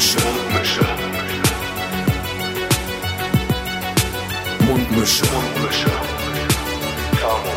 [0.00, 0.80] Mundmische.
[0.80, 0.80] Mundmische.
[4.66, 5.24] Mundmische.
[5.30, 5.90] Mundmische.
[7.20, 7.52] Tamo.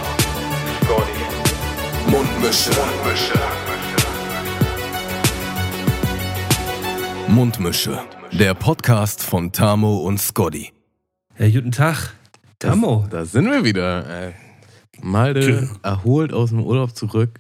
[0.84, 1.24] Scotty.
[2.12, 2.72] Mundmische.
[2.76, 3.40] Mundmische.
[7.30, 8.00] Mundmische.
[8.34, 10.74] Der Podcast von Tamo und Scotty.
[11.40, 12.10] Ja, guten Tag.
[12.60, 13.08] Tamo.
[13.10, 14.06] Da sind wir wieder.
[14.28, 14.34] Äh,
[15.02, 17.40] Malde erholt aus dem Urlaub zurück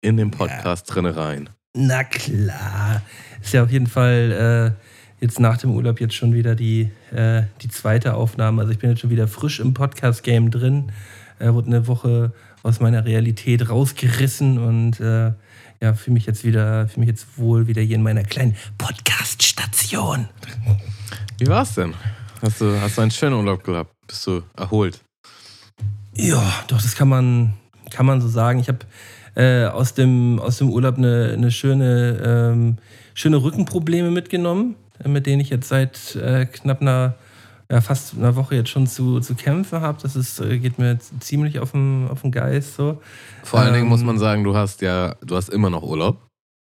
[0.00, 1.48] in den Podcast drinne rein.
[1.74, 3.00] Na klar.
[3.42, 7.44] Ist ja auf jeden Fall äh, jetzt nach dem Urlaub jetzt schon wieder die, äh,
[7.62, 8.60] die zweite Aufnahme.
[8.60, 10.92] Also ich bin jetzt schon wieder frisch im Podcast-Game drin.
[11.38, 15.32] Äh, wurde eine Woche aus meiner Realität rausgerissen und äh,
[15.80, 20.28] ja, fühle mich jetzt wieder, fühle mich jetzt wohl wieder hier in meiner kleinen Podcast-Station.
[21.38, 21.94] Wie war's denn?
[22.42, 23.94] Hast du, hast du einen schönen Urlaub gehabt?
[24.06, 25.00] Bist du erholt?
[26.14, 27.54] Ja, doch, das kann man,
[27.90, 28.60] kann man so sagen.
[28.60, 28.80] Ich habe
[29.34, 32.20] äh, aus, dem, aus dem Urlaub eine, eine schöne,
[32.52, 32.76] ähm,
[33.14, 37.14] schöne Rückenprobleme mitgenommen, äh, mit denen ich jetzt seit äh, knapp einer,
[37.70, 39.98] ja, fast einer Woche jetzt schon zu, zu kämpfen habe.
[40.02, 42.74] Das ist, äh, geht mir ziemlich auf den, auf den Geist.
[42.76, 43.00] So.
[43.42, 46.18] Vor allen Dingen muss Ähm, man sagen, du hast ja, du hast immer noch Urlaub.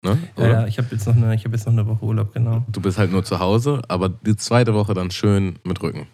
[0.04, 0.18] Ne?
[0.36, 2.66] Ja, ja, ich habe jetzt, noch eine- ich hab jetzt noch eine Woche Urlaub, genau.
[2.72, 6.08] Du bist halt nur zu Hause, aber die zweite Woche dann schön mit Rücken.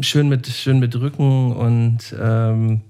[0.00, 2.80] schön mit, schön mit Rücken und ähm,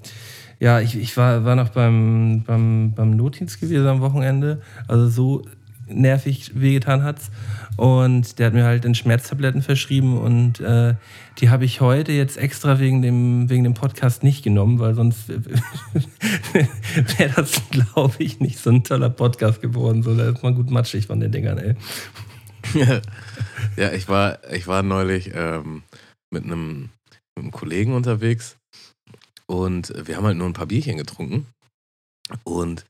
[0.60, 4.60] ja, ich, ich war, war noch beim, beim, beim Notdienst gewesen am Wochenende.
[4.88, 5.42] Also so
[5.86, 7.30] nervig wehgetan hat's.
[7.76, 10.96] Und der hat mir halt dann Schmerztabletten verschrieben und äh,
[11.38, 15.28] die habe ich heute jetzt extra wegen dem, wegen dem Podcast nicht genommen, weil sonst
[17.18, 20.02] wäre das, glaube ich, nicht so ein toller Podcast geworden.
[20.02, 21.74] So, da ist man gut matschig von den Dingern, ey.
[23.76, 25.84] ja, ich war, ich war neulich ähm,
[26.30, 26.90] mit, einem,
[27.36, 28.57] mit einem Kollegen unterwegs
[29.48, 31.46] und wir haben halt nur ein paar Bierchen getrunken.
[32.44, 32.84] Und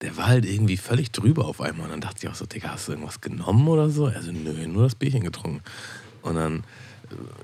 [0.00, 1.86] der war halt irgendwie völlig drüber auf einmal.
[1.86, 4.06] Und dann dachte ich auch so, Digga, hast du irgendwas genommen oder so?
[4.06, 5.60] Also, nö, nur das Bierchen getrunken.
[6.22, 6.64] Und dann,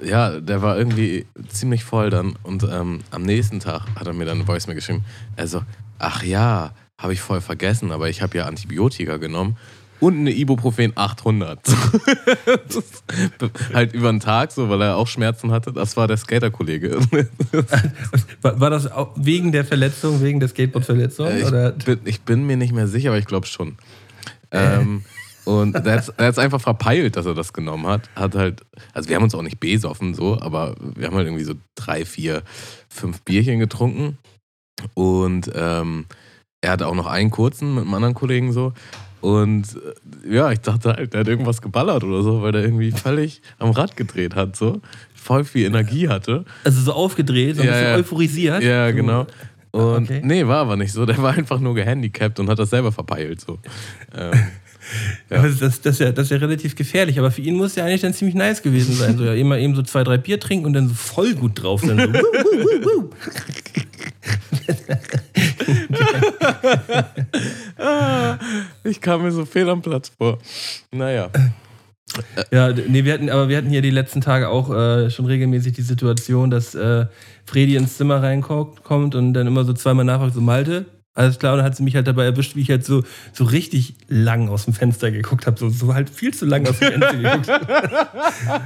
[0.00, 2.34] äh, ja, der war irgendwie ziemlich voll dann.
[2.42, 5.04] Und ähm, am nächsten Tag hat er mir dann eine Voice mir geschrieben.
[5.36, 5.62] Also,
[5.98, 9.59] ach ja, habe ich voll vergessen, aber ich habe ja Antibiotika genommen
[10.00, 11.58] und eine Ibuprofen 800.
[12.68, 13.04] das ist
[13.72, 15.72] halt über den Tag so, weil er auch Schmerzen hatte.
[15.72, 16.98] Das war der Skaterkollege.
[18.42, 21.28] War, war das wegen der Verletzung, wegen der Skateboard-Verletzung?
[21.28, 23.76] ich, ich bin mir nicht mehr sicher, aber ich glaube schon.
[24.50, 25.04] Ähm,
[25.44, 28.10] und er hat es einfach verpeilt, dass er das genommen hat.
[28.16, 28.62] Hat halt,
[28.92, 32.04] also wir haben uns auch nicht besoffen so, aber wir haben halt irgendwie so drei,
[32.04, 32.42] vier,
[32.88, 34.18] fünf Bierchen getrunken.
[34.94, 36.06] Und ähm,
[36.60, 38.72] er hatte auch noch einen kurzen mit einem anderen Kollegen so.
[39.21, 39.65] Und
[40.27, 43.43] äh, ja, ich dachte halt, der hat irgendwas geballert oder so, weil der irgendwie völlig
[43.59, 44.81] am Rad gedreht hat, so.
[45.15, 46.44] Voll viel Energie hatte.
[46.62, 47.97] Also so aufgedreht, so ein Ja, bisschen ja.
[47.97, 48.62] euphorisiert.
[48.62, 48.94] Ja, so.
[48.94, 49.27] genau.
[49.72, 50.21] Und okay.
[50.25, 51.04] nee, war aber nicht so.
[51.04, 53.41] Der war einfach nur gehandicapt und hat das selber verpeilt.
[53.41, 53.59] So.
[54.16, 54.32] Ähm,
[55.31, 55.43] Ja.
[55.43, 57.84] Das, das, das, ist ja, das ist ja relativ gefährlich, aber für ihn muss ja
[57.84, 59.19] eigentlich dann ziemlich nice gewesen sein.
[59.19, 61.81] So ja, immer eben so zwei, drei Bier trinken und dann so voll gut drauf
[61.81, 61.98] sein.
[61.98, 63.10] So, wuh, wuh, wuh, wuh.
[68.84, 70.38] ich kam mir so fehl am Platz vor.
[70.93, 71.31] Naja.
[72.50, 75.75] Ja, nee, wir hatten, aber wir hatten hier die letzten Tage auch äh, schon regelmäßig
[75.75, 77.06] die Situation, dass äh,
[77.44, 81.59] Fredi ins Zimmer reinkommt und dann immer so zweimal nachfragt, so Malte, alles klar, und
[81.59, 83.03] dann hat sie mich halt dabei erwischt, wie ich halt so,
[83.33, 86.78] so richtig lang aus dem Fenster geguckt habe, so, so halt viel zu lang aus
[86.78, 87.48] dem Fenster geguckt.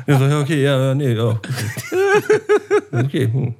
[0.06, 1.41] ja, so, ja, okay, ja, nee, ja.
[2.93, 3.55] okay, hm.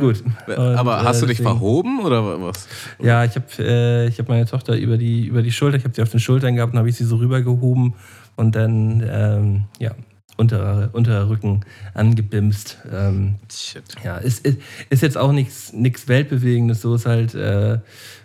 [0.00, 0.22] Gut.
[0.46, 2.68] Und, Aber hast äh, du dich deswegen- verhoben oder was?
[3.02, 5.94] Ja, ich habe äh, ich hab meine Tochter über die, über die Schulter, ich habe
[5.94, 7.94] sie auf den Schultern gehabt, dann habe ich sie so rübergehoben
[8.36, 9.92] und dann, ähm, ja,
[10.38, 11.60] unter, unter Rücken
[11.94, 12.78] angebimst.
[12.90, 13.82] Ähm, Shit.
[14.02, 14.58] ja, ist, ist,
[14.90, 15.72] ist jetzt auch nichts
[16.08, 17.78] Weltbewegendes, so ist halt äh,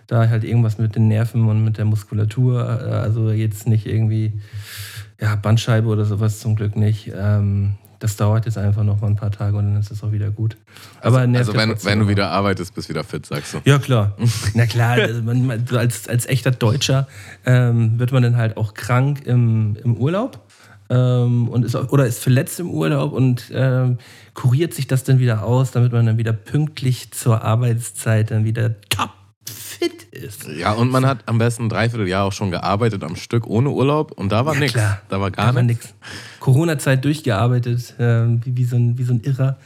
[0.08, 4.40] da halt irgendwas mit den Nerven und mit der Muskulatur, äh, also jetzt nicht irgendwie,
[5.20, 7.12] ja, Bandscheibe oder sowas zum Glück nicht.
[7.14, 10.12] Ähm, das dauert jetzt einfach noch mal ein paar Tage und dann ist es auch
[10.12, 10.58] wieder gut.
[11.02, 13.58] Aber Also ja wenn, wenn du wieder arbeitest, bist du wieder fit, sagst du.
[13.66, 14.16] Ja, klar.
[14.54, 17.08] Na klar, also man, als, als echter Deutscher
[17.46, 20.40] ähm, wird man dann halt auch krank im, im Urlaub
[20.90, 23.98] ähm, und ist, auch- oder ist verletzt im Urlaub und ähm,
[24.34, 28.80] kuriert sich das dann wieder aus, damit man dann wieder pünktlich zur Arbeitszeit dann wieder
[28.90, 29.10] top
[29.80, 30.48] fit ist.
[30.48, 34.12] Ja, und man hat am besten ein Dreivierteljahr auch schon gearbeitet am Stück ohne Urlaub
[34.12, 34.80] und da war Ja, nichts.
[35.10, 35.94] Da war gar Da nichts.
[36.40, 39.58] Corona-Zeit durchgearbeitet, ähm, wie, wie, so ein, wie so ein Irrer.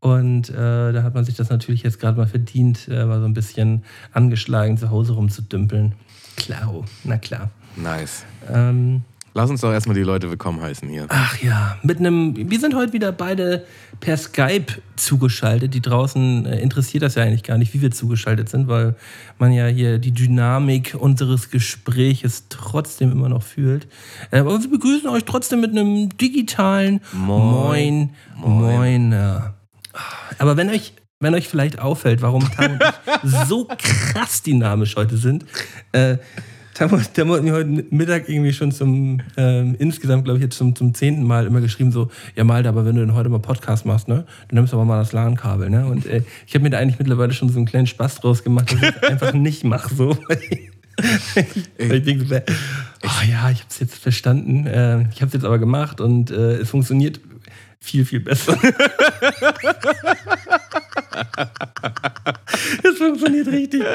[0.00, 3.26] Und äh, da hat man sich das natürlich jetzt gerade mal verdient, äh, mal so
[3.26, 5.92] ein bisschen angeschlagen zu Hause rumzudümpeln.
[6.36, 7.50] Klar, na klar.
[7.76, 8.24] Nice.
[8.50, 9.02] Ähm,
[9.32, 11.06] Lass uns doch erstmal die Leute willkommen heißen hier.
[11.08, 12.50] Ach ja, mit einem.
[12.50, 13.64] Wir sind heute wieder beide
[14.00, 14.66] per Skype
[14.96, 15.72] zugeschaltet.
[15.72, 18.96] Die draußen äh, interessiert das ja eigentlich gar nicht, wie wir zugeschaltet sind, weil
[19.38, 23.86] man ja hier die Dynamik unseres Gespräches trotzdem immer noch fühlt.
[24.32, 28.60] Äh, aber wir begrüßen euch trotzdem mit einem digitalen Moin, Moin.
[28.60, 29.54] Moiner.
[30.38, 35.44] Aber wenn euch, wenn euch vielleicht auffällt, warum ich so krass dynamisch heute sind,
[35.92, 36.16] äh,
[36.80, 40.74] Und- Tam hat mir heute Mittag irgendwie schon zum, ähm, insgesamt glaube ich jetzt zum,
[40.74, 43.84] zum zehnten Mal immer geschrieben so, ja Malte, aber wenn du denn heute mal Podcast
[43.84, 45.86] machst, ne, dann nimmst du aber mal das LAN-Kabel, ne?
[45.86, 48.72] Und äh, ich habe mir da eigentlich mittlerweile schon so einen kleinen Spaß draus gemacht,
[48.72, 50.16] dass ich es einfach nicht mache, so.
[51.78, 55.32] Weil ich denke, so, oh ja, ich habe es jetzt verstanden, äh, ich habe es
[55.32, 57.20] jetzt aber gemacht und äh, es funktioniert
[57.82, 58.56] viel, viel besser.
[62.82, 63.90] Es funktioniert richtig gut.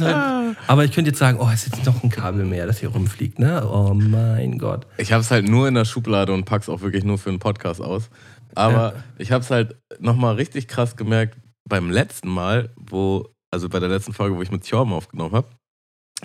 [0.00, 2.78] Halt, aber ich könnte jetzt sagen, oh, es ist jetzt noch ein Kabel mehr, das
[2.78, 3.68] hier rumfliegt, ne?
[3.68, 4.86] Oh mein Gott.
[4.96, 7.38] Ich habe es halt nur in der Schublade und pack's auch wirklich nur für einen
[7.38, 8.10] Podcast aus.
[8.54, 13.78] Aber ich habe es halt nochmal richtig krass gemerkt beim letzten Mal, wo, also bei
[13.80, 15.48] der letzten Folge, wo ich mit Thorben aufgenommen habe.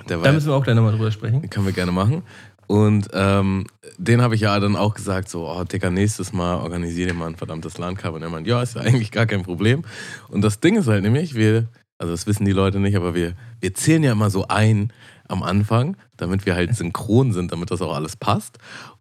[0.07, 1.49] Da müssen wir auch gleich nochmal drüber sprechen.
[1.49, 2.23] Können wir gerne machen.
[2.67, 3.67] Und ähm,
[3.97, 7.35] den habe ich ja dann auch gesagt, so, oh, Digga, nächstes Mal organisiere mal ein
[7.35, 8.15] verdammtes LAN-Kabel.
[8.15, 9.83] Und er meint, ja, ist ja eigentlich gar kein Problem.
[10.29, 11.67] Und das Ding ist halt nämlich, wir,
[11.97, 14.91] also das wissen die Leute nicht, aber wir, wir zählen ja immer so ein
[15.27, 18.57] am Anfang, damit wir halt synchron sind, damit das auch alles passt.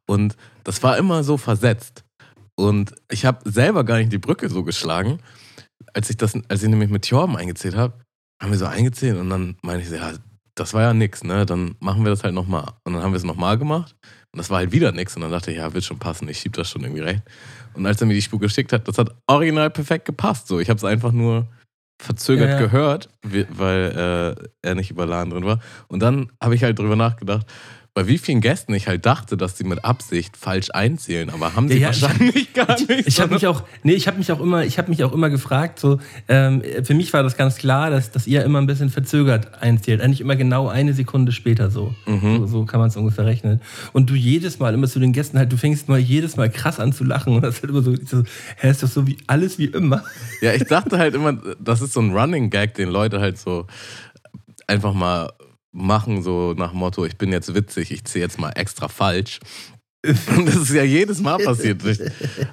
[0.06, 2.04] Und das war immer so versetzt.
[2.56, 5.18] Und ich habe selber gar nicht die Brücke so geschlagen.
[5.92, 7.94] Als ich, das, als ich nämlich mit Thorben eingezählt habe,
[8.40, 10.12] haben wir so eingezählt und dann meine ich so, ja,
[10.54, 11.46] das war ja nix, ne?
[11.46, 12.72] Dann machen wir das halt nochmal.
[12.84, 13.96] Und dann haben wir es nochmal gemacht
[14.32, 15.16] und das war halt wieder nix.
[15.16, 17.22] Und dann dachte ich, ja, wird schon passen, ich schieb das schon irgendwie recht.
[17.74, 20.46] Und als er mir die Spur geschickt hat, das hat original perfekt gepasst.
[20.46, 21.48] So, ich habe es einfach nur
[22.00, 22.60] verzögert Ja, ja.
[22.60, 25.60] gehört, weil äh, er nicht über LAN drin war.
[25.88, 27.46] Und dann habe ich halt drüber nachgedacht,
[27.96, 31.68] bei wie vielen Gästen ich halt dachte, dass sie mit Absicht falsch einzählen, aber haben
[31.68, 33.06] sie Ja, ja, ich- wahrscheinlich gar nicht.
[33.06, 35.30] Ich habe mich auch, nee, ich habe mich auch immer, ich habe mich auch immer
[35.30, 38.90] gefragt, so, ähm, für mich war das ganz klar, dass, dass ihr immer ein bisschen
[38.90, 40.00] verzögert einzählt.
[40.00, 41.94] Eigentlich immer genau eine Sekunde später so.
[42.06, 42.38] Mhm.
[42.38, 43.60] So, so kann man es ungefähr rechnen.
[43.92, 46.80] Und du jedes Mal, immer zu den Gästen halt, du fängst mal jedes Mal krass
[46.80, 48.24] an zu lachen und das ist halt immer so, so
[48.56, 50.02] hä, ist das so wie alles wie immer?
[50.40, 53.68] Ja, ich dachte halt immer, das ist so ein Running Gag, den Leute halt so
[54.66, 55.30] einfach mal
[55.74, 59.40] machen, so nach Motto, ich bin jetzt witzig, ich zähle jetzt mal extra falsch.
[60.44, 61.80] Das ist ja jedes Mal passiert.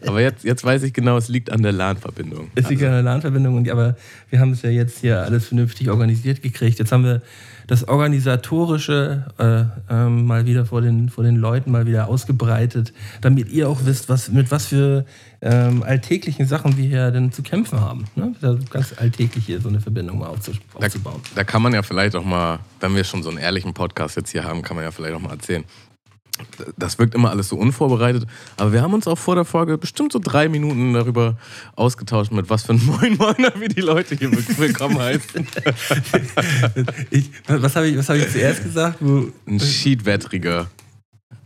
[0.07, 2.49] Aber jetzt, jetzt weiß ich genau, es liegt an der LAN-Verbindung.
[2.55, 3.95] Ist die keine LAN-Verbindung, und- aber
[4.29, 6.79] wir haben es ja jetzt hier alles vernünftig organisiert gekriegt.
[6.79, 7.21] Jetzt haben wir
[7.67, 13.49] das Organisatorische äh, ähm, mal wieder vor den, vor den Leuten mal wieder ausgebreitet, damit
[13.49, 15.05] ihr auch wisst, was, mit was für
[15.41, 18.05] ähm, alltäglichen Sachen wir hier denn zu kämpfen haben.
[18.15, 18.33] Ne?
[18.69, 21.21] Ganz alltäglich hier so eine Verbindung mal aufzu- Da, aufzubauen.
[21.35, 24.31] da kann man ja vielleicht auch mal, wenn wir schon so einen ehrlichen Podcast jetzt
[24.31, 25.63] hier haben, kann man ja vielleicht auch mal erzählen.
[26.77, 28.25] Das wirkt immer alles so unvorbereitet,
[28.57, 31.37] aber wir haben uns auch vor der Folge bestimmt so drei Minuten darüber
[31.75, 35.47] ausgetauscht, mit was für ein Moin Moiner wir die Leute hier willkommen heißen.
[37.09, 38.99] Ich, was habe ich, was hab ich zuerst gesagt?
[39.01, 40.67] Ein Schiedwettriger.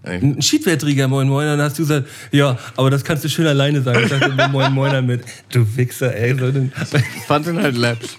[0.04, 3.82] ein Schiedwettriger Moin Moiner, dann hast du gesagt, ja, aber das kannst du schön alleine
[3.82, 4.04] sagen.
[4.04, 5.24] Ich dachte immer Moin Moiner mit.
[5.50, 6.38] Du Wichser, ey.
[6.38, 6.48] So,
[6.98, 8.18] Ich fand ihn halt läppsch.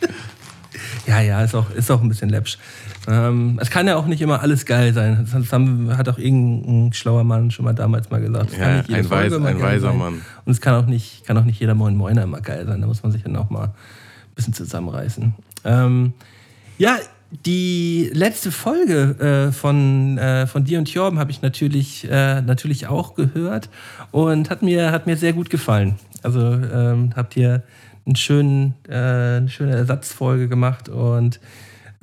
[1.06, 2.58] Ja, ja, ist auch, ist auch ein bisschen läppsch.
[3.08, 5.26] Ähm, es kann ja auch nicht immer alles geil sein.
[5.32, 8.50] Das haben, hat auch irgendein schlauer Mann schon mal damals mal gesagt.
[8.52, 9.98] Es kann Ja, nicht jede ein, Folge Weis, immer ein weiser sein.
[9.98, 10.14] Mann.
[10.44, 12.80] Und es kann auch nicht, kann auch nicht jeder Moin Moiner immer geil sein.
[12.80, 13.72] Da muss man sich dann auch mal ein
[14.34, 15.34] bisschen zusammenreißen.
[15.64, 16.12] Ähm,
[16.78, 16.96] ja,
[17.44, 22.86] die letzte Folge äh, von, äh, von dir und Jorben habe ich natürlich, äh, natürlich
[22.86, 23.68] auch gehört
[24.12, 25.96] und hat mir, hat mir sehr gut gefallen.
[26.22, 27.62] Also ähm, habt ihr
[28.06, 31.40] einen schönen, äh, eine schöne Ersatzfolge gemacht und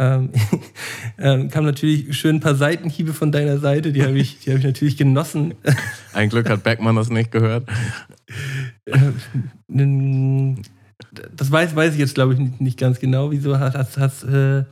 [0.04, 0.30] ähm,
[1.18, 4.58] ähm, kam natürlich schön ein paar Seitenhiebe von deiner Seite, die habe ich, die hab
[4.60, 5.54] ich natürlich genossen.
[6.14, 7.68] Ein Glück hat Beckmann das nicht gehört.
[9.68, 10.62] Nen-
[11.36, 13.32] das weiß, weiß ich jetzt, glaube ich, nicht, nicht ganz genau.
[13.32, 14.64] Wieso hat, hat, hat äh,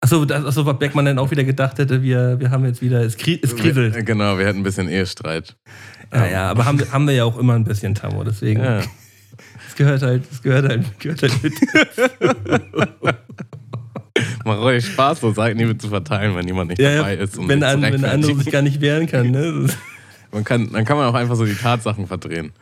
[0.00, 3.00] achso, das, achso, was Beckmann dann auch wieder gedacht hätte, wir, wir haben jetzt wieder,
[3.02, 4.04] es, kri es kriselt.
[4.06, 5.56] Genau, wir hatten ein bisschen Ehestreit.
[6.12, 8.62] Ja, ja, aber haben, wir- haben wir ja auch immer ein bisschen Tammo, deswegen.
[8.62, 8.80] Ja.
[9.68, 11.52] Es gehört halt, es gehört halt, gehört halt mit.
[14.44, 17.38] Macht euch Spaß, so Seitenhiebe zu verteilen, wenn jemand nicht Ja, dabei ist.
[17.38, 19.30] um wenn, an, wenn der andere sich gar nicht wehren kann.
[19.30, 19.66] Ne?
[20.32, 22.52] Man kann, dann kann man auch einfach so die Tatsachen verdrehen.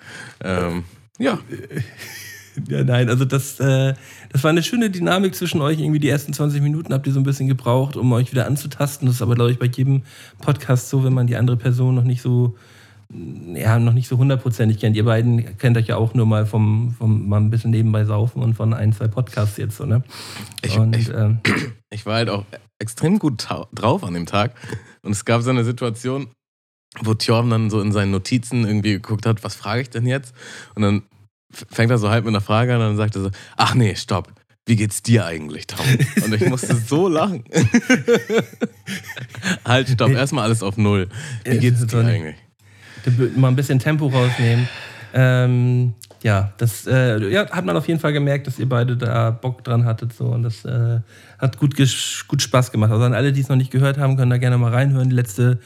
[0.44, 0.84] Ähm,
[1.18, 1.38] ja,
[2.68, 3.94] Ja, nein, also das, äh,
[4.30, 5.80] das war eine schöne Dynamik zwischen euch.
[5.80, 9.06] Irgendwie die ersten 20 Minuten habt ihr so ein bisschen gebraucht, um euch wieder anzutasten.
[9.06, 10.02] Das ist aber, glaube ich, bei jedem
[10.40, 12.54] Podcast so, wenn man die andere Person noch nicht so,
[13.54, 14.96] ja, noch nicht so hundertprozentig kennt.
[14.96, 18.42] Ihr beiden kennt euch ja auch nur mal vom, vom mal ein bisschen nebenbei saufen
[18.42, 20.02] und von ein, zwei Podcasts jetzt so, ne?
[20.62, 21.38] Ich- und, ich- ähm,
[21.90, 22.44] ich war halt auch
[22.78, 24.54] extrem gut drauf an dem Tag.
[25.02, 26.28] Und es gab so eine Situation,
[27.00, 30.34] wo Thorm dann so in seinen Notizen irgendwie geguckt hat, was frage ich denn jetzt?
[30.74, 31.02] Und dann
[31.52, 33.94] fängt er so halb mit einer Frage an und dann sagt er so, ach nee,
[33.94, 34.32] stopp.
[34.64, 35.84] Wie geht's dir eigentlich, Tom?
[36.24, 37.42] Und ich musste so lachen.
[39.64, 41.08] halt, stopp, erstmal alles auf Null.
[41.44, 42.36] Wie geht's dir eigentlich?
[43.36, 44.68] Mal ein bisschen Tempo rausnehmen.
[45.14, 49.30] Ähm, ja, das äh, ja, hat man auf jeden Fall gemerkt, dass ihr beide da
[49.30, 50.12] Bock dran hattet.
[50.12, 51.00] So, und das äh,
[51.38, 52.92] hat gut, gut Spaß gemacht.
[52.92, 55.10] Also an alle, die es noch nicht gehört haben, können da gerne mal reinhören.
[55.10, 55.58] Die letzte,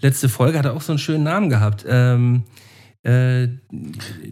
[0.00, 1.84] letzte Folge hatte auch so einen schönen Namen gehabt.
[1.88, 2.44] Ähm,
[3.02, 3.48] äh,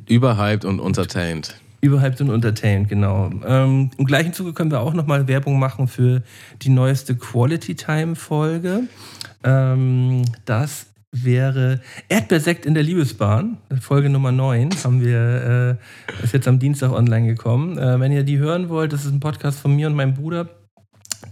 [0.08, 1.56] Überhyped und entertained.
[1.80, 3.30] Überhyped und entertained, genau.
[3.44, 6.22] Ähm, Im gleichen Zuge können wir auch nochmal Werbung machen für
[6.62, 8.84] die neueste Quality Time Folge.
[9.42, 15.78] Ähm, das wäre Erdbeersekt in der Liebesbahn, Folge Nummer 9, haben wir,
[16.20, 17.76] äh, ist jetzt am Dienstag online gekommen.
[17.76, 20.48] Äh, wenn ihr die hören wollt, das ist ein Podcast von mir und meinem Bruder,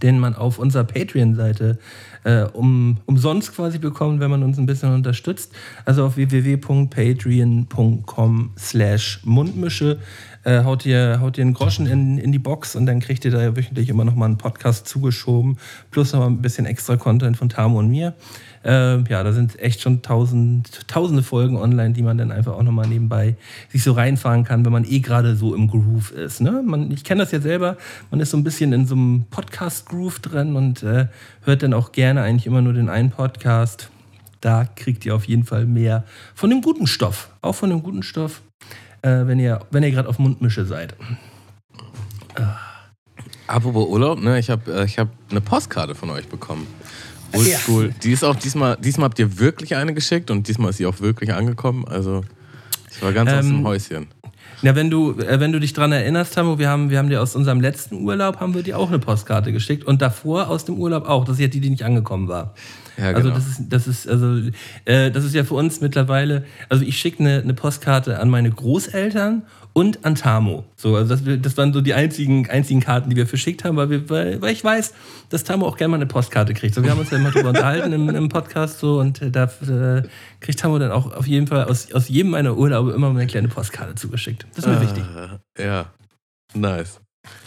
[0.03, 1.79] den man auf unserer Patreon-Seite
[2.23, 5.51] äh, um, umsonst quasi bekommt, wenn man uns ein bisschen unterstützt.
[5.85, 9.97] Also auf www.patreon.com slash Mundmische
[10.43, 13.31] äh, haut, ihr, haut ihr einen Groschen in, in die Box und dann kriegt ihr
[13.31, 15.57] da wöchentlich immer noch mal einen Podcast zugeschoben,
[15.91, 18.15] plus noch ein bisschen extra Content von Tamo und mir.
[18.63, 22.63] Äh, ja, da sind echt schon tausend, tausende Folgen online, die man dann einfach auch
[22.63, 23.35] nochmal nebenbei
[23.69, 26.41] sich so reinfahren kann, wenn man eh gerade so im Groove ist.
[26.41, 26.61] Ne?
[26.63, 27.77] Man, ich kenne das ja selber,
[28.11, 31.07] man ist so ein bisschen in so einem Podcast-Groove drin und äh,
[31.43, 33.89] hört dann auch gerne eigentlich immer nur den einen Podcast.
[34.41, 36.03] Da kriegt ihr auf jeden Fall mehr
[36.35, 37.29] von dem guten Stoff.
[37.41, 38.41] Auch von dem guten Stoff,
[39.01, 40.95] äh, wenn ihr, wenn ihr gerade auf Mundmische seid.
[42.35, 42.57] Ah.
[43.51, 44.39] Apropos Urlaub, ne?
[44.39, 46.67] ich habe äh, ich hab eine Postkarte von euch bekommen.
[47.33, 47.87] Oldschool.
[47.87, 47.93] Ja.
[48.03, 50.99] Die ist auch diesmal, diesmal habt ihr wirklich eine geschickt und diesmal ist sie auch
[50.99, 51.87] wirklich angekommen.
[51.87, 52.23] Also
[52.91, 54.07] ich war ganz ähm, aus dem ähm, Häuschen.
[54.61, 57.21] Ja, wenn du, äh, wenn du dich dran erinnerst, Tamo, wir haben, wir haben dir
[57.21, 60.77] aus unserem letzten Urlaub haben wir dir auch eine Postkarte geschickt und davor aus dem
[60.77, 61.25] Urlaub auch.
[61.25, 62.53] Das ist ja die, die nicht angekommen war.
[62.97, 63.35] Ja, also genau.
[63.35, 64.49] Also das ist, das ist, also
[64.85, 66.45] äh, das ist ja für uns mittlerweile.
[66.69, 70.65] Also ich schicke eine, eine Postkarte an meine Großeltern und an Tamo.
[70.75, 73.89] So, also das, das, waren so die einzigen, einzigen Karten, die wir verschickt haben, weil,
[73.89, 74.93] wir, weil, weil ich weiß,
[75.29, 76.75] dass Tamo auch gerne mal eine Postkarte kriegt.
[76.75, 79.45] So, wir haben uns ja immer drüber unterhalten im, im, Podcast so und äh, da
[79.45, 80.03] äh,
[80.39, 83.27] kriegt Tamo dann auch auf jeden Fall aus, aus jedem meiner Urlaube immer mal eine
[83.27, 84.45] kleine Postkarte zugeschickt.
[84.55, 85.03] Das ist mir ah, wichtig.
[85.57, 85.85] Ja,
[86.53, 86.99] nice.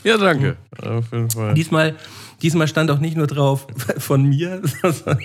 [0.03, 0.57] Ja, danke.
[0.83, 0.89] Mhm.
[0.89, 1.55] Auf jeden Fall.
[1.55, 1.97] Diesmal,
[2.43, 3.67] diesmal stand auch nicht nur drauf
[3.99, 5.19] von mir, sondern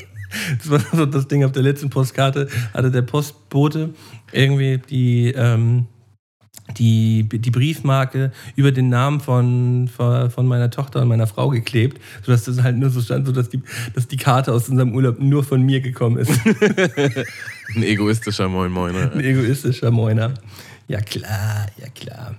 [0.58, 3.94] das war so das Ding auf der letzten Postkarte, hatte der Postbote
[4.32, 5.88] irgendwie die, ähm,
[6.78, 12.44] die, die Briefmarke über den Namen von, von meiner Tochter und meiner Frau geklebt, sodass
[12.44, 13.62] das halt nur so stand, sodass die,
[13.94, 16.32] dass die Karte aus unserem Urlaub nur von mir gekommen ist.
[17.76, 19.12] Ein egoistischer Moin Moiner.
[19.12, 20.34] Ein egoistischer Moiner.
[20.88, 22.36] Ja klar, ja klar.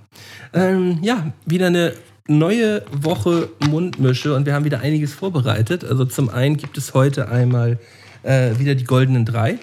[0.52, 1.92] Ähm, ja, wieder eine
[2.26, 5.84] neue Woche Mundmische und wir haben wieder einiges vorbereitet.
[5.84, 7.78] Also zum einen gibt es heute einmal
[8.22, 9.58] äh, wieder die goldenen drei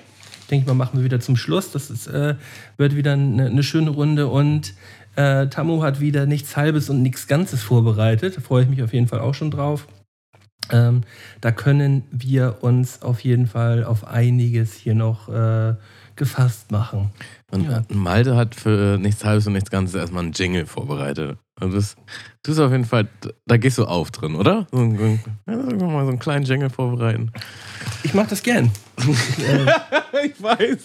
[0.49, 1.71] denke ich mal, machen wir wieder zum Schluss.
[1.71, 2.35] Das ist, äh,
[2.77, 4.73] wird wieder eine, eine, schöne Runde und
[5.15, 8.37] äh, Tamu hat wieder nichts Halbes und nichts Ganzes vorbereitet.
[8.37, 9.87] Da freue ich mich auf jeden Fall auch schon drauf.
[10.71, 11.01] Ähm,
[11.41, 15.75] da können wir uns auf jeden Fall auf einiges hier noch äh,
[16.15, 17.11] gefasst machen.
[17.51, 17.83] Und ja.
[17.89, 21.37] Malte hat für nichts Halbes und nichts Ganzes erstmal einen Jingle vorbereitet.
[21.59, 21.95] Und das,
[22.43, 23.07] du bist auf jeden Fall,
[23.45, 24.67] da gehst du auf drin, oder?
[24.71, 27.31] So, so, mal so einen kleinen Jingle vorbereiten.
[28.03, 28.71] Ich mach das gern.
[30.23, 30.77] ich weiß.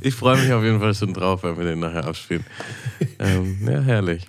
[0.00, 2.44] Ich freue mich auf jeden Fall schon drauf, wenn wir den nachher abspielen.
[3.18, 4.26] Ähm, ja, herrlich.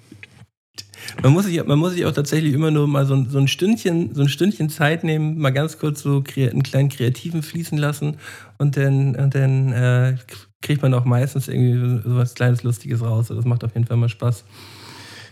[1.24, 4.14] Man muss, sich, man muss sich auch tatsächlich immer nur mal so, so, ein Stündchen,
[4.14, 8.18] so ein Stündchen Zeit nehmen, mal ganz kurz so einen kleinen Kreativen fließen lassen
[8.58, 10.18] und dann, und dann äh,
[10.62, 13.28] kriegt man auch meistens irgendwie so was kleines Lustiges raus.
[13.28, 14.44] Das macht auf jeden Fall mal Spaß.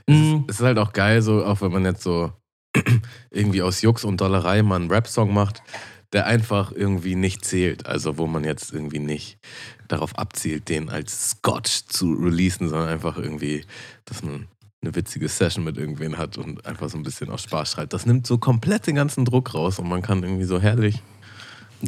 [0.07, 0.45] Mhm.
[0.47, 2.31] Es ist halt auch geil, so auch wenn man jetzt so
[3.31, 5.61] irgendwie aus Jux und Dollerei mal einen Rap-Song macht,
[6.13, 7.85] der einfach irgendwie nicht zählt.
[7.85, 9.39] Also wo man jetzt irgendwie nicht
[9.87, 13.65] darauf abzielt, den als Scotch zu releasen, sondern einfach irgendwie,
[14.05, 14.47] dass man
[14.81, 17.93] eine witzige Session mit irgendwen hat und einfach so ein bisschen aus Spaß schreibt.
[17.93, 21.01] Das nimmt so komplett den ganzen Druck raus und man kann irgendwie so herrlich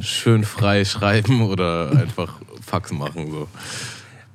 [0.02, 3.32] schön frei schreiben oder einfach Fax machen.
[3.32, 3.48] So.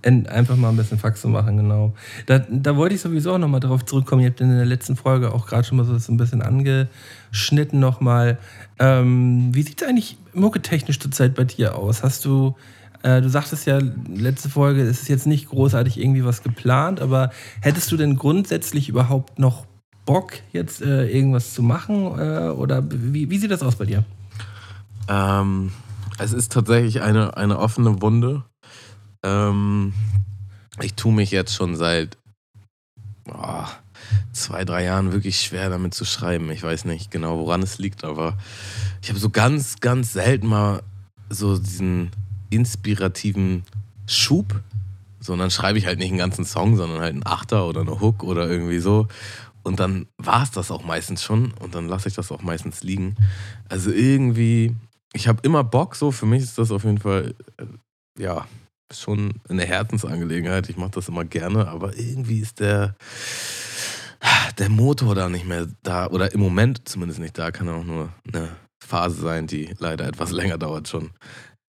[0.02, 1.94] Einfach mal ein bisschen Fax machen, genau.
[2.26, 4.20] Da, da wollte ich sowieso auch nochmal drauf zurückkommen.
[4.20, 8.38] Ihr habt in der letzten Folge auch gerade schon mal so ein bisschen angeschnitten nochmal.
[8.78, 12.02] Ähm, wie sieht es eigentlich mucketechnisch zurzeit bei dir aus?
[12.02, 12.54] Hast du,
[13.02, 13.78] äh, du sagtest ja,
[14.14, 17.30] letzte Folge, es ist jetzt nicht großartig irgendwie was geplant, aber
[17.62, 19.64] hättest du denn grundsätzlich überhaupt noch
[20.04, 22.18] Bock, jetzt äh, irgendwas zu machen?
[22.18, 24.04] Äh, oder wie, wie sieht das aus bei dir?
[25.08, 25.70] Ähm,
[26.18, 28.44] es ist tatsächlich eine, eine offene Wunde.
[29.22, 29.92] Ähm,
[30.80, 32.18] ich tue mich jetzt schon seit,
[33.32, 33.64] oh,
[34.32, 36.50] zwei, drei Jahren wirklich schwer damit zu schreiben.
[36.50, 38.36] Ich weiß nicht genau, woran es liegt, aber
[39.02, 40.82] ich habe so ganz, ganz selten mal
[41.30, 42.10] so diesen
[42.50, 43.64] inspirativen
[44.06, 44.62] Schub.
[45.20, 47.80] So, und dann schreibe ich halt nicht einen ganzen Song, sondern halt einen Achter oder
[47.80, 49.08] eine Hook oder irgendwie so.
[49.62, 52.82] Und dann war es das auch meistens schon und dann lasse ich das auch meistens
[52.82, 53.16] liegen.
[53.68, 54.76] Also irgendwie,
[55.14, 58.46] ich habe immer Bock, so für mich ist das auf jeden Fall, äh, ja,
[58.92, 60.68] schon eine Herzensangelegenheit.
[60.68, 62.94] Ich mache das immer gerne, aber irgendwie ist der,
[64.58, 67.50] der Motor da nicht mehr da oder im Moment zumindest nicht da.
[67.50, 68.48] Kann auch nur eine
[68.84, 71.10] Phase sein, die leider etwas länger dauert schon.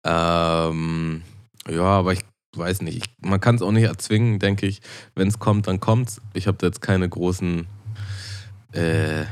[0.05, 1.23] Ähm,
[1.67, 2.21] ja, aber ich
[2.55, 2.97] weiß nicht.
[2.97, 4.81] Ich, man kann es auch nicht erzwingen, denke ich.
[5.15, 6.21] Wenn es kommt, dann kommt's.
[6.33, 7.67] Ich habe jetzt keine großen
[8.73, 9.25] äh,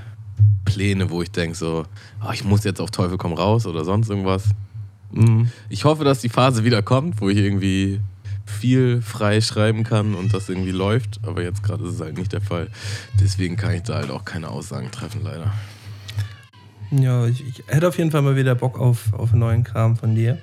[0.65, 1.85] Pläne, wo ich denke so,
[2.23, 4.43] oh, ich muss jetzt auf Teufel komm raus oder sonst irgendwas.
[5.11, 5.49] Mhm.
[5.69, 7.99] Ich hoffe, dass die Phase wieder kommt, wo ich irgendwie
[8.45, 11.19] viel frei schreiben kann und das irgendwie läuft.
[11.23, 12.69] Aber jetzt gerade ist es halt nicht der Fall.
[13.19, 15.53] Deswegen kann ich da halt auch keine Aussagen treffen, leider.
[16.91, 20.15] Ja, ich, ich hätte auf jeden Fall mal wieder Bock auf, auf neuen Kram von
[20.15, 20.37] dir.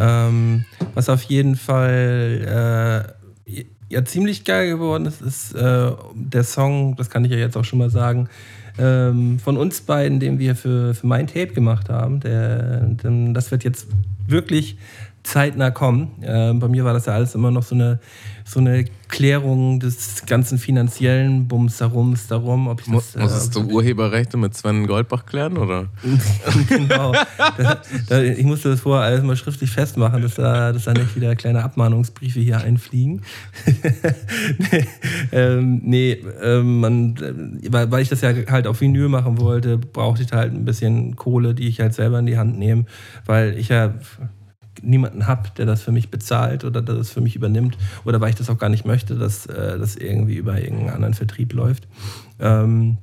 [0.00, 3.14] Ähm, was auf jeden Fall
[3.46, 7.56] äh, ja ziemlich geil geworden ist, ist äh, der Song, das kann ich ja jetzt
[7.56, 8.28] auch schon mal sagen,
[8.78, 12.20] ähm, von uns beiden, den wir für, für mein Tape gemacht haben.
[12.20, 13.88] Der, der, das wird jetzt
[14.26, 14.76] wirklich
[15.22, 16.22] zeitnah kommen.
[16.22, 18.00] Äh, bei mir war das ja alles immer noch so eine,
[18.44, 23.60] so eine Klärung des ganzen finanziellen Bums darum, darum ob ich Muss, das, Musstest äh,
[23.60, 25.88] du Urheberrechte mit Sven Goldbach klären, oder?
[26.68, 27.12] genau.
[27.56, 31.14] Da, da, ich musste das vorher alles mal schriftlich festmachen, dass da, dass da nicht
[31.16, 33.22] wieder kleine Abmahnungsbriefe hier einfliegen.
[34.58, 34.86] nee,
[35.32, 37.16] ähm, nee ähm, man,
[37.68, 41.16] weil, weil ich das ja halt auf Vinyl machen wollte, brauchte ich halt ein bisschen
[41.16, 42.84] Kohle, die ich halt selber in die Hand nehme,
[43.26, 43.94] weil ich ja
[44.82, 48.30] niemanden habe, der das für mich bezahlt oder der das für mich übernimmt oder weil
[48.30, 51.88] ich das auch gar nicht möchte, dass äh, das irgendwie über irgendeinen anderen Vertrieb läuft.
[52.40, 52.98] Ähm,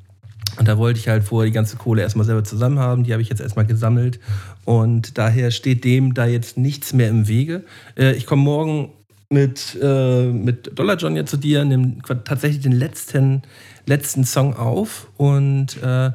[0.57, 3.03] und da wollte ich halt vorher die ganze Kohle erstmal selber zusammen haben.
[3.03, 4.19] Die habe ich jetzt erstmal gesammelt.
[4.63, 7.63] Und daher steht dem da jetzt nichts mehr im Wege.
[7.97, 8.89] Äh, ich komme morgen
[9.29, 13.41] mit, äh, mit Dollar John jetzt zu dir, nehme tatsächlich den letzten,
[13.85, 16.11] letzten Song auf und äh,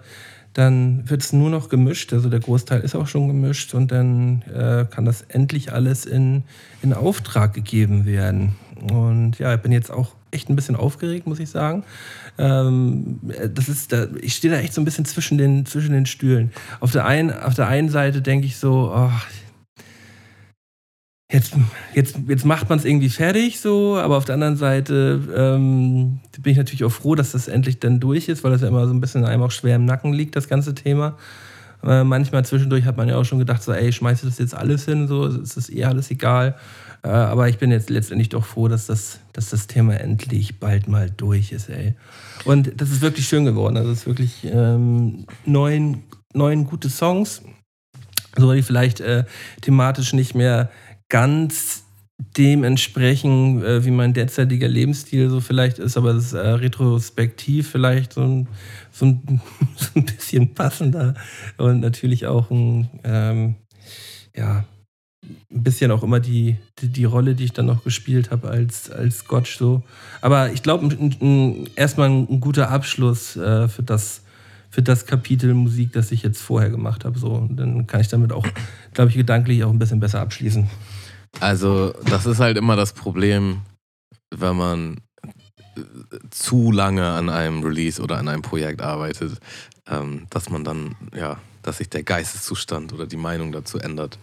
[0.52, 4.42] dann wird es nur noch gemischt, also der Großteil ist auch schon gemischt und dann
[4.42, 6.42] äh, kann das endlich alles in,
[6.82, 8.56] in Auftrag gegeben werden.
[8.90, 11.84] Und ja, ich bin jetzt auch echt ein bisschen aufgeregt, muss ich sagen.
[12.38, 13.20] Ähm,
[13.54, 16.50] das ist, da, ich stehe da echt so ein bisschen zwischen den, zwischen den Stühlen.
[16.80, 19.10] Auf der einen, auf der einen Seite denke ich so, oh,
[21.30, 21.54] jetzt,
[21.94, 26.52] jetzt, jetzt macht man es irgendwie fertig so, aber auf der anderen Seite ähm, bin
[26.52, 28.92] ich natürlich auch froh, dass das endlich dann durch ist, weil das ja immer so
[28.92, 31.16] ein bisschen einem auch schwer im Nacken liegt, das ganze Thema.
[31.82, 34.54] Äh, manchmal zwischendurch hat man ja auch schon gedacht, so, ey, schmeißt du das jetzt
[34.54, 36.56] alles hin, so, ist das eh alles egal.
[37.02, 40.88] Äh, aber ich bin jetzt letztendlich doch froh, dass das, dass das Thema endlich bald
[40.88, 41.94] mal durch ist, ey.
[42.44, 43.76] Und das ist wirklich schön geworden.
[43.76, 46.02] Also es ist wirklich ähm, neun,
[46.34, 47.42] neun gute Songs,
[48.36, 49.24] so die vielleicht äh,
[49.62, 50.70] thematisch nicht mehr
[51.10, 51.84] ganz
[52.36, 58.14] dementsprechend, äh, wie mein derzeitiger Lebensstil so vielleicht ist, aber es ist äh, retrospektiv vielleicht
[58.14, 58.48] so ein,
[58.92, 59.40] so, ein,
[59.76, 61.14] so ein bisschen passender
[61.56, 63.54] und natürlich auch ein, ähm,
[64.36, 64.64] ja,
[65.22, 68.90] ein bisschen auch immer die, die, die, Rolle, die ich dann noch gespielt habe als,
[68.90, 69.82] als Gotch so.
[70.20, 70.96] Aber ich glaube,
[71.76, 74.22] erstmal ein, guter Abschluss äh, für das,
[74.70, 77.18] für das Kapitel Musik, das ich jetzt vorher gemacht habe.
[77.18, 77.46] So.
[77.50, 78.46] Dann kann ich damit auch,
[78.94, 80.68] glaube ich, gedanklich auch ein bisschen besser abschließen.
[81.38, 83.62] Also, das ist halt immer das Problem,
[84.30, 85.00] wenn man
[85.76, 85.82] äh,
[86.30, 89.38] zu lange an einem Release oder an einem Projekt arbeitet,
[89.88, 94.18] ähm, dass man dann, ja, dass sich der Geisteszustand oder die Meinung dazu ändert,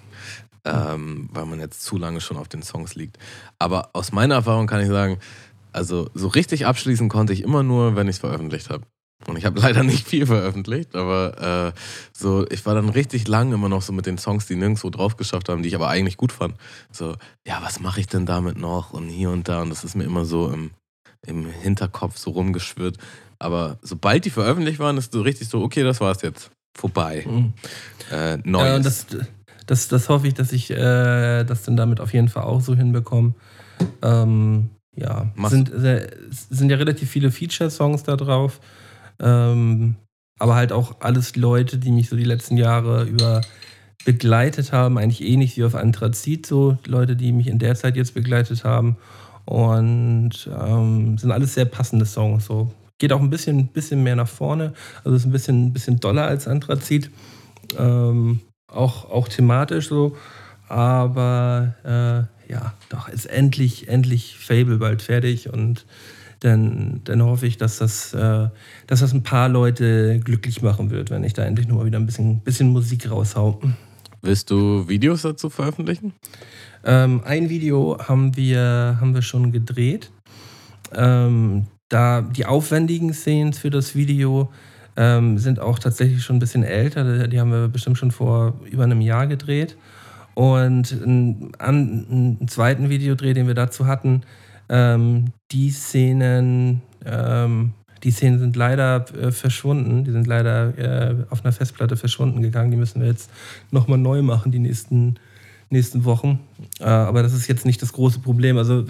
[0.65, 3.17] ähm, weil man jetzt zu lange schon auf den Songs liegt.
[3.59, 5.19] Aber aus meiner Erfahrung kann ich sagen,
[5.71, 8.83] also so richtig abschließen konnte ich immer nur, wenn ich es veröffentlicht habe.
[9.25, 11.79] Und ich habe leider nicht viel veröffentlicht, aber äh,
[12.13, 15.17] so, ich war dann richtig lang immer noch so mit den Songs, die nirgendwo drauf
[15.17, 16.55] geschafft haben, die ich aber eigentlich gut fand.
[16.91, 18.93] So, ja, was mache ich denn damit noch?
[18.93, 19.61] Und hier und da.
[19.61, 20.71] Und das ist mir immer so im,
[21.25, 22.97] im Hinterkopf so rumgeschwirrt.
[23.39, 26.51] Aber sobald die veröffentlicht waren, ist so richtig so, okay, das war's jetzt.
[26.75, 27.25] Vorbei.
[27.27, 27.53] Mhm.
[28.11, 28.67] Äh, Neues.
[28.67, 29.05] Ja, das,
[29.65, 32.75] das, das hoffe ich, dass ich äh, das dann damit auf jeden Fall auch so
[32.75, 33.33] hinbekomme.
[34.01, 38.59] Ähm, ja, es sind, äh, sind ja relativ viele Feature-Songs da drauf.
[39.19, 39.95] Ähm,
[40.39, 43.41] aber halt auch alles Leute, die mich so die letzten Jahre über
[44.05, 48.13] begleitet haben, eigentlich ähnlich wie auf Anthrazit, so Leute, die mich in der Zeit jetzt
[48.13, 48.95] begleitet haben.
[49.45, 52.45] Und ähm, sind alles sehr passende Songs.
[52.45, 52.71] So.
[52.99, 54.73] Geht auch ein bisschen, bisschen mehr nach vorne.
[55.03, 57.11] Also ist ein bisschen, bisschen doller als Anthrazit.
[57.77, 60.15] Ähm, auch, auch thematisch so.
[60.69, 65.85] Aber äh, ja, doch, ist endlich, endlich Fable bald fertig und
[66.39, 68.49] dann, dann hoffe ich, dass das, äh,
[68.87, 72.05] dass das ein paar Leute glücklich machen wird, wenn ich da endlich nochmal wieder ein
[72.05, 73.59] bisschen, bisschen Musik raushau.
[74.21, 76.13] Willst du Videos dazu veröffentlichen?
[76.83, 80.11] Ähm, ein Video haben wir, haben wir schon gedreht.
[80.93, 84.51] Ähm, da die aufwendigen Szenen für das Video
[84.95, 87.27] ähm, sind auch tatsächlich schon ein bisschen älter.
[87.27, 89.77] Die haben wir bestimmt schon vor über einem Jahr gedreht.
[90.33, 94.21] Und einen, einen zweiten Videodreh, den wir dazu hatten,
[94.69, 100.03] ähm, die Szenen, ähm, die Szenen sind leider äh, verschwunden.
[100.03, 102.71] Die sind leider äh, auf einer Festplatte verschwunden gegangen.
[102.71, 103.29] Die müssen wir jetzt
[103.71, 105.15] nochmal neu machen, die nächsten,
[105.69, 106.39] nächsten Wochen.
[106.79, 108.57] Äh, aber das ist jetzt nicht das große Problem.
[108.57, 108.87] Also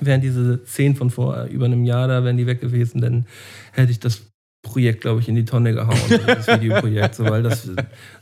[0.00, 3.26] wären diese Szenen von vor über einem Jahr da, wären die weg gewesen, dann
[3.72, 4.22] hätte ich das
[4.62, 5.96] Projekt, glaube ich, in die Tonne gehauen,
[6.26, 7.70] das Videoprojekt, so, weil das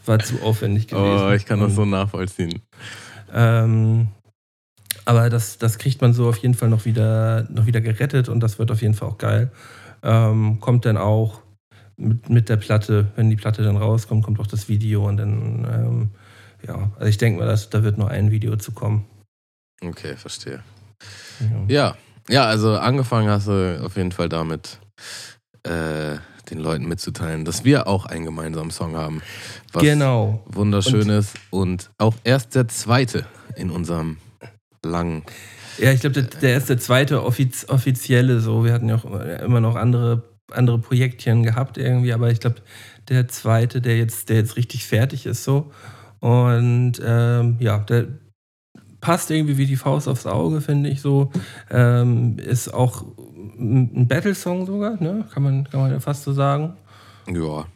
[0.04, 1.26] war zu aufwendig gewesen.
[1.26, 2.60] Oh, ich kann das so nachvollziehen.
[3.34, 4.08] Ähm,
[5.06, 8.40] aber das, das kriegt man so auf jeden Fall noch wieder, noch wieder gerettet und
[8.40, 9.50] das wird auf jeden Fall auch geil.
[10.02, 11.42] Ähm, kommt dann auch
[11.96, 15.66] mit, mit der Platte, wenn die Platte dann rauskommt, kommt auch das Video und dann,
[15.72, 16.10] ähm,
[16.66, 19.06] ja, also ich denke mal, dass, da wird nur ein Video zu kommen.
[19.80, 20.62] Okay, verstehe.
[21.40, 21.64] Ja.
[21.68, 21.96] ja,
[22.28, 24.80] ja, also angefangen hast du auf jeden Fall damit,
[25.62, 26.16] äh,
[26.50, 29.22] den Leuten mitzuteilen, dass wir auch einen gemeinsamen Song haben.
[29.72, 30.42] Was genau.
[30.46, 34.18] Wunderschön ist und auch erst der zweite in unserem
[34.84, 35.22] langen.
[35.78, 38.64] Ja, ich glaube, der, der ist der zweite offiz offizielle so.
[38.64, 42.56] Wir hatten ja auch immer noch andere, andere Projektchen gehabt irgendwie, aber ich glaube,
[43.08, 45.70] der zweite, der jetzt, der jetzt richtig fertig ist so.
[46.20, 48.06] Und ähm, ja, der
[49.00, 51.30] passt irgendwie wie die Faust aufs Auge, finde ich so.
[51.70, 53.04] Ähm, ist auch
[53.58, 55.24] ein Battle-Song sogar, ne?
[55.32, 56.76] Kann man, kann man ja fast so sagen.
[57.28, 57.66] Ja.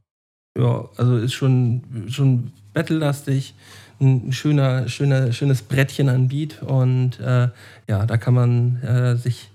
[0.59, 3.55] Ja, also ist schon, schon battle-lastig.
[4.01, 6.63] Ein schöner, schöner, schönes Brettchen an Beat.
[6.63, 7.49] Und äh,
[7.89, 9.51] ja, da kann man äh, sich,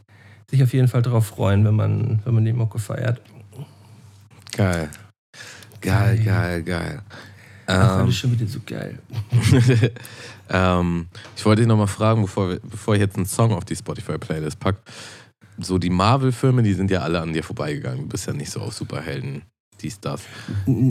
[0.49, 3.21] sich auf jeden Fall drauf freuen, wenn man, wenn man die Mucke feiert.
[4.55, 4.89] Geil.
[5.81, 7.01] Geil, geil, geil.
[7.67, 8.99] Ach, ähm, alles schon wieder so geil.
[10.49, 14.59] ähm, ich wollte dich nochmal fragen, bevor, bevor ich jetzt einen Song auf die Spotify-Playlist
[14.59, 14.79] packe
[15.57, 18.03] so die Marvel-Filme, die sind ja alle an dir vorbeigegangen.
[18.03, 19.43] Du bist ja nicht so auf Superhelden,
[19.81, 20.21] dies, das.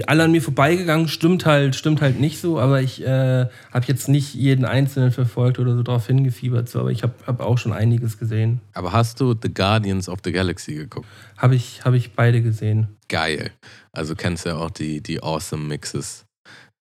[0.06, 4.08] Alle an mir vorbeigegangen, stimmt halt, stimmt halt nicht so, aber ich äh, habe jetzt
[4.08, 7.72] nicht jeden Einzelnen verfolgt oder so drauf hingefiebert, so, aber ich habe hab auch schon
[7.72, 8.60] einiges gesehen.
[8.72, 11.06] Aber hast du The Guardians of the Galaxy geguckt?
[11.36, 12.88] Habe ich, hab ich beide gesehen.
[13.08, 13.50] Geil.
[13.92, 16.26] Also kennst du ja auch die, die Awesome Mixes,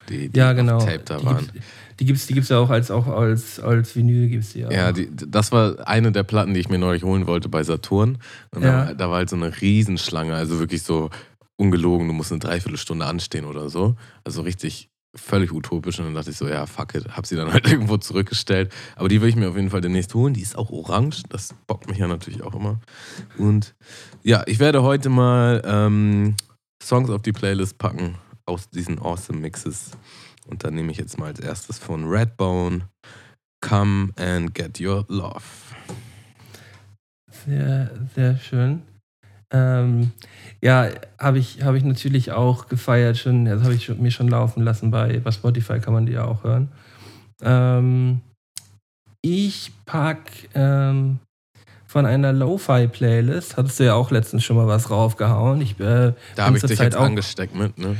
[0.09, 0.79] die, die ja, genau.
[0.79, 1.49] Tape da waren.
[1.53, 1.61] Die
[1.99, 4.27] die gibt es die gibt's ja auch als, auch als, als Vinyl.
[4.27, 7.27] Gibt's die ja, ja die, das war eine der Platten, die ich mir neulich holen
[7.27, 8.17] wollte bei Saturn.
[8.51, 8.85] Und ja.
[8.85, 11.09] da, da, war halt so eine Riesenschlange, also wirklich so
[11.57, 13.95] ungelogen, du musst eine Dreiviertelstunde anstehen oder so.
[14.23, 15.99] Also richtig völlig utopisch.
[15.99, 18.73] Und dann dachte ich so, ja, fuck it, hab sie dann halt irgendwo zurückgestellt.
[18.95, 20.33] Aber die will ich mir auf jeden Fall demnächst holen.
[20.33, 22.79] Die ist auch orange, das bockt mich ja natürlich auch immer.
[23.37, 23.75] Und
[24.23, 26.35] ja, ich werde heute mal ähm,
[26.81, 29.91] Songs auf die Playlist packen aus diesen Awesome Mixes.
[30.47, 32.89] Und dann nehme ich jetzt mal als erstes von Redbone
[33.61, 35.41] Come and Get Your Love.
[37.45, 38.83] Sehr, sehr schön.
[39.53, 40.11] Ähm,
[40.61, 40.89] ja,
[41.19, 44.91] habe ich, hab ich natürlich auch gefeiert, schon, das habe ich mir schon laufen lassen.
[44.91, 46.69] Bei, bei Spotify kann man die ja auch hören.
[47.41, 48.21] Ähm,
[49.21, 51.19] ich pack ähm,
[51.85, 55.61] von einer Lo-Fi-Playlist, hattest du ja auch letztens schon mal was raufgehauen.
[55.61, 57.95] Ich, äh, da habe ich dich Zeit jetzt auch, angesteckt mit, ne?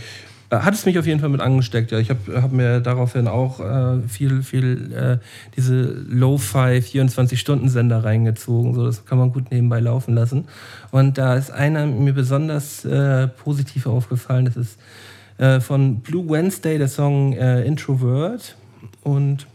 [0.54, 1.92] Äh, hat es mich auf jeden Fall mit angesteckt.
[1.92, 2.00] Ja.
[2.00, 5.18] Ich habe hab mir daraufhin auch äh, viel, viel äh,
[5.56, 8.74] diese Lo-Fi 24-Stunden-Sender reingezogen.
[8.74, 10.46] So, das kann man gut nebenbei laufen lassen.
[10.92, 14.46] Und da ist einer mir besonders äh, positiv aufgefallen.
[14.46, 14.80] Das ist
[15.38, 18.56] äh, von Blue Wednesday, der Song äh, Introvert.
[19.02, 19.48] Und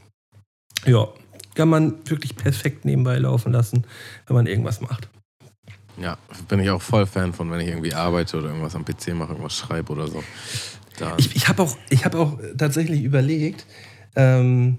[0.87, 1.09] ja,
[1.55, 3.85] kann man wirklich perfekt nebenbei laufen lassen,
[4.27, 5.09] wenn man irgendwas macht.
[6.01, 9.15] Ja, bin ich auch voll Fan von, wenn ich irgendwie arbeite oder irgendwas am PC
[9.15, 10.23] mache, irgendwas schreibe oder so.
[10.99, 11.15] Dann.
[11.19, 13.67] Ich, ich habe auch, hab auch tatsächlich überlegt,
[14.17, 14.79] ähm,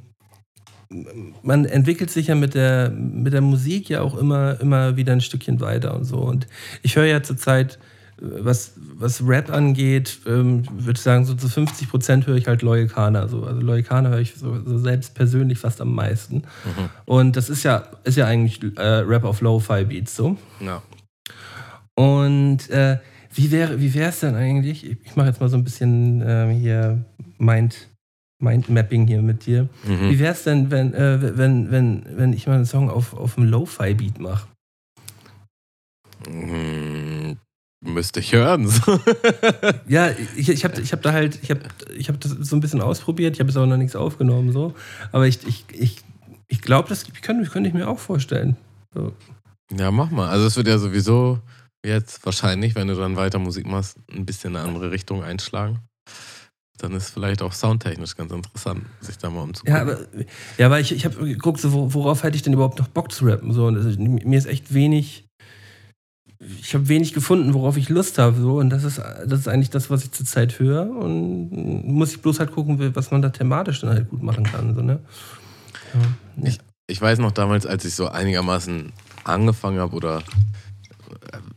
[1.44, 5.22] man entwickelt sich ja mit der, mit der Musik ja auch immer, immer wieder ein
[5.22, 6.18] Stückchen weiter und so.
[6.18, 6.48] Und
[6.82, 7.78] ich höre ja zurzeit,
[8.22, 12.62] was, was Rap angeht, ähm, würde ich sagen, so zu 50 Prozent höre ich halt
[12.62, 13.28] Loyalkana.
[13.28, 13.44] So.
[13.44, 16.38] Also Loyalkana höre ich so, so, selbst persönlich fast am meisten.
[16.38, 16.90] Mhm.
[17.06, 20.38] Und das ist ja, ist ja eigentlich äh, Rap auf Lo-Fi-Beats so.
[20.60, 20.82] Ja.
[21.96, 22.98] Und äh,
[23.34, 24.86] wie wäre wie es denn eigentlich?
[24.86, 27.04] Ich mache jetzt mal so ein bisschen äh, hier
[27.38, 27.90] Mind,
[28.42, 29.70] Mindmapping hier mit dir.
[29.86, 30.10] Mhm.
[30.10, 33.38] Wie wäre es denn, wenn, äh, wenn, wenn, wenn ich mal einen Song auf, auf
[33.38, 34.48] einem Lo-Fi-Beat mache?
[36.28, 37.38] Mhm.
[37.82, 38.70] Müsste ich hören.
[39.88, 41.62] ja, ich, ich habe ich hab da halt, ich habe
[41.96, 44.74] ich hab das so ein bisschen ausprobiert, ich habe jetzt aber noch nichts aufgenommen, so.
[45.14, 45.98] Aber ich, ich, ich,
[46.48, 48.58] ich glaube, das könnte, könnte ich mir auch vorstellen.
[48.94, 49.14] So.
[49.78, 50.28] Ja, mach mal.
[50.30, 51.40] Also es wird ja sowieso
[51.86, 55.80] jetzt wahrscheinlich, wenn du dann weiter Musik machst, ein bisschen eine andere Richtung einschlagen.
[56.78, 59.76] Dann ist vielleicht auch soundtechnisch ganz interessant, sich da mal umzugucken.
[59.76, 60.00] Ja, aber,
[60.58, 63.26] ja, aber ich, ich habe geguckt, so, worauf hätte ich denn überhaupt noch Bock zu
[63.26, 63.52] rappen?
[63.52, 65.28] So, und das, mir ist echt wenig,
[66.62, 68.40] ich habe wenig gefunden, worauf ich Lust habe.
[68.40, 70.90] So, und das ist, das ist eigentlich das, was ich zurzeit höre.
[70.90, 74.74] Und muss ich bloß halt gucken, was man da thematisch dann halt gut machen kann.
[74.74, 75.02] So, ne?
[75.94, 76.48] ja.
[76.48, 78.94] ich, ich weiß noch damals, als ich so einigermaßen
[79.26, 80.24] angefangen habe oder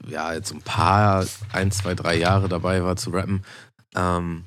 [0.08, 3.42] ja, jetzt ein paar, ein, zwei, drei Jahre dabei war zu rappen,
[3.94, 4.44] ähm,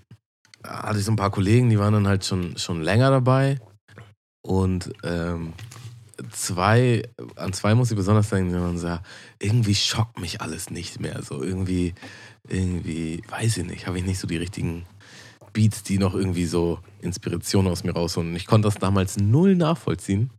[0.64, 3.60] hatte ich so ein paar Kollegen, die waren dann halt schon, schon länger dabei.
[4.42, 5.54] Und ähm,
[6.32, 7.04] zwei,
[7.36, 9.06] an zwei muss ich besonders denken, die man sagt,
[9.40, 11.22] irgendwie schockt mich alles nicht mehr.
[11.24, 11.94] So irgendwie,
[12.48, 14.86] irgendwie, weiß ich nicht, habe ich nicht so die richtigen
[15.54, 18.36] Beats, die noch irgendwie so Inspiration aus mir rausholen.
[18.36, 20.30] Ich konnte das damals null nachvollziehen.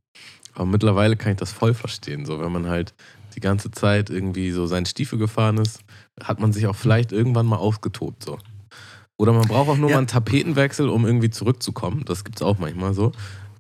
[0.54, 2.24] Aber mittlerweile kann ich das voll verstehen.
[2.24, 2.94] So, wenn man halt
[3.36, 5.80] die ganze Zeit irgendwie so seinen Stiefel gefahren ist,
[6.22, 8.24] hat man sich auch vielleicht irgendwann mal aufgetobt.
[8.24, 8.38] So.
[9.18, 9.96] Oder man braucht auch nur ja.
[9.96, 12.04] mal einen Tapetenwechsel, um irgendwie zurückzukommen.
[12.06, 13.12] Das gibt es auch manchmal so.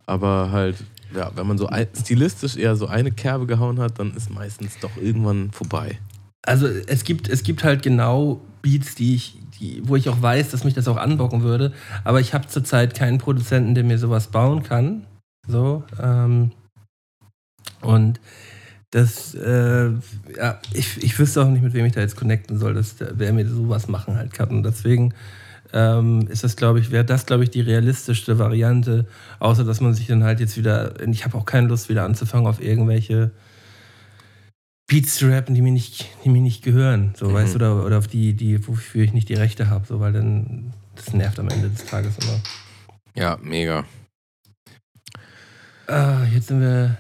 [0.06, 0.76] Aber halt,
[1.14, 1.68] ja, wenn man so
[2.00, 5.98] stilistisch eher so eine Kerbe gehauen hat, dann ist meistens doch irgendwann vorbei.
[6.42, 10.50] Also es gibt, es gibt halt genau Beats, die ich, die, wo ich auch weiß,
[10.50, 11.72] dass mich das auch anbocken würde.
[12.04, 15.06] Aber ich habe zurzeit keinen Produzenten, der mir sowas bauen kann.
[15.48, 15.84] So.
[16.00, 16.52] Ähm,
[17.80, 18.20] und
[18.96, 19.90] das, äh,
[20.38, 23.30] ja, ich, ich wüsste auch nicht, mit wem ich da jetzt connecten soll, dass wer
[23.34, 24.48] mir sowas machen halt kann.
[24.48, 25.12] Und deswegen
[25.74, 29.06] ähm, ist das, glaube ich, wäre das, glaube ich, die realistischste Variante,
[29.38, 32.46] außer dass man sich dann halt jetzt wieder, ich habe auch keine Lust, wieder anzufangen
[32.46, 33.32] auf irgendwelche
[34.86, 37.34] Beats zu rappen, die mir nicht, die mir nicht gehören, so, mhm.
[37.34, 40.14] weißt du, oder, oder auf die, die, wofür ich nicht die Rechte habe, so, weil
[40.14, 42.40] dann, das nervt am Ende des Tages immer.
[43.14, 43.84] Ja, mega.
[45.86, 46.96] Ah, jetzt sind wir,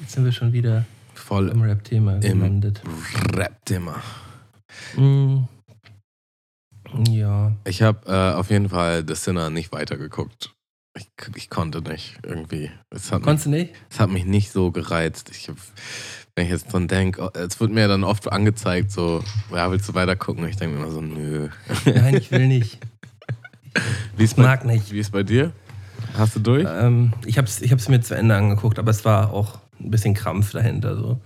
[0.00, 0.84] jetzt sind wir schon wieder
[1.28, 2.80] voll im Rap-Thema gelandet.
[3.34, 4.02] Rap-Thema.
[4.96, 5.40] Mm.
[7.06, 7.52] Ja.
[7.66, 10.54] Ich habe äh, auf jeden Fall The Sinner nicht weitergeguckt.
[10.96, 12.70] Ich, ich konnte nicht irgendwie.
[12.88, 13.80] Es hat Konntest mich, du nicht?
[13.90, 15.30] Es hat mich nicht so gereizt.
[15.30, 15.50] Ich,
[16.34, 19.94] wenn ich jetzt dran denke, es wird mir dann oft angezeigt, so, ja, willst du
[19.94, 20.48] weiter gucken?
[20.48, 21.50] Ich denke mir immer so, nö.
[21.84, 22.78] Nein, ich will nicht.
[24.16, 24.90] Ich mag nicht.
[24.90, 25.52] Wie ist bei dir?
[26.14, 26.66] Hast du durch?
[26.68, 30.14] Ähm, ich habe es ich mir zu Ende angeguckt, aber es war auch ein bisschen
[30.14, 30.96] Krampf dahinter.
[30.96, 31.20] So.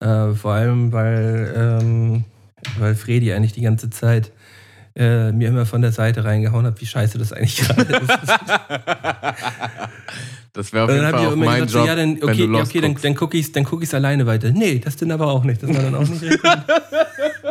[0.00, 2.24] Äh, vor allem, weil, ähm,
[2.78, 4.32] weil Fredi eigentlich die ganze Zeit
[4.94, 8.10] äh, mir immer von der Seite reingehauen hat, wie scheiße das eigentlich gerade ist.
[10.54, 12.94] Das wäre auf jeden Fall auch mein gesagt, Job, ja, dann, okay, ja, okay dann,
[13.00, 14.50] dann gucke ich es guck alleine weiter.
[14.50, 15.62] Nee, das denn aber auch nicht.
[15.62, 16.22] Das war dann auch nicht.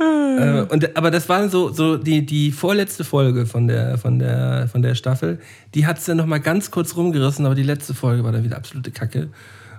[0.00, 4.68] äh, und, aber das war so, so die, die vorletzte Folge von der, von der,
[4.68, 5.38] von der Staffel.
[5.74, 8.56] Die hat es dann nochmal ganz kurz rumgerissen, aber die letzte Folge war dann wieder
[8.56, 9.28] absolute Kacke.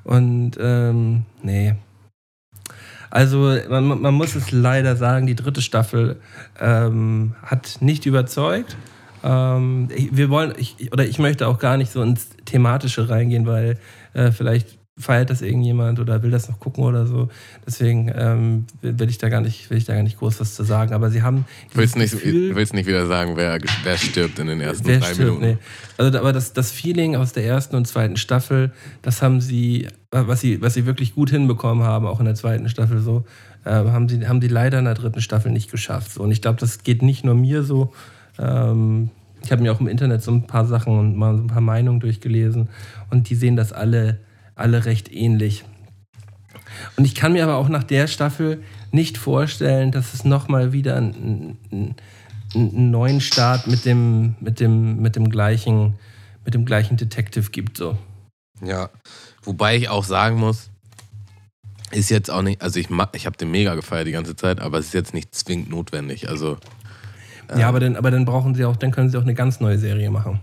[0.04, 1.76] Und ähm, nee.
[3.10, 6.22] Also man, man, muss es leider sagen, die dritte Staffel
[6.60, 8.78] ähm, hat nicht überzeugt.
[9.24, 13.78] Ähm, wir wollen, ich, oder ich möchte auch gar nicht so ins Thematische reingehen, weil
[14.14, 17.30] äh, vielleicht feiert das irgendjemand oder will das noch gucken oder so.
[17.66, 20.64] Deswegen ähm, will ich da gar nicht, will ich da gar nicht groß was zu
[20.64, 20.94] sagen.
[20.94, 21.46] Aber sie haben.
[21.74, 25.20] Willst nicht, Gefühl, willst nicht wieder sagen, wer, wer stirbt in den ersten drei stirbt,
[25.20, 25.42] Minuten?
[25.42, 25.58] Nee.
[25.98, 30.42] Also, aber das, das Feeling aus der ersten und zweiten Staffel, das haben sie, was
[30.42, 33.26] sie, was sie wirklich gut hinbekommen haben, auch in der zweiten Staffel so,
[33.66, 36.14] äh, haben sie, haben die leider in der dritten Staffel nicht geschafft.
[36.14, 36.24] So.
[36.24, 37.94] Und ich glaube, das geht nicht nur mir so.
[38.40, 39.10] Ähm,
[39.44, 41.62] ich habe mir auch im Internet so ein paar Sachen und mal so ein paar
[41.62, 42.70] Meinungen durchgelesen
[43.10, 44.20] und die sehen das alle
[44.62, 45.65] alle recht ähnlich.
[46.97, 50.97] Und ich kann mir aber auch nach der Staffel nicht vorstellen, dass es nochmal wieder
[50.97, 51.95] einen, einen,
[52.54, 55.95] einen, neuen Start mit dem, mit dem, mit dem gleichen,
[56.45, 57.78] mit dem gleichen Detective gibt.
[57.78, 57.97] So.
[58.63, 58.89] Ja,
[59.43, 60.69] wobei ich auch sagen muss,
[61.91, 64.80] ist jetzt auch nicht, also ich, ich habe den mega gefeiert die ganze Zeit, aber
[64.80, 66.30] es ist jetzt nicht zwingend notwendig.
[66.30, 66.58] Also,
[67.50, 69.60] äh, ja, aber dann, aber dann brauchen sie auch, dann können sie auch eine ganz
[69.60, 70.39] neue Serie machen.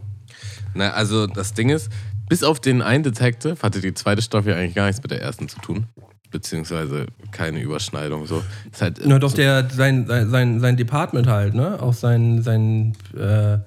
[0.74, 1.90] Na, also das Ding ist,
[2.29, 5.49] bis auf den einen Detective hatte die zweite Staffel eigentlich gar nichts mit der ersten
[5.49, 5.87] zu tun.
[6.31, 8.27] Beziehungsweise keine Überschneidung.
[8.27, 8.43] So.
[8.71, 11.81] Ist halt, Na doch, der, sein, sein, sein Department halt, ne?
[11.81, 13.59] Auch sein, sein äh,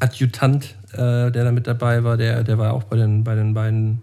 [0.00, 3.52] Adjutant, äh, der da mit dabei war, der, der war auch bei den, bei den
[3.52, 4.00] beiden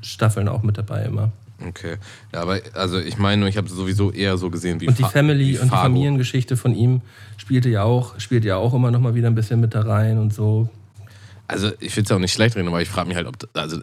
[0.00, 1.32] Staffeln auch mit dabei immer.
[1.66, 1.96] Okay.
[2.32, 5.04] Ja, aber also ich meine nur, ich habe sowieso eher so gesehen wie Und die
[5.04, 7.00] Family und die Familiengeschichte von ihm
[7.36, 10.18] spielte ja auch, spielt ja auch immer noch mal wieder ein bisschen mit da rein
[10.18, 10.68] und so.
[11.48, 13.36] Also ich will es ja auch nicht schlecht reden, aber ich frage mich halt, ob,
[13.54, 13.80] also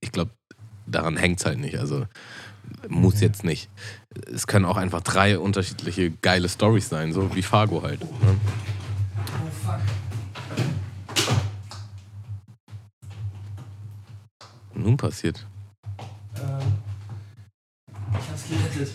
[0.00, 0.30] ich glaube,
[0.86, 1.78] daran hängt es halt nicht.
[1.78, 2.06] Also
[2.88, 3.68] muss jetzt nicht.
[4.32, 8.00] Es können auch einfach drei unterschiedliche geile Stories sein, so wie Fargo halt.
[8.00, 8.08] Ne?
[9.28, 9.80] Oh fuck.
[14.74, 15.46] Nun passiert.
[16.36, 16.72] Ähm,
[18.12, 18.94] ich hab's gerettet.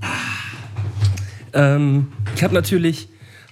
[0.00, 0.16] Ah.
[1.52, 3.08] Ähm, ich hab natürlich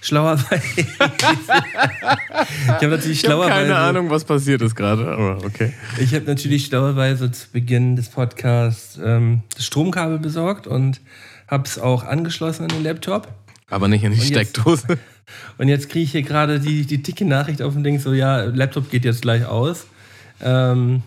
[0.07, 0.45] schlauerweise.
[0.79, 3.49] ich habe natürlich Ich habe schlauerweise.
[3.67, 5.73] keine Ahnung, was passiert ist gerade, aber okay.
[5.99, 11.01] Ich habe natürlich schlauerweise zu Beginn des Podcasts ähm, das Stromkabel besorgt und
[11.47, 13.27] habe es auch angeschlossen an den Laptop.
[13.69, 14.97] Aber nicht in die Und jetzt- Steckdose.
[15.57, 18.43] Und jetzt kriege ich hier gerade die, die dicke Nachricht auf dem Ding, so ja,
[18.43, 19.85] Laptop geht jetzt gleich aus.
[20.41, 21.03] Ähm,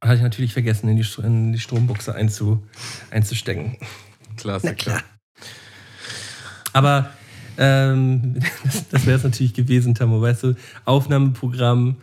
[0.00, 2.62] hatte ich natürlich vergessen, in die, in die Strombuchse einzu,
[3.10, 3.76] einzustecken.
[4.38, 5.02] Klassiker.
[6.72, 7.10] Aber
[7.60, 8.36] ähm,
[8.90, 10.54] das, wäre es natürlich gewesen, Tamo, weißt du,
[10.86, 11.96] Aufnahmeprogramm,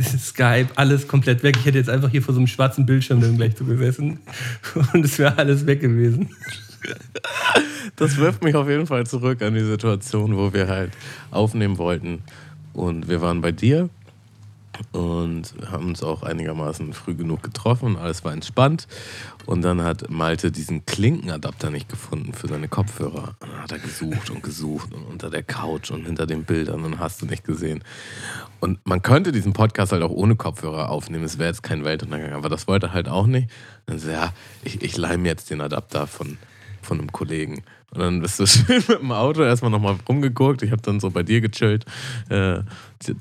[0.00, 1.56] Skype, alles komplett weg.
[1.58, 4.18] Ich hätte jetzt einfach hier vor so einem schwarzen Bildschirm dann gleich so gesessen
[4.92, 6.30] und es wäre alles weg gewesen.
[7.96, 10.90] Das wirft mich auf jeden Fall zurück an die Situation, wo wir halt
[11.30, 12.22] aufnehmen wollten.
[12.72, 13.88] Und wir waren bei dir
[14.92, 17.96] und haben uns auch einigermaßen früh genug getroffen.
[17.96, 18.86] Alles war entspannt.
[19.46, 23.36] Und dann hat Malte diesen Klinkenadapter nicht gefunden für seine Kopfhörer.
[23.40, 26.84] Und dann hat er gesucht und gesucht und unter der Couch und hinter den Bildern
[26.84, 27.82] und hast du nicht gesehen.
[28.60, 31.24] Und man könnte diesen Podcast halt auch ohne Kopfhörer aufnehmen.
[31.24, 32.32] Es wäre jetzt kein Weltuntergang.
[32.32, 33.50] Aber das wollte er halt auch nicht.
[33.86, 34.32] Dann so, ja,
[34.62, 36.38] ich, ich leih mir jetzt den Adapter von,
[36.80, 37.62] von einem Kollegen.
[37.94, 40.62] Und dann bist du schön mit dem Auto erstmal nochmal rumgeguckt.
[40.62, 41.84] Ich habe dann so bei dir gechillt,
[42.28, 42.58] äh,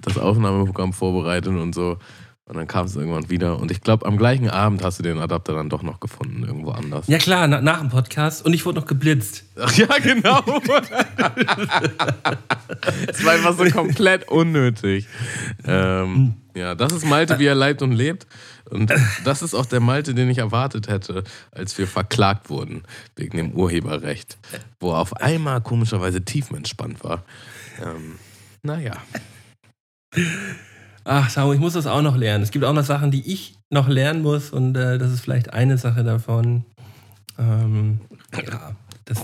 [0.01, 1.97] das Aufnahmeprogramm vorbereitet und so.
[2.45, 3.57] Und dann kam es irgendwann wieder.
[3.57, 6.71] Und ich glaube, am gleichen Abend hast du den Adapter dann doch noch gefunden, irgendwo
[6.71, 7.07] anders.
[7.07, 9.45] Ja klar, na, nach dem Podcast und ich wurde noch geblitzt.
[9.57, 10.43] Ach ja, genau.
[13.07, 15.07] Es war einfach so komplett unnötig.
[15.65, 18.27] Ähm, ja, das ist Malte, wie er lebt und lebt.
[18.69, 18.91] Und
[19.23, 22.83] das ist auch der Malte, den ich erwartet hätte, als wir verklagt wurden
[23.15, 24.37] wegen dem Urheberrecht,
[24.81, 27.23] wo er auf einmal komischerweise tiefenentspannt war.
[27.81, 28.19] Ähm,
[28.63, 28.97] naja.
[31.05, 32.43] Ach, Samu, ich muss das auch noch lernen.
[32.43, 35.53] Es gibt auch noch Sachen, die ich noch lernen muss und äh, das ist vielleicht
[35.53, 36.63] eine Sache davon.
[37.37, 37.99] Ähm,
[38.35, 39.17] ja, das,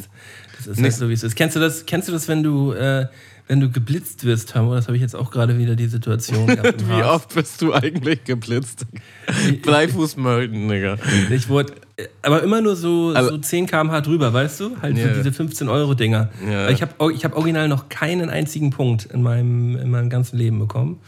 [0.58, 1.36] das ist Nicht- nicht so, wie es ist.
[1.36, 3.08] Kennst du das, kennst du das wenn du, äh,
[3.48, 4.76] wenn du geblitzt wirst, Tamo?
[4.76, 6.88] Das habe ich jetzt auch gerade wieder die Situation gehabt.
[6.90, 8.86] Wie oft bist du eigentlich geblitzt?
[9.62, 10.98] Bleifuß melden, Digga.
[11.30, 11.74] Ich wurde,
[12.24, 14.78] aber immer nur so, Also- so 10 km/h drüber, weißt du?
[14.82, 15.08] Halt Ja.
[15.08, 16.30] für diese 15-Euro-Dinger.
[16.50, 16.70] Ja.
[16.70, 20.60] Ich habe ich hab original noch keinen einzigen Punkt in meinem, in meinem ganzen Leben
[20.60, 21.00] bekommen.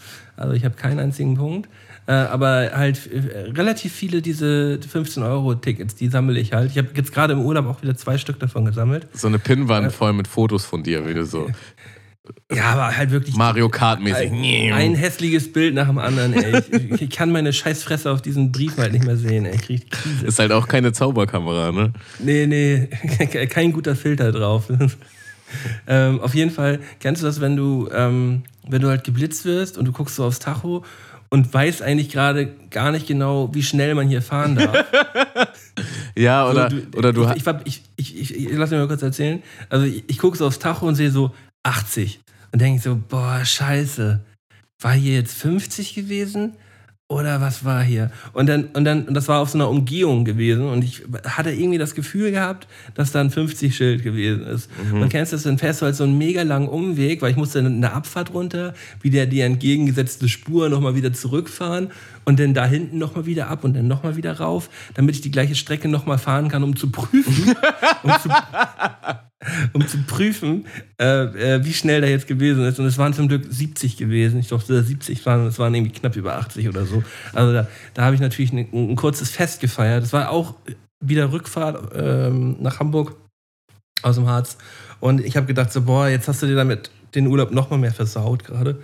[0.42, 1.70] Also ich habe keinen einzigen Punkt.
[2.08, 6.72] Äh, aber halt äh, relativ viele diese 15-Euro-Tickets, die sammle ich halt.
[6.72, 9.08] Ich habe jetzt gerade im Urlaub auch wieder zwei Stück davon gesammelt.
[9.14, 11.48] So eine Pinnwand voll mit Fotos von dir, wie du so
[12.54, 14.32] Ja, aber halt wirklich Mario Kart-mäßig.
[14.32, 16.34] ein hässliches Bild nach dem anderen.
[16.34, 16.62] Ey.
[16.72, 19.46] Ich, ich kann meine Scheißfresse auf diesen Brief halt nicht mehr sehen.
[19.46, 19.58] Ey.
[19.58, 20.26] Krieg Krise.
[20.28, 21.94] Ist halt auch keine Zauberkamera, ne?
[22.20, 22.88] Nee, nee,
[23.50, 24.66] kein guter Filter drauf.
[25.88, 29.78] ähm, auf jeden Fall, kennst du das, wenn du, ähm, wenn du halt geblitzt wirst
[29.78, 30.84] und du guckst so aufs Tacho
[31.30, 34.86] und weißt eigentlich gerade gar nicht genau, wie schnell man hier fahren darf.
[36.16, 37.38] Ja, oder, So, oder du hast.
[37.38, 39.42] ich, ich, ich, ich, ich lass mich mal kurz erzählen.
[39.70, 41.32] Also ich, ich gucke so aufs Tacho und sehe so
[41.64, 42.20] 80
[42.52, 44.20] und denke so, boah, scheiße,
[44.82, 46.54] war hier jetzt 50 gewesen?
[47.12, 48.10] Oder was war hier?
[48.32, 51.52] Und dann, und dann, und das war auf so einer Umgehung gewesen und ich hatte
[51.52, 54.70] irgendwie das Gefühl gehabt, dass da ein 50-Schild gewesen ist.
[54.94, 57.36] Und kennst du das, dann fährst du halt so einen mega langen Umweg, weil ich
[57.36, 61.92] musste eine Abfahrt runter, wieder die entgegengesetzte Spur nochmal wieder zurückfahren
[62.24, 65.32] und dann da hinten nochmal wieder ab und dann nochmal wieder rauf, damit ich die
[65.32, 67.54] gleiche Strecke nochmal fahren kann, um zu prüfen,
[68.04, 68.30] um zu,
[69.74, 70.66] um zu prüfen,
[71.00, 72.80] äh, äh, wie schnell der jetzt gewesen ist.
[72.80, 74.40] Und es waren zum Glück 70 gewesen.
[74.40, 77.04] Ich dachte, 70 waren, es waren irgendwie knapp über 80 oder so.
[77.34, 80.04] Also da, da habe ich natürlich ein, ein kurzes Fest gefeiert.
[80.04, 80.56] Das war auch
[81.00, 83.16] wieder Rückfahrt ähm, nach Hamburg
[84.04, 84.58] aus dem Harz.
[85.00, 87.78] Und ich habe gedacht, so, boah, jetzt hast du dir damit den Urlaub noch mal
[87.78, 88.82] mehr versaut gerade.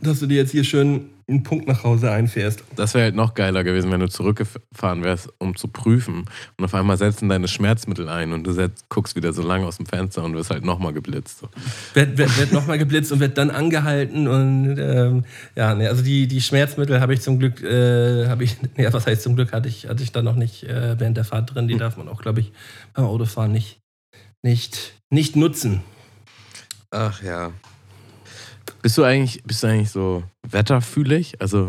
[0.00, 2.64] Dass du dir jetzt hier schön einen Punkt nach Hause einfährst.
[2.76, 6.24] Das wäre halt noch geiler gewesen, wenn du zurückgefahren wärst, um zu prüfen.
[6.58, 9.76] Und auf einmal setzen deine Schmerzmittel ein und du setzt, guckst wieder so lange aus
[9.76, 11.38] dem Fenster und wirst halt nochmal geblitzt.
[11.38, 11.48] So.
[11.94, 14.26] Werd, werd, werd nochmal geblitzt und wird dann angehalten.
[14.26, 18.56] Und ähm, ja, nee, also die, die Schmerzmittel habe ich zum Glück, äh, habe ich,
[18.76, 21.24] nee, was heißt zum Glück, hatte ich, hatte ich dann noch nicht äh, während der
[21.24, 21.68] Fahrt drin.
[21.68, 22.52] Die darf man auch, glaube ich,
[22.94, 23.80] beim Autofahren nicht,
[24.42, 25.82] nicht, nicht nutzen.
[26.90, 27.52] Ach ja.
[28.82, 31.40] Bist du eigentlich, bist du eigentlich so wetterfühlig?
[31.40, 31.68] Also,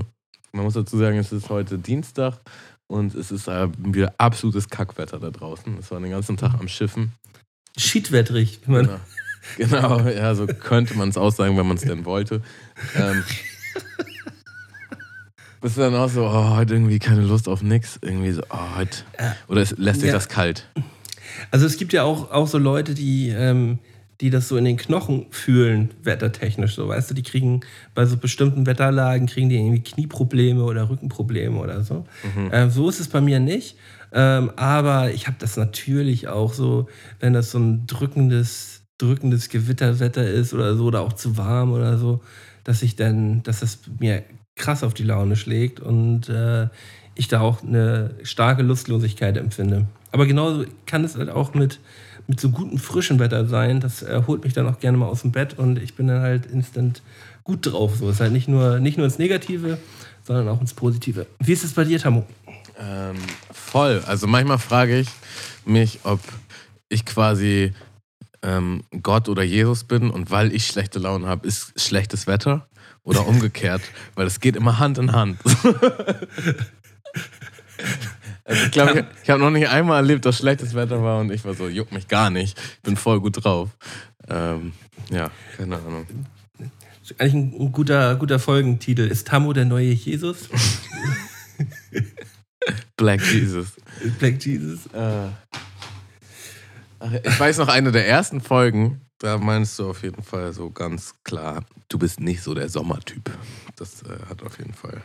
[0.53, 2.39] man muss dazu sagen, es ist heute Dienstag
[2.87, 5.77] und es ist äh, wieder absolutes Kackwetter da draußen.
[5.77, 7.11] Es war den ganzen Tag am Schiffen.
[7.77, 8.89] Schiedwettrig, wie man.
[9.57, 12.41] Genau, genau ja, so könnte man es aussagen, wenn man es denn wollte.
[12.95, 13.23] Ähm,
[15.61, 17.99] bist du dann auch so, oh, heute irgendwie keine Lust auf nix?
[18.01, 18.99] Irgendwie so, oh, heute.
[19.47, 20.13] Oder es lässt dich Ja.
[20.13, 20.67] das kalt?
[21.49, 23.79] Also es gibt ja auch, auch so Leute, die, ähm,
[24.21, 26.75] die das so in den Knochen fühlen, wettertechnisch.
[26.75, 27.61] So, weißt du, die kriegen
[27.95, 32.05] bei so bestimmten Wetterlagen kriegen die irgendwie Knieprobleme oder Rückenprobleme oder so.
[32.51, 33.75] Ähm, so ist es bei mir nicht.
[34.13, 36.87] Ähm, aber ich habe das natürlich auch so,
[37.19, 41.97] wenn das so ein drückendes, drückendes Gewitterwetter ist oder so, oder auch zu warm oder
[41.97, 42.21] so,
[42.63, 44.23] dass ich dann, dass das mir
[44.55, 46.67] krass auf die Laune schlägt und äh,
[47.15, 49.87] ich da auch eine starke Lustlosigkeit empfinde.
[50.11, 51.79] Aber genauso kann es halt auch mit,
[52.31, 53.81] mit so gutem frischen Wetter sein.
[53.81, 56.21] Das äh, holt mich dann auch gerne mal aus dem Bett und ich bin dann
[56.21, 57.01] halt instant
[57.43, 57.97] gut drauf.
[57.97, 59.77] So ist halt nicht nur, nicht nur ins Negative,
[60.23, 61.27] sondern auch ins Positive.
[61.39, 62.23] Wie ist es bei dir, Tamu?
[62.79, 63.17] Ähm,
[63.51, 64.01] voll.
[64.07, 65.09] Also manchmal frage ich
[65.65, 66.21] mich, ob
[66.87, 67.73] ich quasi
[68.43, 72.65] ähm, Gott oder Jesus bin und weil ich schlechte Laune habe, ist schlechtes Wetter
[73.03, 73.81] oder umgekehrt,
[74.15, 75.37] weil es geht immer Hand in Hand.
[78.43, 81.31] also ich glaube, ich, ich habe noch nicht einmal erlebt, dass schlechtes Wetter war und
[81.31, 83.69] ich war so, juckt mich gar nicht, ich bin voll gut drauf.
[84.27, 84.73] Ähm,
[85.09, 86.05] ja, keine Ahnung.
[87.17, 89.01] Eigentlich ein, ein guter, guter Folgentitel.
[89.01, 90.49] Ist Tamu der neue Jesus?
[92.95, 93.73] Black Jesus.
[94.19, 94.85] Black Jesus.
[94.93, 95.27] Äh,
[96.99, 100.69] ach, ich weiß noch, eine der ersten Folgen, da meinst du auf jeden Fall so
[100.69, 103.29] ganz klar, du bist nicht so der Sommertyp.
[103.75, 105.01] Das äh, hat auf jeden Fall.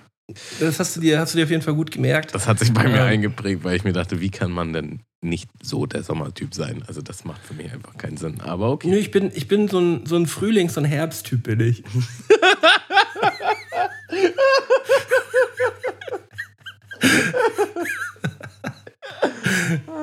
[0.58, 2.34] Das hast du, dir, hast du dir auf jeden Fall gut gemerkt.
[2.34, 3.02] Das hat sich bei mir Ähm.
[3.06, 6.82] eingeprägt, weil ich mir dachte, wie kann man denn nicht so der Sommertyp sein?
[6.88, 8.40] Also das macht für mich einfach keinen Sinn.
[8.40, 8.88] Aber okay.
[8.88, 11.84] Nö, ich bin, ich bin so ein, so ein Frühlings- und Herbsttyp, bin ich.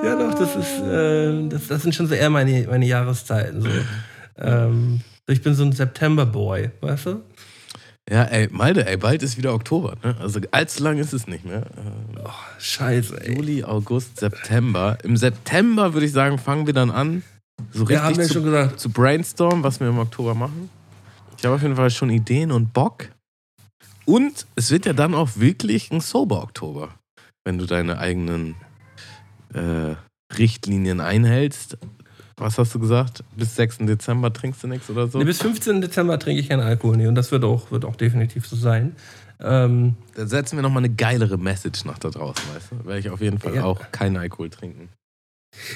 [0.03, 3.61] ja, doch, das ist, äh, das, das sind schon so eher meine, meine Jahreszeiten.
[3.61, 3.69] So.
[4.35, 7.21] Ähm, ich bin so ein September-Boy, weißt du?
[8.09, 9.95] Ja, ey, Malde, ey, bald ist wieder Oktober.
[10.03, 10.15] Ne?
[10.19, 11.63] Also allzu lang ist es nicht mehr.
[12.23, 12.29] Oh,
[12.59, 13.35] scheiße, ey.
[13.35, 14.97] Juli, August, September.
[15.03, 17.23] Im September würde ich sagen, fangen wir dann an,
[17.71, 18.79] so Ja, haben richtig wir zu, schon gesagt.
[18.79, 20.69] zu brainstormen, was wir im Oktober machen.
[21.37, 23.09] Ich habe auf jeden Fall schon Ideen und Bock.
[24.05, 26.89] Und es wird ja dann auch wirklich ein Sober-Oktober,
[27.45, 28.55] wenn du deine eigenen
[29.53, 29.95] äh,
[30.37, 31.77] Richtlinien einhältst.
[32.43, 33.23] Was hast du gesagt?
[33.37, 33.77] Bis 6.
[33.79, 35.17] Dezember trinkst du nichts oder so?
[35.17, 35.79] Nee, bis 15.
[35.79, 38.97] Dezember trinke ich keinen Alkohol, nee, und das wird auch, wird auch definitiv so sein.
[39.39, 42.85] Ähm, Dann setzen wir nochmal eine geilere Message nach da draußen, weißt du?
[42.85, 43.63] Werde ich auf jeden Fall Ja.
[43.63, 44.89] auch keinen Alkohol trinken.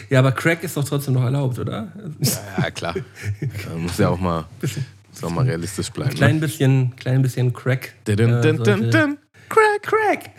[0.09, 1.87] ja, aber Crack ist doch trotzdem noch erlaubt, oder?
[2.19, 2.31] Ja,
[2.63, 2.95] ja klar.
[3.39, 6.15] Da muss ja auch mal, muss auch mal realistisch bleiben.
[6.15, 6.41] Klein Ne?
[6.41, 7.93] bisschen, klein bisschen Crack.
[8.03, 9.17] Dun, dun, dun.
[9.47, 10.31] Crack, Crack.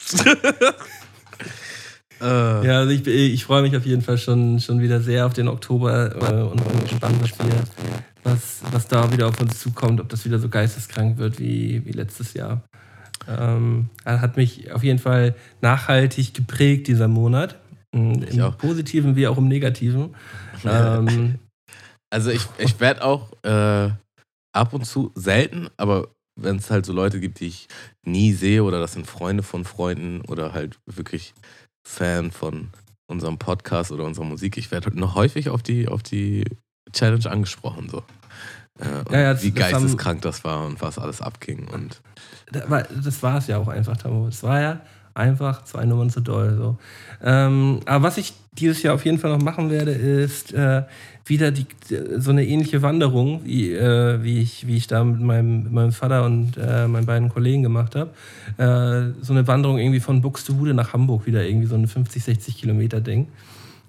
[2.20, 5.32] Äh, Ja, also ich, ich freue mich auf jeden Fall schon, schon wieder sehr auf
[5.32, 7.62] den Oktober äh, und bin gespannt, was, wir,
[8.24, 11.92] was, was da wieder auf uns zukommt, ob das wieder so geisteskrank wird wie, wie
[11.92, 12.62] letztes Jahr.
[13.28, 17.58] Ähm, hat mich auf jeden Fall nachhaltig geprägt, dieser Monat.
[17.92, 18.52] Ich Im.
[18.52, 20.14] Positiven wie auch im Negativen.
[20.64, 21.38] ähm,
[22.10, 23.90] Also ich, ich werde auch äh,
[24.52, 26.08] ab und zu selten, aber
[26.40, 27.68] wenn es halt so Leute gibt, die ich
[28.06, 31.34] nie sehe oder das sind Freunde von Freunden oder halt wirklich
[31.88, 32.68] Fan von
[33.10, 36.44] unserem Podcast oder unserer Musik, ich werde noch häufig auf die, auf die
[36.92, 37.88] Challenge angesprochen.
[37.88, 38.02] So.
[38.78, 41.66] Äh, Ja, ja, wie das haben- geisteskrank das war und was alles abging.
[41.68, 42.00] Und
[42.52, 44.28] das war es ja auch einfach, Tamo.
[44.28, 44.80] Es war ja
[45.18, 46.56] einfach zwei Nummern zu doll.
[46.56, 46.78] So.
[47.22, 50.82] Ähm, aber was ich dieses Jahr auf jeden Fall noch machen werde, ist äh,
[51.26, 51.66] wieder die,
[52.16, 56.24] so eine ähnliche Wanderung, wie, äh, wie, ich, wie ich da mit meinem, meinem Vater
[56.24, 58.10] und äh, meinen beiden Kollegen gemacht habe.
[58.56, 62.56] Äh, so eine Wanderung irgendwie von Buxtehude nach Hamburg, wieder irgendwie so ein 50, 60
[62.56, 63.28] Kilometer Ding.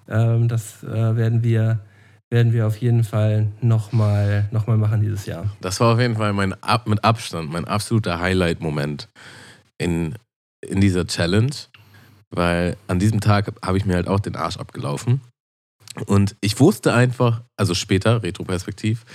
[0.10, 1.80] Ähm, das äh, werden wir
[2.32, 5.46] werden wir auf jeden Fall nochmal noch mal machen dieses Jahr.
[5.62, 6.54] Das war auf jeden Fall mein
[6.86, 9.10] mit Abstand mein absoluter Highlight-Moment
[9.80, 10.14] in,
[10.62, 11.53] in dieser Challenge,
[12.30, 15.22] weil an diesem Tag habe ich mir halt auch den Arsch abgelaufen.
[16.05, 19.05] Und ich wusste einfach, also später, Retroperspektiv,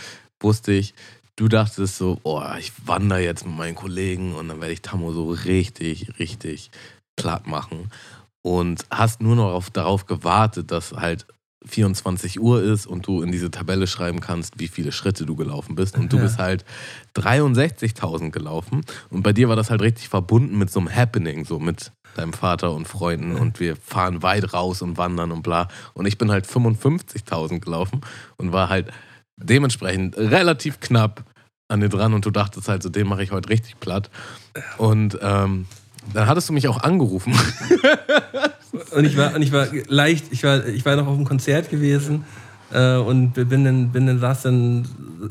[0.41, 0.95] wusste ich,
[1.37, 5.13] du dachtest so, oh, ich wandere jetzt mit meinen Kollegen und dann werde ich Tammo
[5.13, 6.71] so richtig, richtig
[7.17, 7.91] platt machen.
[8.43, 11.27] Und hast nur noch auf, darauf gewartet, dass halt
[11.67, 15.75] 24 Uhr ist und du in diese Tabelle schreiben kannst, wie viele Schritte du gelaufen
[15.75, 15.97] bist.
[15.97, 16.23] Und du Ja.
[16.25, 16.65] bist halt
[17.17, 18.83] 63.000 gelaufen.
[19.11, 22.33] Und bei dir war das halt richtig verbunden mit so einem Happening, so mit deinem
[22.33, 23.35] Vater und Freunden.
[23.37, 25.69] Und wir fahren weit raus und wandern und bla.
[25.95, 28.03] Und ich bin halt 55.000 gelaufen
[28.37, 28.89] und war halt
[29.37, 31.25] dementsprechend relativ knapp
[31.69, 32.15] an dir dran.
[32.15, 34.11] Und du dachtest halt, so den mache ich heute richtig platt.
[34.79, 35.67] Und ähm,
[36.13, 37.35] dann hattest du mich auch angerufen.
[38.95, 41.71] Und ich war, und ich war leicht, ich war, ich war noch auf einem Konzert
[41.71, 42.25] gewesen
[42.73, 44.87] äh, und bin dann, bin dann, saß dann,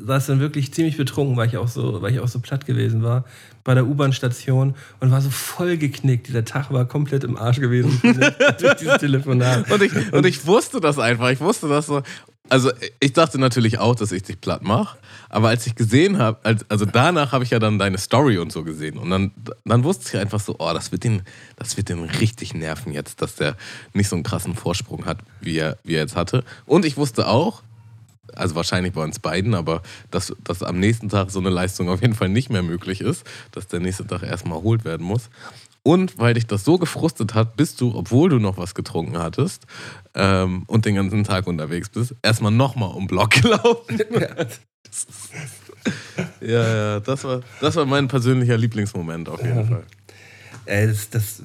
[0.05, 3.03] saß dann wirklich ziemlich betrunken, weil ich auch so, weil ich auch so platt gewesen
[3.03, 3.25] war,
[3.63, 6.27] bei der U-Bahn-Station und war so voll geknickt.
[6.27, 7.99] Dieser Tag war komplett im Arsch gewesen
[8.59, 9.71] durch dieses Telefonat.
[9.71, 11.29] Und ich, und ich wusste das einfach.
[11.29, 12.01] Ich wusste das so.
[12.49, 14.97] also ich dachte natürlich auch, dass ich dich platt mache.
[15.29, 16.39] Aber als ich gesehen habe,
[16.69, 18.97] also danach habe ich ja dann deine Story und so gesehen.
[18.97, 19.31] Und dann,
[19.65, 21.23] dann wusste ich einfach so, oh, das wird, den,
[21.55, 23.55] das wird den richtig nerven jetzt, dass der
[23.93, 26.43] nicht so einen krassen Vorsprung hat, wie er, wie er jetzt hatte.
[26.65, 27.63] Und ich wusste auch,
[28.37, 29.81] also wahrscheinlich bei uns beiden, aber
[30.11, 33.25] dass, dass am nächsten Tag so eine Leistung auf jeden Fall nicht mehr möglich ist,
[33.51, 35.29] dass der nächste Tag erstmal erholt werden muss.
[35.83, 39.67] Und weil dich das so gefrustet hat, bist du, obwohl du noch was getrunken hattest
[40.15, 43.99] ähm, und den ganzen Tag unterwegs bist, erstmal nochmal um Block gelaufen.
[46.39, 49.65] ja, ja, das war, das war mein persönlicher Lieblingsmoment auf jeden ja.
[49.65, 49.83] Fall.
[50.65, 51.43] Äh, das, das,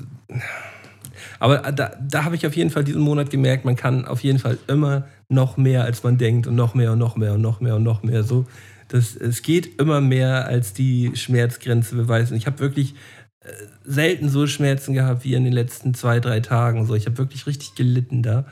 [1.40, 4.38] aber da, da habe ich auf jeden Fall diesen Monat gemerkt, man kann auf jeden
[4.38, 7.60] Fall immer noch mehr, als man denkt und noch mehr und noch mehr und noch
[7.60, 8.22] mehr und noch mehr.
[8.22, 8.46] So,
[8.88, 12.36] das, es geht immer mehr, als die Schmerzgrenze beweisen.
[12.36, 12.94] Ich habe wirklich
[13.40, 13.52] äh,
[13.84, 16.86] selten so Schmerzen gehabt wie in den letzten zwei, drei Tagen.
[16.86, 18.46] So, ich habe wirklich richtig gelitten da.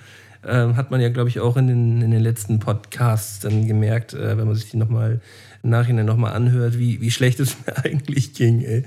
[0.44, 4.12] Ähm, hat man ja, glaube ich, auch in den, in den letzten Podcasts dann gemerkt,
[4.12, 5.20] äh, wenn man sich die nochmal
[5.62, 8.60] im Nachhinein nochmal anhört, wie, wie schlecht es mir eigentlich ging.
[8.62, 8.84] Ey.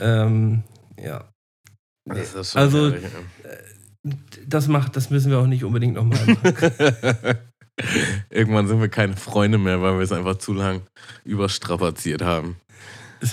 [0.00, 0.64] Ähm,
[1.02, 1.28] ja.
[2.04, 3.50] Das also, ehrlich, ja.
[4.46, 7.38] Das macht, das müssen wir auch nicht unbedingt nochmal machen.
[8.30, 10.82] Irgendwann sind wir keine Freunde mehr, weil wir es einfach zu lang
[11.24, 12.56] überstrapaziert haben.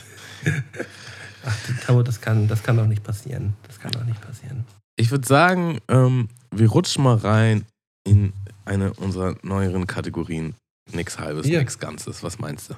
[1.46, 3.56] Ach, Tamo, das kann, das kann doch nicht passieren.
[3.68, 4.66] Das kann doch nicht passieren.
[4.96, 7.66] Ich würde sagen, ähm, wir rutschen mal rein
[8.06, 8.34] in
[8.66, 10.56] eine unserer neueren Kategorien.
[10.92, 11.60] Nix halbes, ja.
[11.60, 12.24] nix Ganzes.
[12.24, 12.76] Was meinst du?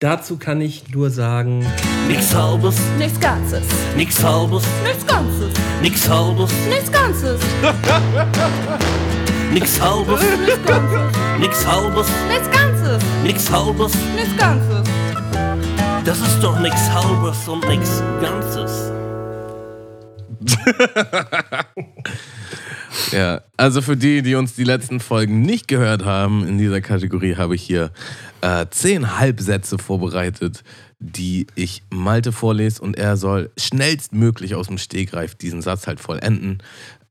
[0.00, 1.66] Dazu kann ich nur sagen:
[2.06, 3.64] Nix halbes, nichts Ganzes.
[3.96, 5.50] Nix halbes, nichts Ganzes.
[5.82, 7.40] Nix halbes, nichts Ganzes.
[9.52, 11.00] Nix halbes, nichts Ganzes.
[11.40, 13.02] Nix halbes, nichts Ganzes.
[13.24, 14.88] Nix halbes, nichts Ganzes.
[16.04, 18.92] Das ist doch nix halbes und nix Ganzes.
[23.12, 27.36] ja, also für die, die uns die letzten Folgen nicht gehört haben, in dieser Kategorie
[27.36, 27.90] habe ich hier
[28.40, 30.62] äh, zehn Halbsätze vorbereitet,
[31.00, 36.62] die ich Malte vorlese und er soll schnellstmöglich aus dem Stegreif diesen Satz halt vollenden.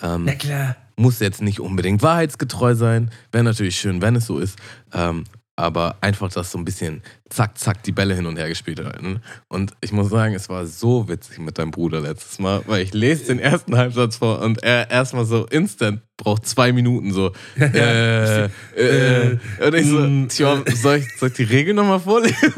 [0.02, 0.76] Ähm, Na klar.
[0.96, 3.12] Muss jetzt nicht unbedingt wahrheitsgetreu sein.
[3.32, 4.58] Wäre natürlich schön, wenn es so ist.
[4.94, 5.26] Ähm,
[5.58, 9.22] aber einfach das so ein bisschen zack, zack, die Bälle hin und her gespielt halten.
[9.48, 12.94] Und ich muss sagen, es war so witzig mit deinem Bruder letztes Mal, weil ich
[12.94, 17.32] lese den ersten Halbsatz vor und er erstmal so instant braucht zwei Minuten so.
[17.60, 20.30] äh, äh, äh, und ich so, mm.
[20.30, 22.38] tja, soll ich, soll ich die Regel nochmal vorlesen?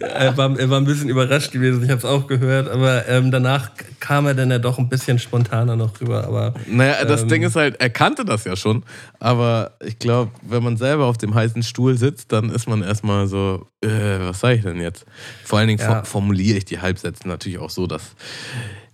[0.00, 3.30] er, war, er war ein bisschen überrascht gewesen, ich habe es auch gehört, aber ähm,
[3.30, 6.24] danach kam er dann ja doch ein bisschen spontaner noch rüber.
[6.24, 8.84] Aber, naja, das ähm, Ding ist halt, er kannte das ja schon,
[9.18, 13.26] aber ich glaube, wenn man selber auf dem heißen Stuhl sitzt, dann ist man erstmal
[13.26, 13.88] so, äh,
[14.20, 15.06] was sage ich denn jetzt?
[15.44, 16.04] Vor allen Dingen ja.
[16.04, 18.14] formuliere ich die Halbsätze natürlich auch so, dass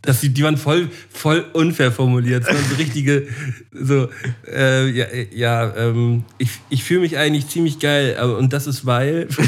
[0.04, 2.44] dass die, die waren voll, voll unfair formuliert.
[2.46, 3.26] Das waren so richtige,
[3.72, 4.08] so,
[4.46, 8.84] äh, ja, ja ähm, ich, ich fühle mich eigentlich ziemlich geil, aber, und das ist
[8.86, 9.28] weil.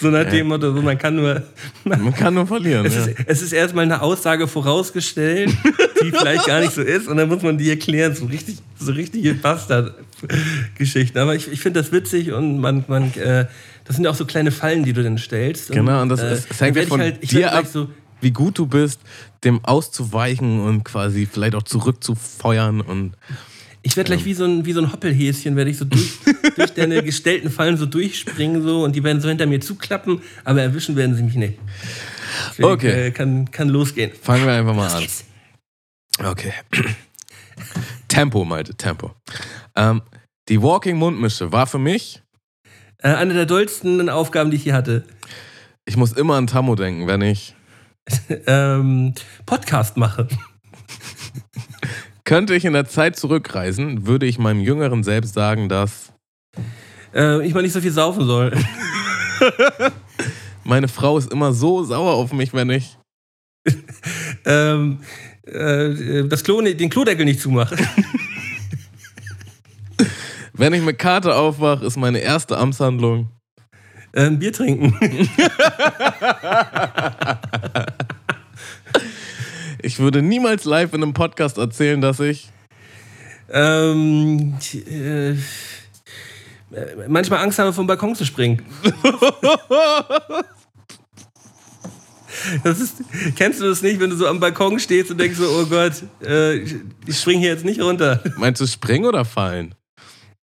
[0.00, 1.42] so nach dem Motto, so, man kann nur.
[1.84, 2.86] Man kann nur verlieren.
[2.86, 3.04] Es, ja.
[3.04, 5.50] ist, es ist erstmal eine Aussage vorausgestellt,
[6.02, 8.14] die vielleicht gar nicht so ist, und dann muss man die erklären.
[8.14, 11.18] So richtig, so richtige Bastard-Geschichten.
[11.18, 13.46] Aber ich, ich finde das witzig und man, man äh,
[13.84, 15.70] das sind ja auch so kleine Fallen, die du dann stellst.
[15.70, 17.88] Genau, und das, äh, ist, hängt ja von halt, dir ab, so,
[18.20, 19.00] wie gut du bist,
[19.44, 23.16] dem auszuweichen und quasi vielleicht auch zurückzufeuern und
[23.86, 24.26] ich werde gleich ähm.
[24.26, 26.12] wie so ein, wie so ein Hoppelhäschen, werde ich so durch,
[26.56, 30.62] durch deine gestellten Fallen so durchspringen so und die werden so hinter mir zuklappen, aber
[30.62, 31.58] erwischen werden sie mich nicht.
[32.48, 33.06] Deswegen, okay.
[33.08, 34.10] Äh, kann, kann losgehen.
[34.22, 35.00] Fangen wir einfach mal Los an.
[35.00, 35.24] Geht's.
[36.18, 36.52] Okay.
[38.08, 39.14] Tempo, Malte, Tempo.
[39.76, 40.00] Ähm,
[40.48, 42.22] die Walking Mundmische war für mich
[43.12, 45.04] eine der dollsten Aufgaben, die ich hier hatte.
[45.84, 47.54] Ich muss immer an Tammo denken, wenn ich
[48.46, 50.28] ähm, Podcast mache.
[52.24, 56.12] Könnte ich in der Zeit zurückreisen, würde ich meinem jüngeren Selbst sagen, dass
[57.14, 58.56] äh, ich mal nicht so viel saufen soll.
[60.64, 62.96] Meine Frau ist immer so sauer auf mich, wenn ich
[64.46, 65.00] ähm,
[65.46, 67.76] äh, das Klo, den Klodeckel nicht zumache.
[70.56, 73.28] Wenn ich mit Karte aufwache, ist meine erste Amtshandlung.
[74.12, 74.96] Äh, ein Bier trinken.
[79.82, 82.50] ich würde niemals live in einem Podcast erzählen, dass ich.
[83.50, 84.54] Ähm,
[84.88, 85.34] äh,
[87.08, 88.62] manchmal Angst habe, vom Balkon zu springen.
[92.62, 92.96] Das ist,
[93.36, 95.92] kennst du das nicht, wenn du so am Balkon stehst und denkst so, oh Gott,
[96.22, 96.76] äh, ich
[97.18, 98.22] springe hier jetzt nicht runter?
[98.36, 99.74] Meinst du springen oder fallen?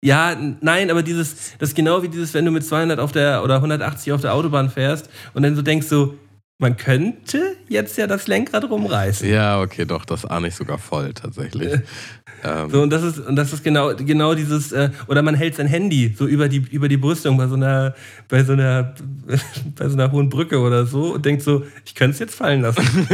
[0.03, 3.43] Ja, nein, aber dieses, das ist genau wie dieses, wenn du mit 200 auf der
[3.43, 6.15] oder 180 auf der Autobahn fährst und dann so denkst so,
[6.61, 9.29] man könnte jetzt ja das Lenkrad rumreißen.
[9.29, 11.73] Ja, okay, doch, das ahne ich sogar voll tatsächlich.
[12.45, 12.71] ähm.
[12.71, 15.69] So, und das ist, und das ist genau, genau dieses, äh, oder man hält sein
[15.69, 17.95] Handy so über die, über die Brüstung bei so einer,
[18.29, 18.95] bei so einer,
[19.77, 22.63] bei so einer hohen Brücke oder so und denkt so, ich könnte es jetzt fallen
[22.63, 22.83] lassen.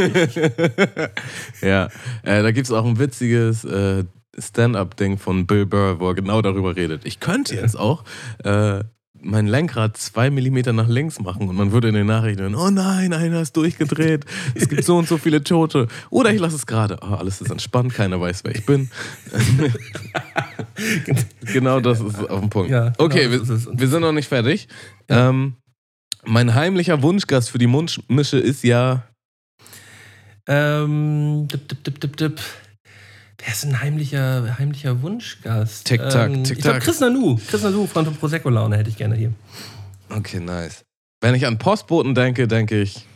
[1.60, 1.88] ja,
[2.22, 4.04] äh, da gibt es auch ein witziges äh,
[4.38, 7.04] Stand-up-Ding von Bill Burr, wo er genau darüber redet.
[7.04, 8.04] Ich könnte jetzt auch
[8.42, 8.82] äh,
[9.24, 12.70] mein Lenkrad zwei Millimeter nach links machen und man würde in den Nachrichten hören, oh
[12.70, 14.24] nein, einer ist durchgedreht,
[14.54, 15.88] es gibt so und so viele Tote.
[16.10, 18.90] Oder ich lasse es gerade, oh, alles ist entspannt, keiner weiß, wer ich bin.
[21.52, 22.70] genau das ist auf dem Punkt.
[22.70, 24.68] Ja, genau okay, wir, wir, sind noch nicht fertig.
[25.08, 25.30] Ja.
[25.30, 25.54] Ähm,
[26.24, 29.04] mein heimlicher Wunschgast für die Mundmische ist ja...
[30.46, 32.40] Ähm, dip, dip, dip, dip, dip.
[33.38, 35.86] Wer ist ein heimlicher, heimlicher Wunschgast?
[35.86, 36.42] Tick-Tack, ähm.
[36.44, 37.38] Ich glaube, Chris Nanu.
[37.48, 39.32] Chris Nanu von Prosecco-Laune hätte ich gerne hier.
[40.08, 40.84] Okay, nice.
[41.20, 43.06] Wenn ich an Postboten denke, denke ich.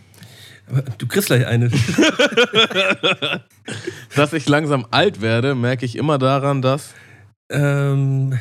[0.98, 1.70] Du kriegst gleich eine.
[4.16, 6.94] dass ich langsam alt werde, merke ich immer daran, dass.
[7.50, 8.38] Ähm,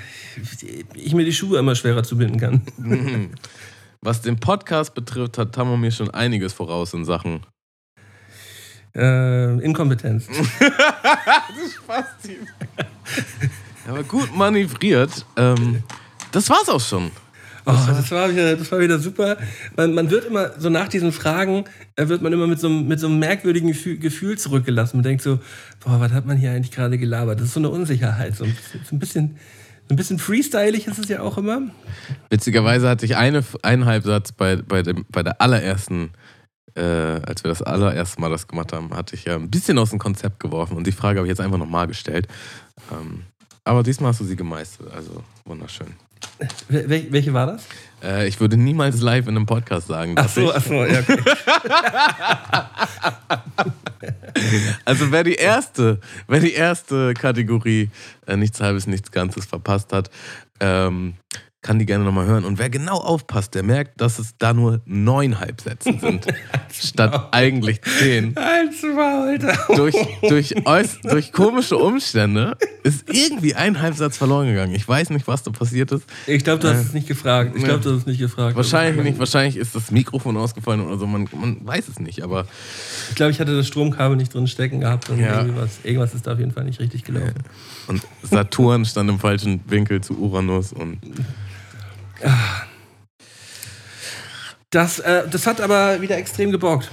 [0.94, 2.62] ich mir die Schuhe immer schwerer zu binden kann.
[2.78, 3.32] Mhm.
[4.02, 7.42] Was den Podcast betrifft, hat Tammo mir schon einiges voraus in Sachen
[8.98, 10.28] äh, Inkompetenz.
[10.60, 12.06] das Spaß,
[13.88, 15.26] Aber gut manövriert.
[15.38, 15.84] Ähm,
[16.32, 17.12] das war's auch schon.
[17.70, 19.38] Oh, das, war wieder, das war wieder super.
[19.76, 21.66] Man, man, wird immer, so nach diesen Fragen,
[21.98, 24.98] äh, wird man immer mit so, mit so einem merkwürdigen Gefühl, Gefühl zurückgelassen.
[24.98, 25.40] Man denkt so,
[25.82, 27.42] boah, was hat man hier eigentlich gerade gelabert?
[27.42, 28.38] Das ist so eine Unsicherheit.
[28.38, 29.38] So, so ein bisschen.
[29.90, 31.62] Ein bisschen freestylig ist es ja auch immer.
[32.30, 36.10] Witzigerweise hatte ich eine, einen Halbsatz bei, bei, dem, bei der allerersten
[36.78, 39.90] äh, als wir das allererste Mal das gemacht haben, hatte ich ja ein bisschen aus
[39.90, 42.28] dem Konzept geworfen und die Frage habe ich jetzt einfach nochmal gestellt.
[42.92, 43.24] Ähm,
[43.64, 45.88] aber diesmal hast du sie gemeistert, also wunderschön.
[46.70, 47.66] Wel welche war das?
[48.04, 50.16] Äh, ich würde niemals live in einem Podcast sagen.
[50.18, 51.00] Ach so, ach so, ja.
[51.00, 51.20] Okay.
[54.86, 57.90] also wer die erste, wer die erste Kategorie
[58.26, 60.10] äh, nichts halbes, nichts Ganzes verpasst hat,
[60.60, 61.14] ähm,
[61.68, 62.46] kann die gerne nochmal hören.
[62.46, 66.26] Und wer genau aufpasst, der merkt, dass es da nur neun Halbsätze sind,
[66.72, 68.34] statt eigentlich zehn.
[69.76, 70.56] durch, durch,
[71.04, 74.74] durch komische Umstände ist irgendwie ein Halbsatz verloren gegangen.
[74.76, 76.06] Ich weiß nicht, was da passiert ist.
[76.26, 77.52] Ich glaube, du hast äh, es nicht gefragt.
[77.58, 78.56] Ich glaube, du hast es nicht gefragt.
[78.56, 79.20] Wahrscheinlich nicht.
[79.20, 81.06] Wahrscheinlich ist das Mikrofon ausgefallen oder so.
[81.06, 82.48] Man, man weiß es nicht, aber.
[83.10, 85.42] Ich glaube, ich hatte das Stromkabel nicht drin stecken gehabt und ja.
[85.42, 87.44] irgendwas, irgendwas ist da auf jeden Fall nicht richtig gelaufen.
[87.88, 91.00] Und Saturn stand im falschen Winkel zu Uranus und.
[94.70, 96.92] Das, äh, das hat aber wieder extrem gebockt.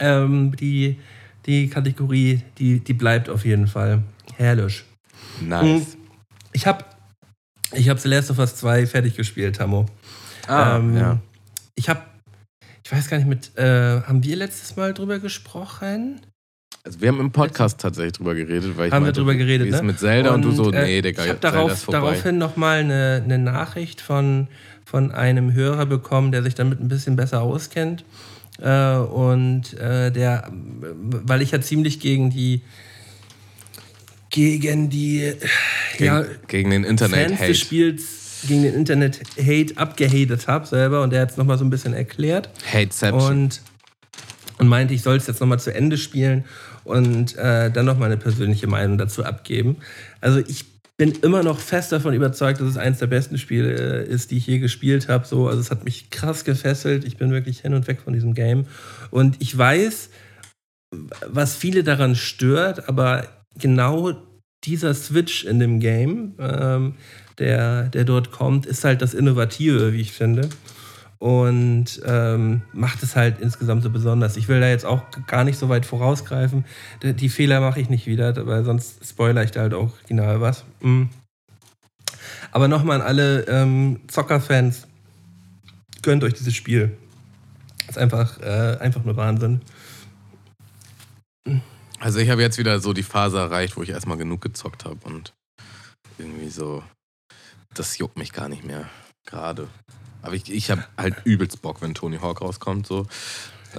[0.00, 0.98] Ähm, die,
[1.46, 4.02] die Kategorie, die, die bleibt auf jeden Fall.
[4.36, 4.84] Herrlich.
[5.40, 5.64] Nice.
[5.64, 5.86] Mhm.
[6.52, 6.84] Ich habe
[7.72, 9.86] ich hab The Last of Us 2 fertig gespielt, Tammo.
[10.46, 11.18] Ah, ähm, ja.
[11.74, 12.02] Ich habe,
[12.84, 16.20] ich weiß gar nicht, mit, äh, haben wir letztes Mal drüber gesprochen?
[16.84, 19.68] Also wir haben im Podcast tatsächlich drüber geredet, weil ich haben meinte, wir drüber geredet,
[19.68, 19.82] wie ist ne?
[19.84, 23.22] mit Zelda und, und, du so, äh, nee, der Ich habe darauf, daraufhin nochmal eine,
[23.24, 24.48] eine Nachricht von,
[24.84, 28.04] von einem Hörer bekommen, der sich damit ein bisschen besser auskennt.
[28.60, 32.62] Äh, und äh, der, weil ich ja ziemlich gegen die
[34.30, 35.34] gegen die
[35.98, 41.02] gegen, ja, gegen den Internet Fans des Spiels gegen den Internet Hate abgehatet habe selber
[41.02, 42.50] und der hat es nochmal so ein bisschen erklärt.
[42.72, 43.22] Hateception.
[43.22, 43.62] Und
[44.58, 46.44] und meinte, ich soll es jetzt nochmal zu Ende spielen
[46.84, 49.76] und äh, dann noch meine persönliche Meinung dazu abgeben.
[50.20, 50.64] Also ich
[50.96, 54.36] bin immer noch fest davon überzeugt, dass es eines der besten Spiele äh, ist, die
[54.36, 55.26] ich je gespielt habe.
[55.26, 57.04] So, also es hat mich krass gefesselt.
[57.04, 58.66] Ich bin wirklich hin und weg von diesem Game.
[59.10, 60.10] Und ich weiß,
[61.26, 63.26] was viele daran stört, aber
[63.58, 64.12] genau
[64.64, 66.94] dieser Switch in dem Game, ähm,
[67.38, 70.50] der, der dort kommt, ist halt das Innovative, wie ich finde
[71.22, 74.36] und ähm, macht es halt insgesamt so besonders.
[74.36, 76.64] Ich will da jetzt auch gar nicht so weit vorausgreifen.
[77.00, 80.64] Die, Fehler mache ich nicht wieder, weil sonst spoiler ich da halt auch original was.
[80.80, 81.10] Mhm.
[82.50, 84.88] Aber nochmal an alle ähm, Zockerfans,
[86.02, 86.98] gönnt euch dieses Spiel.
[87.88, 89.60] Ist einfach, äh, einfach nur Wahnsinn.
[92.00, 94.98] Also ich habe jetzt wieder so die Phase erreicht, wo ich erstmal genug gezockt habe
[95.04, 95.32] und
[96.18, 96.82] irgendwie so,
[97.74, 98.88] das juckt mich gar nicht mehr
[99.24, 99.68] gerade.
[100.22, 102.86] Aber ich, ich habe halt übelst Bock, wenn Tony Hawk rauskommt.
[102.86, 103.06] So.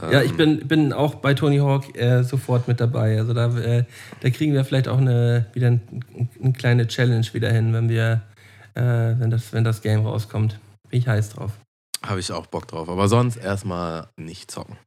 [0.02, 3.18] Ja, ich ähm, bin, bin auch bei Tony Hawk äh, sofort mit dabei.
[3.18, 3.86] Also da, äh,
[4.22, 5.82] da kriegen wir vielleicht auch eine, wieder ein,
[6.42, 8.22] eine kleine Challenge wieder hin, wenn wir,
[8.76, 10.60] äh, wenn, das, wenn das Game rauskommt.
[10.90, 11.52] Bin ich heiß drauf.
[12.06, 12.90] Habe ich auch Bock drauf.
[12.90, 14.78] Aber sonst erstmal nicht zocken.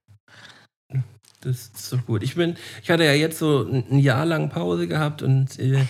[1.40, 2.22] Das ist so gut.
[2.22, 5.86] Ich bin, ich hatte ja jetzt so ein Jahr lang Pause gehabt und äh,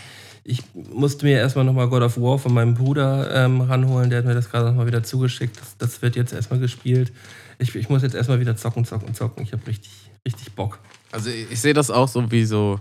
[0.49, 4.11] ich musste mir erstmal nochmal God of War von meinem Bruder ähm, ranholen.
[4.11, 5.59] Der hat mir das gerade nochmal wieder zugeschickt.
[5.61, 7.13] Das, das wird jetzt erstmal gespielt.
[7.59, 9.43] Ich, ich muss jetzt erstmal wieder zocken, zocken, zocken.
[9.43, 9.91] Ich habe richtig,
[10.25, 10.79] richtig Bock.
[11.11, 12.79] Also ich, ich sehe das auch so wie so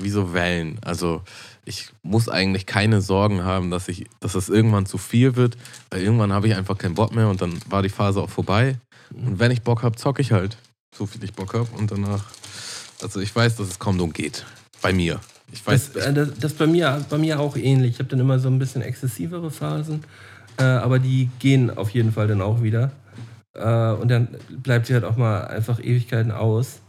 [0.00, 0.78] wie so Wellen.
[0.82, 1.22] Also
[1.64, 5.56] ich muss eigentlich keine Sorgen haben, dass ich, dass es irgendwann zu viel wird,
[5.90, 8.78] weil irgendwann habe ich einfach keinen Bock mehr und dann war die Phase auch vorbei.
[9.12, 10.56] Und wenn ich Bock habe, zocke ich halt,
[10.96, 12.24] so viel ich Bock habe und danach.
[13.02, 14.46] Also ich weiß, dass es kommt und geht.
[14.80, 15.20] Bei mir.
[15.52, 15.92] Ich weiß.
[15.92, 17.92] Das, äh, das, das bei mir, bei mir auch ähnlich.
[17.92, 20.04] Ich habe dann immer so ein bisschen exzessivere Phasen,
[20.58, 22.92] äh, aber die gehen auf jeden Fall dann auch wieder.
[23.54, 26.80] Äh, und dann bleibt sie halt auch mal einfach Ewigkeiten aus.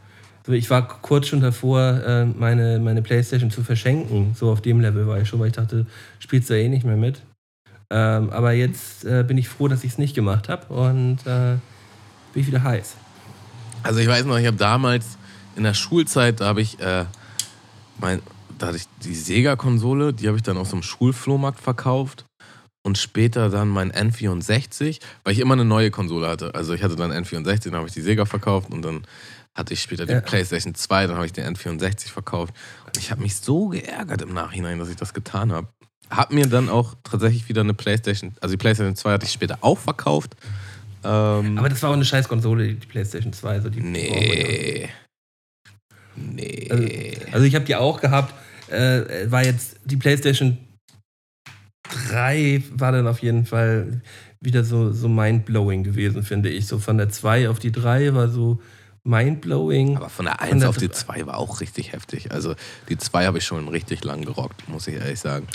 [0.46, 4.34] So, ich war kurz schon davor, äh, meine, meine Playstation zu verschenken.
[4.36, 5.86] So auf dem Level war ich schon, weil ich dachte,
[6.20, 7.22] spielst du eh nicht mehr mit.
[7.90, 11.58] Ähm, aber jetzt äh, bin ich froh, dass ich es nicht gemacht habe und äh,
[12.34, 12.96] bin ich wieder heiß.
[13.84, 15.18] Also ich weiß noch, ich habe damals
[15.56, 16.78] in der Schulzeit, da habe ich
[18.00, 18.22] mein,
[18.62, 22.26] da hatte ich die Sega-Konsole, die habe ich dann auf so einem Schulflohmarkt verkauft
[22.84, 26.54] und später dann mein N64, weil ich immer eine neue Konsole hatte.
[26.54, 29.04] Also ich hatte dann N64, dann habe ich die Sega verkauft und dann
[29.56, 30.22] hatte ich später die ja.
[30.22, 32.54] PlayStation 2, dann habe ich den N64 verkauft.
[32.86, 35.68] Und ich habe mich so geärgert im Nachhinein, dass ich das getan habe.
[36.10, 39.58] Hab mir dann auch tatsächlich wieder eine PlayStation, also die PlayStation 2 hatte ich später
[39.62, 40.36] auch verkauft.
[41.04, 43.50] Ähm, Aber das war auch eine scheiß Konsole, die PlayStation 2.
[43.50, 44.90] Also die nee.
[46.16, 46.68] Nee.
[46.70, 46.88] Also,
[47.32, 48.34] also ich habe die auch gehabt.
[48.72, 50.58] Äh, war jetzt die PlayStation
[52.10, 54.02] 3 war dann auf jeden Fall
[54.40, 56.68] wieder so, so mindblowing gewesen, finde ich.
[56.68, 58.60] So von der 2 auf die 3 war so
[59.04, 59.98] mindblowing.
[59.98, 62.32] Aber von der 1 von der auf die 2 war auch richtig heftig.
[62.32, 62.56] Also
[62.90, 65.48] die 2 habe ich schon richtig lang gerockt, muss ich ehrlich sagen.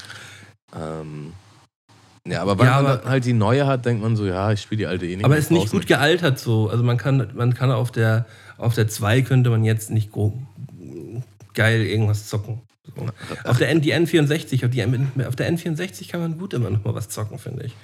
[0.74, 1.32] Ähm,
[2.26, 4.78] ja, aber wenn ja, man halt die neue hat, denkt man so, ja, ich spiele
[4.78, 5.24] die alte eh nicht.
[5.24, 6.68] Aber ist nicht gut gealtert so.
[6.68, 8.26] Also man kann, man kann auf der
[8.58, 10.10] auf der 2 könnte man jetzt nicht
[11.54, 12.62] geil irgendwas zocken.
[12.86, 13.48] So.
[13.48, 14.82] Auf der N, die N64, auf, die,
[15.24, 17.74] auf der N64 kann man gut immer noch mal was zocken, finde ich.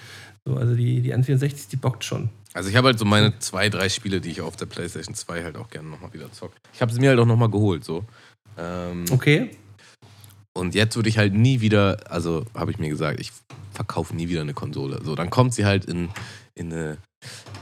[0.44, 2.30] So, also die, die N64, die bockt schon.
[2.54, 5.44] Also ich habe halt so meine zwei, drei Spiele, die ich auf der PlayStation 2
[5.44, 6.54] halt auch gerne nochmal wieder zocke.
[6.74, 8.04] Ich habe sie mir halt auch nochmal geholt, so.
[8.58, 9.50] Ähm, okay.
[10.52, 13.32] Und jetzt würde ich halt nie wieder, also habe ich mir gesagt, ich
[13.72, 15.00] verkaufe nie wieder eine Konsole.
[15.02, 16.10] So, dann kommt sie halt in,
[16.54, 16.98] in eine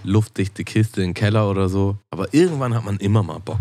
[0.03, 1.99] luftdichte Kiste im Keller oder so.
[2.11, 3.61] Aber irgendwann hat man immer mal Bock.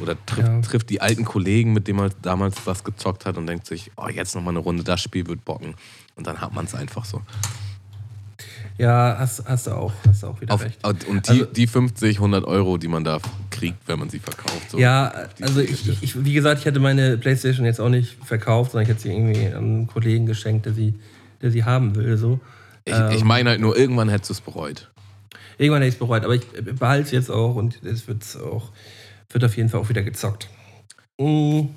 [0.00, 0.60] Oder trifft, ja.
[0.60, 4.08] trifft die alten Kollegen, mit denen man damals was gezockt hat und denkt sich, oh,
[4.08, 5.74] jetzt nochmal eine Runde, das Spiel wird bocken.
[6.16, 7.22] Und dann hat man es einfach so.
[8.80, 10.82] Ja, hast, hast, du auch, hast du auch wieder Auf, recht.
[10.84, 13.18] Und die, also, die 50, 100 Euro, die man da
[13.50, 14.70] kriegt, wenn man sie verkauft.
[14.70, 18.72] So, ja, also ich, ich, wie gesagt, ich hatte meine Playstation jetzt auch nicht verkauft,
[18.72, 20.94] sondern ich hätte sie irgendwie an einen Kollegen geschenkt, der sie,
[21.42, 22.16] der sie haben will.
[22.16, 22.40] So.
[22.86, 24.90] Ich, ähm, ich meine halt nur, irgendwann hättest du es bereut.
[25.58, 26.46] Irgendwann hätte ich es bereut, aber ich
[26.78, 28.70] behalte es jetzt auch und es wird auch,
[29.30, 30.48] wird auf jeden Fall auch wieder gezockt.
[31.20, 31.74] Mhm.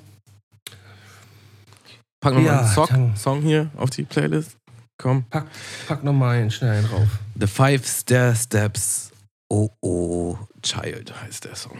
[2.20, 4.56] Packen wir ja, einen Song hier auf die Playlist.
[4.96, 5.24] Komm.
[5.24, 5.46] Pack,
[5.86, 7.08] pack nochmal einen schnell drauf.
[7.38, 9.12] The Five Stair Steps
[9.50, 11.78] Oh Oh Child heißt der Song.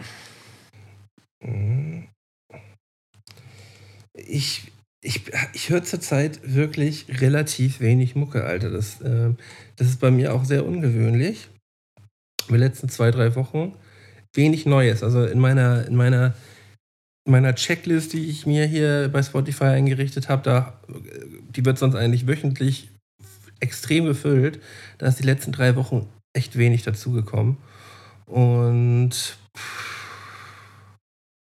[4.13, 4.71] Ich,
[5.01, 5.23] ich,
[5.53, 8.69] ich höre zurzeit wirklich relativ wenig Mucke, Alter.
[8.69, 9.33] Das, äh,
[9.77, 11.49] das ist bei mir auch sehr ungewöhnlich.
[12.47, 13.75] In den letzten zwei, drei Wochen
[14.35, 15.03] wenig Neues.
[15.03, 16.33] Also in meiner, in meiner,
[17.25, 20.79] in meiner Checklist, die ich mir hier bei Spotify eingerichtet habe, da,
[21.55, 22.89] die wird sonst eigentlich wöchentlich
[23.59, 24.61] extrem gefüllt.
[24.97, 27.57] Da ist die letzten drei Wochen echt wenig dazugekommen.
[28.25, 29.37] Und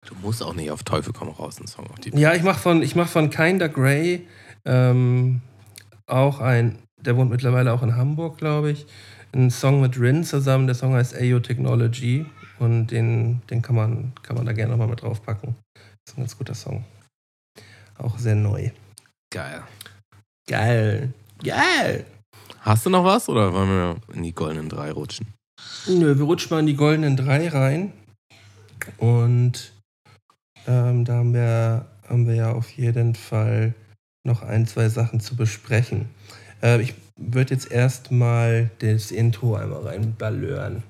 [0.05, 2.59] du musst auch nicht auf Teufel komm raus einen Song auf die Ja, ich mache
[2.59, 4.27] von, mach von Kinda Grey
[4.65, 5.41] ähm,
[6.07, 8.85] auch ein, der wohnt mittlerweile auch in Hamburg, glaube ich,
[9.31, 10.67] einen Song mit Rin zusammen.
[10.67, 12.25] Der Song heißt AO Technology
[12.59, 15.55] und den, den kann, man, kann man da gerne nochmal mit draufpacken.
[15.73, 16.83] Das ist ein ganz guter Song.
[17.97, 18.71] Auch sehr neu.
[19.31, 19.63] Geil.
[20.47, 21.13] Geil.
[21.43, 22.05] Geil.
[22.61, 25.27] Hast du noch was oder wollen wir in die goldenen drei rutschen?
[25.87, 27.93] Nö, wir rutschen mal in die goldenen drei rein.
[28.97, 29.73] Und
[30.67, 33.73] ähm, da haben wir, haben wir ja auf jeden Fall
[34.25, 36.09] noch ein, zwei Sachen zu besprechen.
[36.61, 40.83] Äh, ich würde jetzt erstmal das Intro einmal reinballören.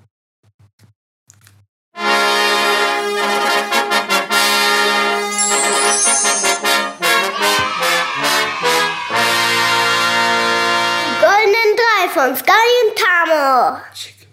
[12.19, 12.51] Von Sky
[12.83, 13.77] und Tamo.
[13.93, 14.27] Schick.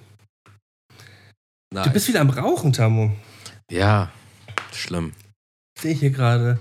[1.73, 1.85] Nice.
[1.85, 3.13] Du bist wieder am Rauchen, Tamo.
[3.71, 4.11] Ja,
[4.73, 5.13] schlimm.
[5.79, 6.59] Sehe ich hier gerade.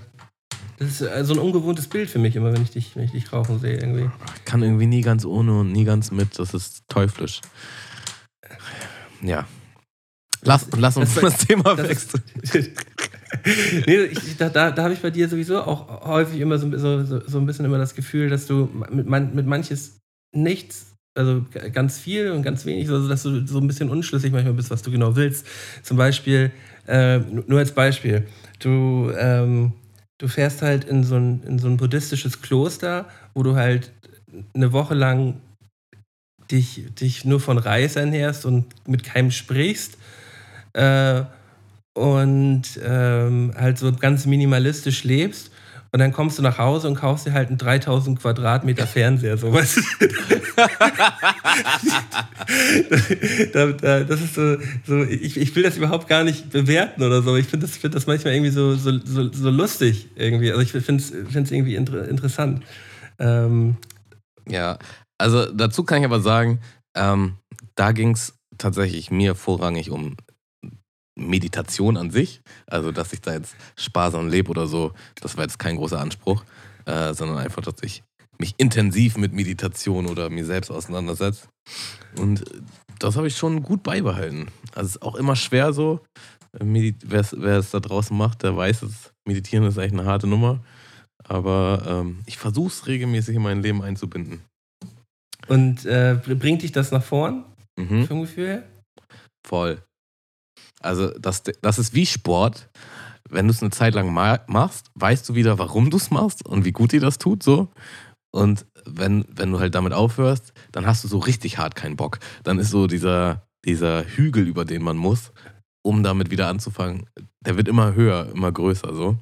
[0.78, 3.10] Das ist äh, so ein ungewohntes Bild für mich immer, wenn ich dich, wenn ich
[3.10, 4.08] dich rauchen sehe irgendwie.
[4.36, 6.38] Ich kann irgendwie nie ganz ohne und nie ganz mit.
[6.38, 7.40] Das ist teuflisch.
[9.20, 9.46] Ja.
[10.42, 12.22] Lass, lass uns das, das Thema wechseln.
[13.86, 17.20] nee, ich, da, da, da habe ich bei dir sowieso auch häufig immer so, so,
[17.26, 19.98] so ein bisschen immer das Gefühl, dass du mit, man, mit manches
[20.32, 24.54] nichts, also ganz viel und ganz wenig, also dass du so ein bisschen unschlüssig manchmal
[24.54, 25.46] bist, was du genau willst.
[25.82, 26.50] Zum Beispiel,
[26.86, 28.26] äh, nur als Beispiel,
[28.58, 29.72] du, ähm,
[30.18, 33.92] du fährst halt in so, ein, in so ein buddhistisches Kloster, wo du halt
[34.54, 35.40] eine Woche lang
[36.50, 39.98] dich, dich nur von Reis ernährst und mit keinem sprichst.
[40.72, 41.22] Äh,
[41.94, 45.50] und ähm, halt so ganz minimalistisch lebst.
[45.96, 49.76] Und dann kommst du nach Hause und kaufst dir halt einen 3000 Quadratmeter Fernseher, sowas.
[53.54, 57.22] da, da, das ist so, so ich, ich will das überhaupt gar nicht bewerten oder
[57.22, 57.34] so.
[57.36, 60.50] Ich finde das, find das manchmal irgendwie so, so, so, so lustig irgendwie.
[60.52, 62.62] Also ich finde es irgendwie inter, interessant.
[63.18, 63.78] Ähm,
[64.46, 64.78] ja,
[65.16, 66.60] also dazu kann ich aber sagen,
[66.94, 67.36] ähm,
[67.74, 70.18] da ging es tatsächlich mir vorrangig um
[71.16, 72.40] Meditation an sich.
[72.66, 76.44] Also, dass ich da jetzt sparsam lebe oder so, das war jetzt kein großer Anspruch,
[76.84, 78.02] äh, sondern einfach, dass ich
[78.38, 81.48] mich intensiv mit Meditation oder mir selbst auseinandersetze.
[82.18, 82.44] Und
[82.98, 84.48] das habe ich schon gut beibehalten.
[84.74, 86.00] Also, es ist auch immer schwer so.
[86.52, 89.12] Wer es da draußen macht, der weiß es.
[89.26, 90.60] Meditieren ist eigentlich eine harte Nummer.
[91.24, 94.42] Aber ähm, ich versuche es regelmäßig in mein Leben einzubinden.
[95.48, 97.44] Und äh, bringt dich das nach vorn?
[97.78, 98.06] Mhm.
[98.06, 98.62] Vom Gefühl her?
[99.46, 99.82] Voll.
[100.80, 102.68] Also, das, das ist wie Sport.
[103.28, 106.64] Wenn du es eine Zeit lang machst, weißt du wieder, warum du es machst und
[106.64, 107.68] wie gut dir das tut, so.
[108.30, 112.18] Und wenn, wenn du halt damit aufhörst, dann hast du so richtig hart keinen Bock.
[112.44, 115.32] Dann ist so dieser, dieser Hügel, über den man muss,
[115.82, 117.06] um damit wieder anzufangen,
[117.44, 119.16] der wird immer höher, immer größer, so.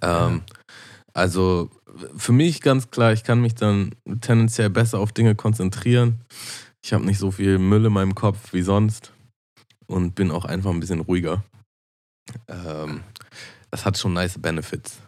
[0.00, 0.42] Ähm,
[1.14, 1.70] also
[2.16, 6.20] für mich ganz klar, ich kann mich dann tendenziell besser auf Dinge konzentrieren.
[6.84, 9.12] Ich habe nicht so viel Müll in meinem Kopf wie sonst
[9.92, 11.44] und bin auch einfach ein bisschen ruhiger.
[12.48, 13.00] Ähm,
[13.70, 14.98] das hat schon nice Benefits.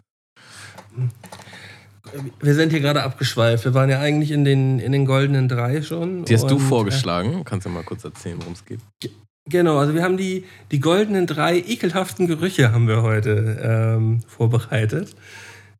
[2.39, 3.65] Wir sind hier gerade abgeschweift.
[3.65, 6.25] Wir waren ja eigentlich in den, in den goldenen drei schon.
[6.25, 7.43] Die hast du äh, vorgeschlagen.
[7.43, 8.79] Kannst du mal kurz erzählen, worum es geht?
[9.47, 15.15] Genau, also wir haben die, die goldenen drei ekelhaften Gerüche haben wir heute ähm, vorbereitet.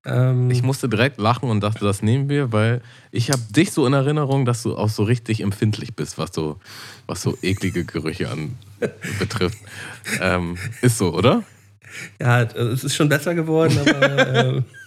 [0.06, 2.82] Ähm ich musste direkt lachen und dachte, das nehmen wir, weil
[3.12, 6.60] ich habe dich so in Erinnerung, dass du auch so richtig empfindlich bist, was so,
[7.08, 8.58] was so eklige Gerüche an
[9.20, 9.58] betrifft.
[10.22, 11.44] ähm, ist so, oder?
[12.20, 14.64] Ja, es ist schon besser geworden, aber.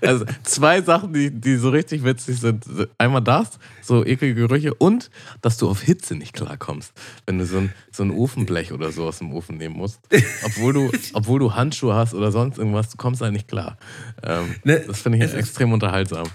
[0.00, 2.64] Also zwei Sachen, die, die so richtig witzig sind.
[2.98, 5.10] Einmal das, so eklige Gerüche und
[5.40, 6.92] dass du auf Hitze nicht klarkommst,
[7.26, 10.00] wenn du so ein, so ein Ofenblech oder so aus dem Ofen nehmen musst.
[10.44, 13.76] Obwohl du, obwohl du Handschuhe hast oder sonst irgendwas, du kommst halt nicht klar.
[14.22, 16.26] Ähm, ne, das finde ich jetzt extrem unterhaltsam.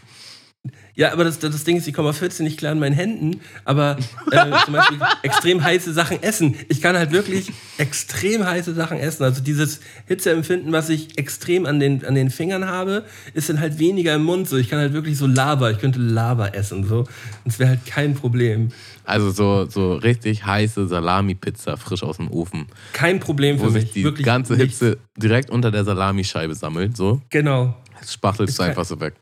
[0.97, 3.39] Ja, aber das, das Ding ist, ich komme auf 14 nicht klar in meinen Händen,
[3.65, 3.97] aber
[4.31, 6.55] äh, zum Beispiel extrem heiße Sachen essen.
[6.69, 9.23] Ich kann halt wirklich extrem heiße Sachen essen.
[9.23, 13.77] Also dieses Hitzeempfinden, was ich extrem an den, an den Fingern habe, ist dann halt
[13.77, 14.49] weniger im Mund.
[14.49, 16.83] So, ich kann halt wirklich so Lava, ich könnte Lava essen.
[16.83, 17.01] So.
[17.01, 17.07] Und
[17.45, 18.69] es wäre halt kein Problem.
[19.03, 22.65] Also so, so richtig heiße Salami-Pizza frisch aus dem Ofen.
[22.93, 23.83] Kein Problem für wo mich.
[23.83, 25.01] sich die wirklich ganze Hitze nichts.
[25.15, 26.97] direkt unter der Salamischeibe sammelt.
[26.97, 27.21] So.
[27.29, 27.77] Genau.
[28.03, 29.13] Spachtelst du einfach so weg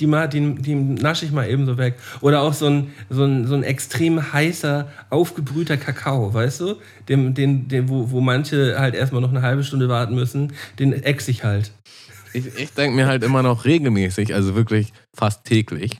[0.00, 1.94] die, die, die nasche ich mal eben so weg.
[2.20, 6.76] Oder auch so ein, so ein, so ein extrem heißer, aufgebrühter Kakao, weißt du?
[7.08, 10.92] Den, den, den, wo, wo manche halt erstmal noch eine halbe Stunde warten müssen, den
[10.92, 11.72] ex ich halt.
[12.32, 15.98] Ich, ich denke mir halt immer noch regelmäßig, also wirklich fast täglich,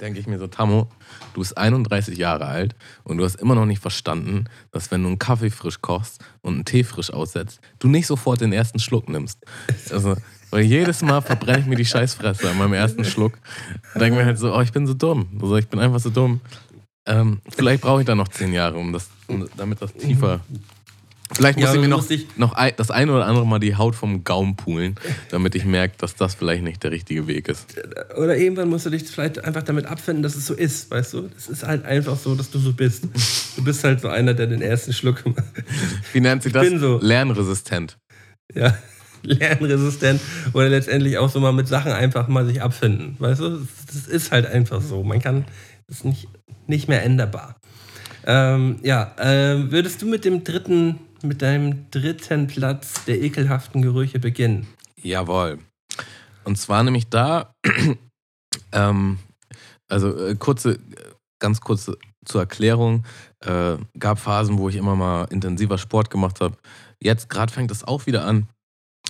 [0.00, 0.88] denke ich mir so, Tammo,
[1.34, 5.08] du bist 31 Jahre alt und du hast immer noch nicht verstanden, dass wenn du
[5.08, 9.08] einen Kaffee frisch kochst und einen Tee frisch aussetzt, du nicht sofort den ersten Schluck
[9.08, 9.38] nimmst.
[9.90, 10.16] Also
[10.50, 13.38] weil jedes Mal verbrenne ich mir die Scheißfresse an meinem ersten Schluck.
[13.94, 15.28] Und denke mir halt so, oh, ich bin so dumm.
[15.40, 16.40] Also ich bin einfach so dumm.
[17.06, 20.40] Ähm, vielleicht brauche ich da noch zehn Jahre, um das, um, damit das tiefer.
[21.32, 23.96] Vielleicht muss ja, ich mir noch, noch ein, das eine oder andere Mal die Haut
[23.96, 24.94] vom Gaumen poolen,
[25.30, 27.66] damit ich merke, dass das vielleicht nicht der richtige Weg ist.
[28.16, 31.28] Oder irgendwann musst du dich vielleicht einfach damit abfinden, dass es so ist, weißt du?
[31.36, 33.08] Es ist halt einfach so, dass du so bist.
[33.56, 35.44] Du bist halt so einer, der den ersten Schluck macht.
[36.12, 36.68] Wie nennt sich das?
[36.78, 37.00] So.
[37.02, 37.98] Lernresistent.
[38.54, 38.76] Ja.
[39.26, 40.20] Lernresistent
[40.52, 43.16] oder letztendlich auch so mal mit Sachen einfach mal sich abfinden.
[43.18, 45.02] Weißt du, das ist halt einfach so.
[45.02, 45.44] Man kann,
[45.86, 46.28] das nicht,
[46.66, 47.56] nicht mehr änderbar.
[48.24, 54.18] Ähm, ja, äh, würdest du mit dem dritten, mit deinem dritten Platz der ekelhaften Gerüche
[54.18, 54.66] beginnen?
[55.00, 55.58] Jawohl.
[56.44, 57.54] Und zwar nämlich da,
[58.72, 59.18] ähm,
[59.88, 60.78] also äh, kurze,
[61.38, 63.04] ganz kurze zur Erklärung,
[63.40, 66.56] äh, gab Phasen, wo ich immer mal intensiver Sport gemacht habe.
[67.00, 68.48] Jetzt gerade fängt es auch wieder an.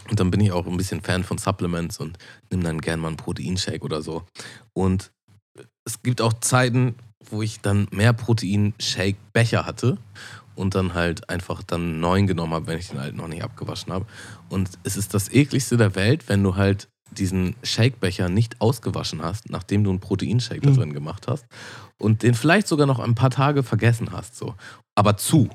[0.09, 2.19] Und dann bin ich auch ein bisschen Fan von Supplements und
[2.51, 4.23] nehme dann gern mal einen Proteinshake oder so.
[4.73, 5.11] Und
[5.85, 6.95] es gibt auch Zeiten,
[7.29, 9.99] wo ich dann mehr Proteinshake-Becher hatte.
[10.55, 13.45] und dann halt einfach dann einen neuen genommen habe, wenn ich den alten noch nicht
[13.45, 14.07] abgewaschen habe.
[14.49, 19.51] Und es ist das ekligste der Welt, wenn du halt diesen Shakebecher nicht ausgewaschen hast,
[19.51, 20.77] nachdem du einen Proteinshake da Mhm.
[20.77, 21.45] drin gemacht hast
[21.99, 24.55] und den vielleicht sogar noch ein paar Tage vergessen hast, so.
[24.95, 25.51] Aber zu.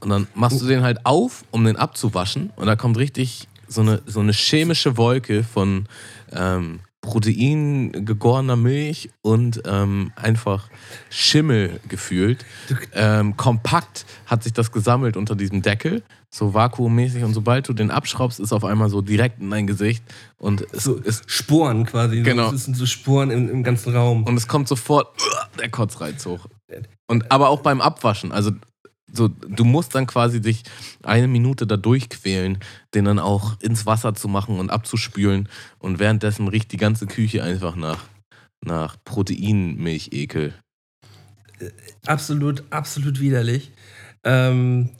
[0.00, 3.82] Und dann machst du den halt auf, um den abzuwaschen und da kommt richtig so
[3.82, 5.86] eine, so eine chemische Wolke von
[6.32, 10.68] ähm, Protein, gegorener Milch und ähm, einfach
[11.10, 12.44] Schimmel gefühlt.
[12.92, 17.22] Ähm, kompakt hat sich das gesammelt unter diesem Deckel, so vakuummäßig.
[17.22, 20.02] Und sobald du den abschraubst, ist auf einmal so direkt in dein Gesicht
[20.38, 22.22] und es, So ist, Sporen quasi.
[22.22, 22.50] Genau.
[22.50, 24.24] Das sind so Sporen im, im ganzen Raum.
[24.24, 25.08] und es kommt sofort
[25.58, 26.46] der Kotzreiz hoch.
[27.06, 28.50] Und aber auch beim Abwaschen, also
[29.12, 30.62] so, du musst dann quasi dich
[31.02, 32.58] eine Minute da durchquälen,
[32.94, 35.48] den dann auch ins Wasser zu machen und abzuspülen.
[35.78, 38.04] Und währenddessen riecht die ganze Küche einfach nach,
[38.60, 40.54] nach Proteinmilchekel.
[42.06, 43.72] absolut, absolut widerlich.
[44.24, 44.90] Ähm,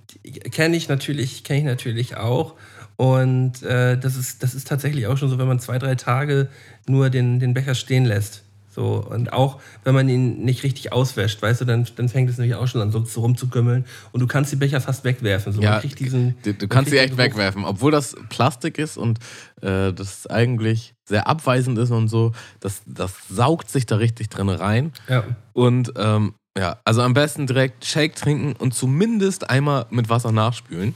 [0.50, 2.54] kenne ich natürlich, kenne ich natürlich auch.
[2.96, 6.48] Und äh, das, ist, das ist tatsächlich auch schon so, wenn man zwei, drei Tage
[6.88, 8.42] nur den, den Becher stehen lässt.
[8.78, 12.38] So, und auch wenn man ihn nicht richtig auswäscht, weißt du, dann, dann fängt es
[12.38, 13.84] nämlich auch schon an, so, so rumzugümmeln.
[14.12, 15.52] Und du kannst die Becher fast wegwerfen.
[15.52, 17.24] So, Ja, diesen, Du, du kannst sie echt Geruch.
[17.24, 19.18] wegwerfen, obwohl das Plastik ist und
[19.62, 22.30] äh, das eigentlich sehr abweisend ist und so.
[22.60, 24.92] Das, das saugt sich da richtig drin rein.
[25.08, 25.24] Ja.
[25.54, 30.94] Und ähm, ja, also am besten direkt Shake trinken und zumindest einmal mit Wasser nachspülen.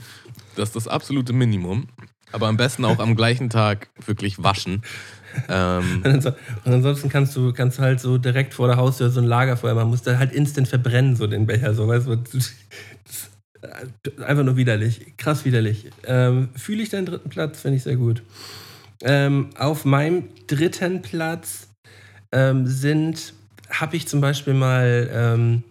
[0.54, 1.88] Das ist das absolute Minimum.
[2.32, 4.82] Aber am besten auch am gleichen Tag wirklich waschen.
[5.48, 9.10] Ähm, Und anso- und ansonsten kannst du, kannst du halt so direkt vor der Haustür
[9.10, 12.12] so ein Lagerfeuer machen, musst du halt instant verbrennen, so den Becher, so weißt du.
[12.12, 12.54] Ist
[14.26, 15.86] Einfach nur widerlich, krass widerlich.
[16.04, 18.22] Ähm, Fühle ich deinen dritten Platz, finde ich sehr gut.
[19.02, 21.68] Ähm, auf meinem dritten Platz
[22.32, 23.34] ähm, sind,
[23.70, 25.62] habe ich zum Beispiel mal ähm,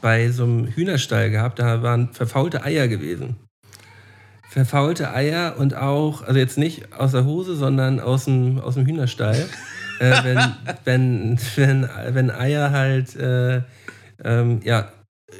[0.00, 3.36] bei so einem Hühnerstall gehabt, da waren verfaulte Eier gewesen.
[4.54, 8.86] Verfaulte Eier und auch, also jetzt nicht aus der Hose, sondern aus dem, aus dem
[8.86, 9.48] Hühnerstall.
[9.98, 13.62] äh, wenn, wenn, wenn, wenn Eier halt äh,
[14.22, 14.92] ähm, ja,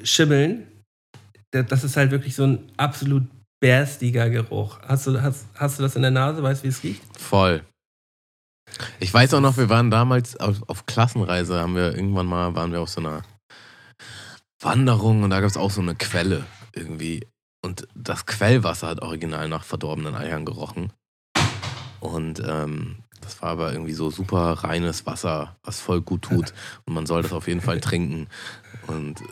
[0.02, 0.66] schimmeln,
[1.52, 3.22] da- das ist halt wirklich so ein absolut
[3.60, 4.80] berstiger Geruch.
[4.82, 6.42] Hast du, hast, hast du das in der Nase?
[6.42, 7.02] Weißt du, wie es riecht?
[7.16, 7.62] voll.
[8.98, 12.72] Ich weiß auch noch, wir waren damals auf, auf Klassenreise, haben wir irgendwann mal, waren
[12.72, 13.22] wir auf so einer
[14.60, 16.44] Wanderung und da gab es auch so eine Quelle
[16.74, 17.24] irgendwie.
[17.64, 20.92] Und das Quellwasser hat original nach verdorbenen Eiern gerochen.
[21.98, 26.52] Und ähm, das war aber irgendwie so super reines Wasser, was voll gut tut.
[26.84, 28.26] Und man soll das auf jeden Fall trinken.
[28.86, 29.22] Und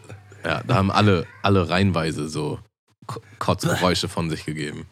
[0.47, 2.59] ja, da haben alle, alle reihenweise so
[3.07, 4.87] Ko- Kotzgeräusche von sich gegeben.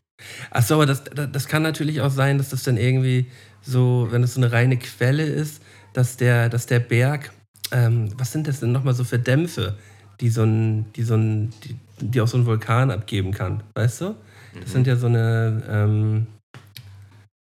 [0.50, 3.24] Achso, aber das, das das kann natürlich auch sein, dass das dann irgendwie
[3.62, 5.62] so, wenn es so eine reine Quelle ist,
[5.94, 7.32] dass der, dass der Berg,
[7.72, 9.78] ähm, was sind das denn nochmal so für Dämpfe,
[10.20, 14.00] die so ein, die so ein, die, die auch so ein Vulkan abgeben kann, weißt
[14.02, 14.14] du?
[14.58, 16.26] Das sind ja so eine, ähm,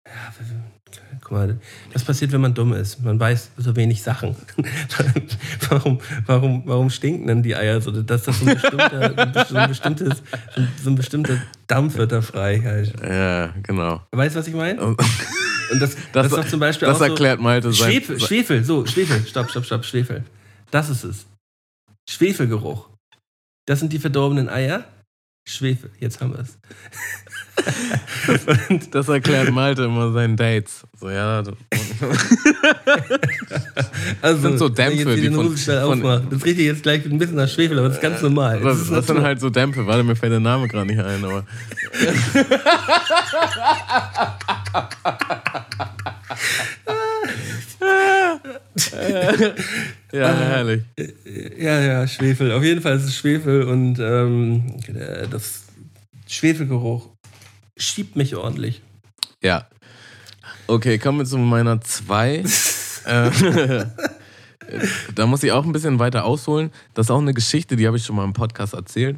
[0.07, 0.33] ja,
[1.21, 1.59] guck mal,
[1.93, 3.03] das passiert, wenn man dumm ist.
[3.03, 4.35] Man weiß so wenig Sachen.
[5.69, 7.91] warum, warum, warum stinken denn die Eier so?
[7.91, 10.23] Dass das so ein bestimmter, so ein bestimmtes,
[10.83, 11.37] so ein bestimmter
[11.67, 12.93] Dampf wird da frei halt.
[13.01, 14.01] Ja, genau.
[14.11, 14.81] Weißt du, was ich meine?
[14.81, 14.99] Und
[15.71, 17.91] Und das, das, ist doch zum Beispiel das auch so erklärt Malte sein.
[17.91, 20.23] Schwefel, Schwefel, so, Schwefel, stopp, stopp, stopp, Schwefel.
[20.71, 21.25] Das ist es.
[22.09, 22.89] Schwefelgeruch.
[23.65, 24.83] Das sind die verdorbenen Eier.
[25.47, 26.57] Schwefel, jetzt haben wir es.
[28.91, 30.83] Das erklärt Malte immer seinen Dates.
[30.99, 31.53] So, ja, das-
[34.21, 36.27] Also, sind so wenn ich Dämpfe, die von- von- aufmache.
[36.31, 38.59] Das riecht jetzt gleich ein bisschen nach Schwefel, aber das ist ganz normal.
[38.61, 39.85] das, ist das sind halt so Dämpfe.
[39.85, 41.45] Warte, mir fällt der Name gerade nicht ein, aber.
[50.11, 50.83] ja, herrlich.
[51.57, 52.51] Ja, ja, Schwefel.
[52.51, 55.63] Auf jeden Fall ist es Schwefel und ähm, äh, das
[56.27, 57.09] Schwefelgeruch
[57.77, 58.81] schiebt mich ordentlich.
[59.41, 59.67] Ja.
[60.67, 62.35] Okay, kommen wir zu meiner 2.
[63.05, 63.85] äh,
[65.13, 66.71] da muss ich auch ein bisschen weiter ausholen.
[66.93, 69.17] Das ist auch eine Geschichte, die habe ich schon mal im Podcast erzählt.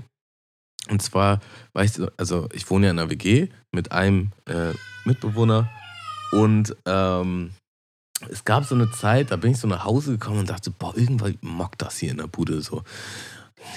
[0.90, 1.40] Und zwar
[1.74, 4.74] war ich, so- also ich wohne ja in einer WG mit einem äh,
[5.06, 5.70] Mitbewohner
[6.32, 7.52] und ähm,
[8.30, 10.96] es gab so eine Zeit, da bin ich so nach Hause gekommen und dachte, boah,
[10.96, 12.84] irgendwann mockt das hier in der Bude so.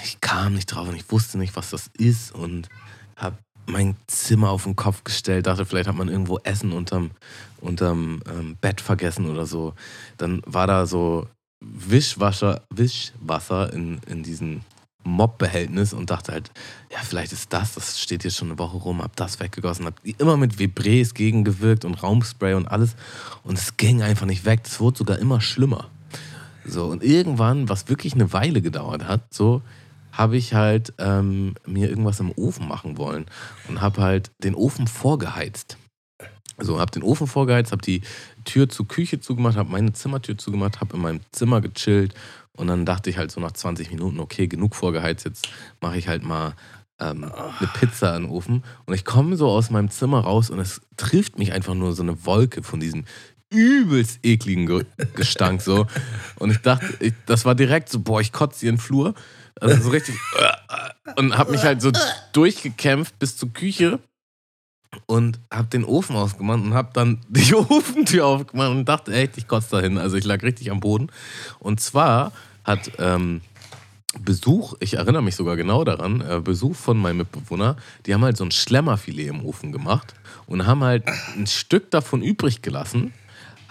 [0.03, 2.69] Ich kam nicht drauf und ich wusste nicht, was das ist und
[3.15, 3.37] habe
[3.67, 7.11] mein Zimmer auf den Kopf gestellt, dachte, vielleicht hat man irgendwo Essen unterm,
[7.59, 9.73] unterm ähm, Bett vergessen oder so.
[10.17, 11.27] Dann war da so
[11.59, 14.61] Wischwasser, Wischwasser in, in diesem
[15.03, 16.51] Mobbehältnis und dachte halt,
[16.91, 19.95] ja, vielleicht ist das, das steht hier schon eine Woche rum, hab das weggegossen, hab
[20.03, 22.95] immer mit Vibrés gegengewirkt und Raumspray und alles
[23.43, 24.61] und es ging einfach nicht weg.
[24.65, 25.89] Es wurde sogar immer schlimmer.
[26.65, 29.61] So, und irgendwann, was wirklich eine Weile gedauert hat, so,
[30.11, 33.25] habe ich halt ähm, mir irgendwas im Ofen machen wollen
[33.67, 35.77] und habe halt den Ofen vorgeheizt.
[36.57, 38.01] Also habe den Ofen vorgeheizt, habe die
[38.45, 42.13] Tür zur Küche zugemacht, habe meine Zimmertür zugemacht, habe in meinem Zimmer gechillt
[42.57, 45.47] und dann dachte ich halt so nach 20 Minuten, okay, genug vorgeheizt, jetzt
[45.79, 46.55] mache ich halt mal
[46.99, 48.63] ähm, eine Pizza in den Ofen.
[48.85, 52.03] Und ich komme so aus meinem Zimmer raus und es trifft mich einfach nur so
[52.03, 53.05] eine Wolke von diesem
[53.49, 54.85] übelst ekligen Ge
[55.15, 55.87] Gestank so.
[56.37, 59.13] Und ich dachte, ich, das war direkt so, boah, ich kotze hier in den Flur.
[59.59, 60.15] Also so richtig.
[61.17, 61.91] Und habe mich halt so
[62.33, 63.99] durchgekämpft bis zur Küche
[65.05, 69.47] und habe den Ofen ausgemacht und habe dann die Ofentür aufgemacht und dachte, echt, ich
[69.47, 69.97] kotze dahin.
[69.97, 71.07] Also ich lag richtig am Boden.
[71.59, 72.31] Und zwar
[72.63, 73.41] hat ähm,
[74.19, 78.35] Besuch, ich erinnere mich sogar genau daran, äh, Besuch von meinem Mitbewohner, die haben halt
[78.35, 80.13] so ein Schlemmerfilet im Ofen gemacht
[80.47, 81.05] und haben halt
[81.37, 83.13] ein Stück davon übrig gelassen.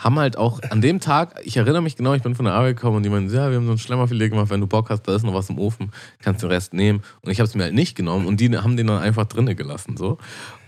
[0.01, 2.77] Haben halt auch an dem Tag, ich erinnere mich genau, ich bin von der Arbeit
[2.77, 5.03] gekommen und die meinten, ja, wir haben so ein Schlemmerfilet gemacht, wenn du Bock hast,
[5.03, 7.03] da ist noch was im Ofen, kannst du den Rest nehmen.
[7.21, 9.55] Und ich habe es mir halt nicht genommen und die haben den dann einfach drinnen
[9.57, 9.99] gelassen.
[9.99, 10.17] So.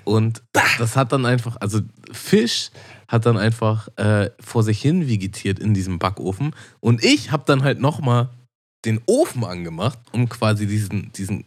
[0.05, 1.81] Und das hat dann einfach, also
[2.13, 2.71] Fisch
[3.09, 6.55] hat dann einfach äh, vor sich hin vegetiert in diesem Backofen.
[6.81, 8.29] Und ich habe dann halt nochmal
[8.85, 11.45] den Ofen angemacht, um quasi diesen, diesen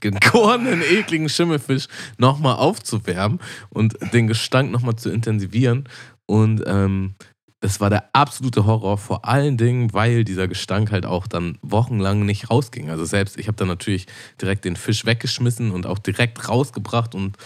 [0.00, 1.86] gegorenen, ekligen Schimmelfisch
[2.18, 5.88] nochmal aufzuwärmen und den Gestank nochmal zu intensivieren.
[6.26, 7.14] Und ähm,
[7.62, 12.26] das war der absolute Horror, vor allen Dingen, weil dieser Gestank halt auch dann wochenlang
[12.26, 12.90] nicht rausging.
[12.90, 14.06] Also selbst, ich habe dann natürlich
[14.40, 17.36] direkt den Fisch weggeschmissen und auch direkt rausgebracht und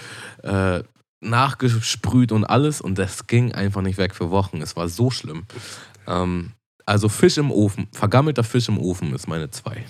[0.43, 0.83] äh,
[1.21, 2.81] nachgesprüht und alles.
[2.81, 4.63] Und das ging einfach nicht weg für Wochen.
[4.63, 5.45] Es war so schlimm.
[6.07, 6.53] Ähm,
[6.87, 9.85] also Fisch im Ofen, vergammelter Fisch im Ofen ist meine zwei.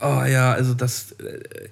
[0.00, 1.68] Oh ja, also das äh,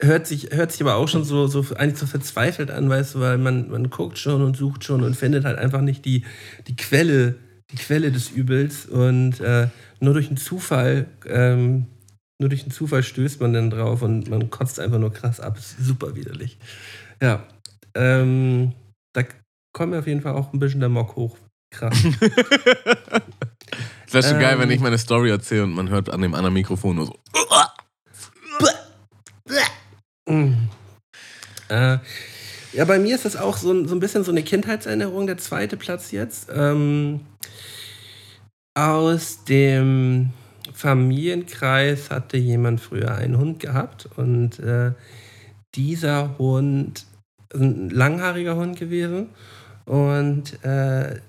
[0.00, 3.20] hört sich, hört sich aber auch schon so, so eigentlich so verzweifelt an, weißt du,
[3.20, 6.24] weil man, man guckt schon und sucht schon und findet halt einfach nicht die,
[6.66, 7.36] die Quelle,
[7.70, 8.86] die Quelle des Übels.
[8.86, 9.68] Und äh,
[10.00, 11.86] nur durch einen Zufall, ähm,
[12.40, 15.58] nur durch einen Zufall stößt man dann drauf und man kotzt einfach nur krass ab.
[15.58, 16.58] Super widerlich.
[17.22, 17.46] Ja.
[17.94, 18.72] Ähm,
[19.12, 19.22] da
[19.72, 21.36] kommt mir auf jeden Fall auch ein bisschen der Mock hoch.
[21.70, 21.96] Krass.
[24.06, 24.40] Das wäre schon Ähm.
[24.42, 27.18] geil, wenn ich meine Story erzähle und man hört an dem anderen Mikrofon nur so.
[31.68, 31.98] Äh,
[32.72, 35.38] ja, bei mir ist das auch so, ein- so ein bisschen so eine Kindheitserinnerung, der
[35.38, 36.48] zweite Platz jetzt.
[36.54, 37.20] Ähm,
[38.74, 40.30] aus dem
[40.72, 44.92] Familienkreis hatte jemand früher einen Hund gehabt und äh,
[45.74, 47.06] dieser Hund
[47.52, 49.28] ist ein langhaariger Hund gewesen
[49.86, 51.20] und äh,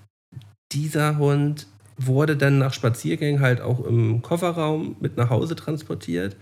[0.72, 1.68] dieser Hund
[1.98, 6.36] wurde dann nach Spaziergängen halt auch im Kofferraum mit nach Hause transportiert.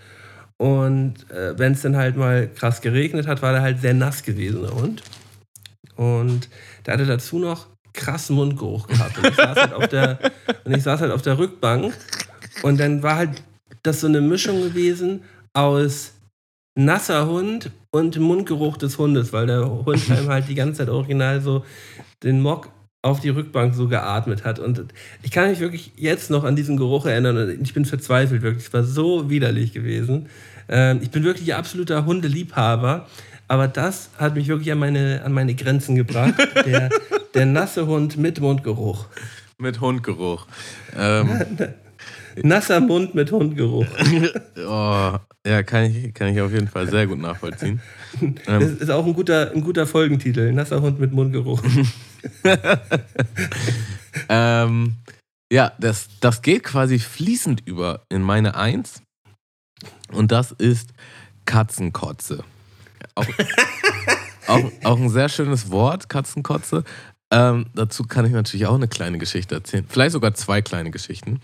[0.57, 4.23] Und äh, wenn es dann halt mal krass geregnet hat, war der halt sehr nass
[4.23, 5.03] gewesen, der Hund.
[5.95, 6.49] Und
[6.85, 9.17] der hatte dazu noch krassen Mundgeruch gehabt.
[9.17, 10.19] Und ich saß halt auf der,
[10.63, 11.93] und ich saß halt auf der Rückbank.
[12.61, 13.43] Und dann war halt
[13.83, 15.23] das so eine Mischung gewesen
[15.53, 16.13] aus
[16.75, 21.63] nasser Hund und Mundgeruch des Hundes, weil der Hund halt die ganze Zeit original so
[22.23, 22.69] den Mock
[23.03, 24.59] auf die Rückbank so geatmet hat.
[24.59, 24.85] Und
[25.21, 28.65] ich kann mich wirklich jetzt noch an diesen Geruch erinnern und ich bin verzweifelt, wirklich.
[28.65, 30.27] Es war so widerlich gewesen.
[30.69, 33.07] Ähm, ich bin wirklich absoluter Hundeliebhaber,
[33.49, 36.33] aber das hat mich wirklich an meine, an meine Grenzen gebracht.
[36.65, 36.89] Der,
[37.33, 39.07] der nasse Hund mit Mundgeruch.
[39.57, 40.47] Mit Hundgeruch.
[40.97, 41.29] Ähm,
[42.41, 43.85] Nasser Mund mit Hundgeruch.
[44.57, 47.79] oh, ja, kann ich, kann ich auf jeden Fall sehr gut nachvollziehen.
[48.45, 50.51] Das ist auch ein guter, ein guter Folgentitel.
[50.51, 51.61] Nasser Hund mit Mundgeruch.
[54.29, 54.95] ähm,
[55.51, 59.01] ja, das, das geht quasi fließend über in meine Eins.
[60.11, 60.91] Und das ist
[61.45, 62.43] Katzenkotze.
[63.15, 63.27] Auch,
[64.47, 66.83] auch, auch ein sehr schönes Wort, Katzenkotze.
[67.31, 69.85] Ähm, dazu kann ich natürlich auch eine kleine Geschichte erzählen.
[69.87, 71.41] Vielleicht sogar zwei kleine Geschichten.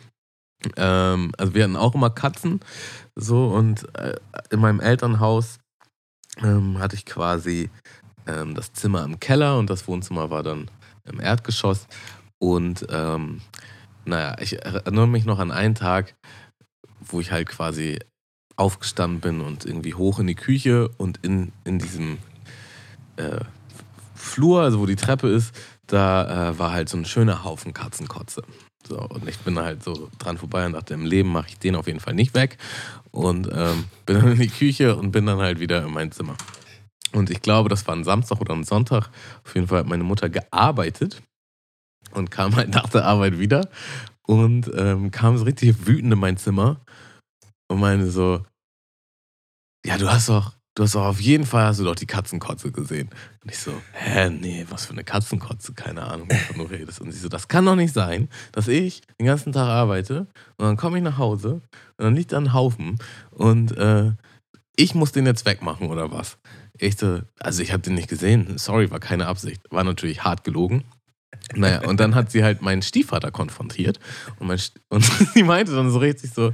[0.75, 2.59] Ähm, also wir hatten auch immer Katzen.
[3.15, 4.15] So, und äh,
[4.51, 5.59] in meinem Elternhaus
[6.41, 7.69] ähm, hatte ich quasi
[8.29, 10.69] ähm, das Zimmer im Keller und das Wohnzimmer war dann
[11.05, 11.87] im Erdgeschoss.
[12.37, 13.41] Und ähm,
[14.05, 16.15] naja, ich erinnere mich noch an einen Tag,
[17.01, 17.99] wo ich halt quasi
[18.55, 22.17] aufgestanden bin und irgendwie hoch in die Küche und in, in diesem
[23.15, 23.39] äh,
[24.15, 25.55] Flur, also wo die Treppe ist,
[25.87, 28.43] da äh, war halt so ein schöner Haufen Katzenkotze.
[28.87, 31.75] So, und ich bin halt so dran vorbei und dachte, im Leben mache ich den
[31.75, 32.57] auf jeden Fall nicht weg.
[33.11, 36.35] Und ähm, bin dann in die Küche und bin dann halt wieder in mein Zimmer.
[37.13, 39.09] Und ich glaube, das war ein Samstag oder ein Sonntag.
[39.43, 41.21] Auf jeden Fall hat meine Mutter gearbeitet
[42.11, 43.69] und kam halt nach der Arbeit wieder
[44.23, 46.79] und ähm, kam so richtig wütend in mein Zimmer
[47.67, 48.43] und meinte so,
[49.85, 52.71] ja, du hast doch, du hast doch auf jeden Fall, hast du doch die Katzenkotze
[52.71, 53.09] gesehen.
[53.43, 57.01] Und ich so, hä, nee, was für eine Katzenkotze, keine Ahnung, wovon du redest.
[57.01, 60.27] Und sie so, das kann doch nicht sein, dass ich den ganzen Tag arbeite
[60.57, 61.53] und dann komme ich nach Hause
[61.97, 62.99] und dann liegt da ein Haufen
[63.31, 64.11] und äh,
[64.75, 66.37] ich muss den jetzt wegmachen oder was?
[66.97, 69.61] So, also ich habe den nicht gesehen, sorry, war keine Absicht.
[69.69, 70.83] War natürlich hart gelogen.
[71.53, 73.99] Naja, und dann hat sie halt meinen Stiefvater konfrontiert
[74.39, 75.03] und, mein, und
[75.33, 76.53] sie meinte dann so richtig so,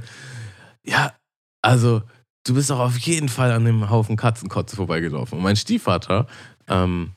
[0.84, 1.14] ja,
[1.62, 2.02] also
[2.46, 5.38] du bist doch auf jeden Fall an dem Haufen Katzenkotze vorbeigelaufen.
[5.38, 6.26] Und mein Stiefvater,
[6.68, 7.12] ähm,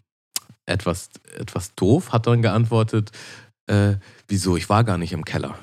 [0.65, 3.11] etwas, etwas doof, hat dann geantwortet,
[3.67, 3.95] äh,
[4.27, 5.57] wieso, ich war gar nicht im Keller.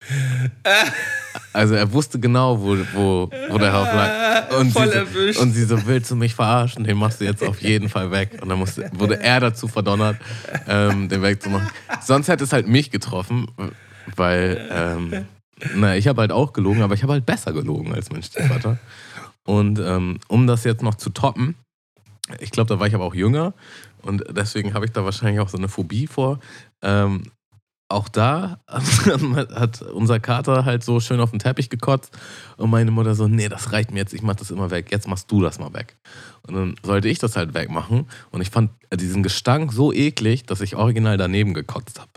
[1.52, 4.58] Also er wusste genau, wo, wo, wo der Haufen lag.
[4.58, 5.40] Und, Voll sie so, erwischt.
[5.40, 6.84] und sie so, willst du mich verarschen?
[6.84, 8.38] Den machst du jetzt auf jeden Fall weg.
[8.40, 10.16] Und dann musste, wurde er dazu verdonnert,
[10.66, 11.68] ähm, den wegzumachen.
[12.00, 13.46] Sonst hätte es halt mich getroffen,
[14.16, 15.26] weil, ähm,
[15.74, 18.78] na, ich habe halt auch gelogen, aber ich habe halt besser gelogen als mein Stiefvater.
[19.44, 21.54] Und ähm, um das jetzt noch zu toppen,
[22.40, 23.54] ich glaube, da war ich aber auch jünger
[24.02, 26.38] und deswegen habe ich da wahrscheinlich auch so eine Phobie vor.
[26.82, 27.22] Ähm,
[27.88, 32.16] auch da hat unser Kater halt so schön auf den Teppich gekotzt
[32.58, 35.08] und meine Mutter so, nee, das reicht mir jetzt, ich mach das immer weg, jetzt
[35.08, 35.96] machst du das mal weg.
[36.46, 40.60] Und dann sollte ich das halt wegmachen und ich fand diesen Gestank so eklig, dass
[40.60, 42.10] ich original daneben gekotzt habe.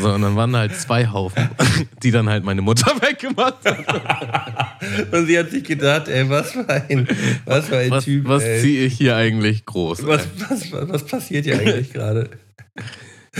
[0.00, 1.48] So, und dann waren da halt zwei Haufen,
[2.02, 5.12] die dann halt meine Mutter weggemacht hat.
[5.12, 7.08] Und sie hat sich gedacht, ey, was für ein,
[7.44, 8.28] was für ein Was, Typ.
[8.28, 10.06] was ziehe ich hier eigentlich groß?
[10.06, 12.30] was, was, was passiert hier eigentlich gerade?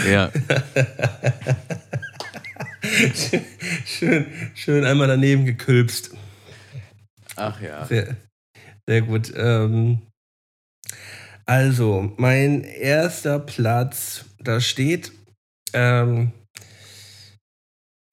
[0.05, 0.31] Ja,
[3.85, 6.10] Schön, schön einmal daneben gekülpst.
[7.36, 7.85] ach ja.
[7.86, 8.16] Sehr,
[8.86, 9.32] sehr gut.
[9.36, 10.02] Ähm,
[11.44, 15.12] also, mein erster Platz, da steht,
[15.73, 16.32] ähm,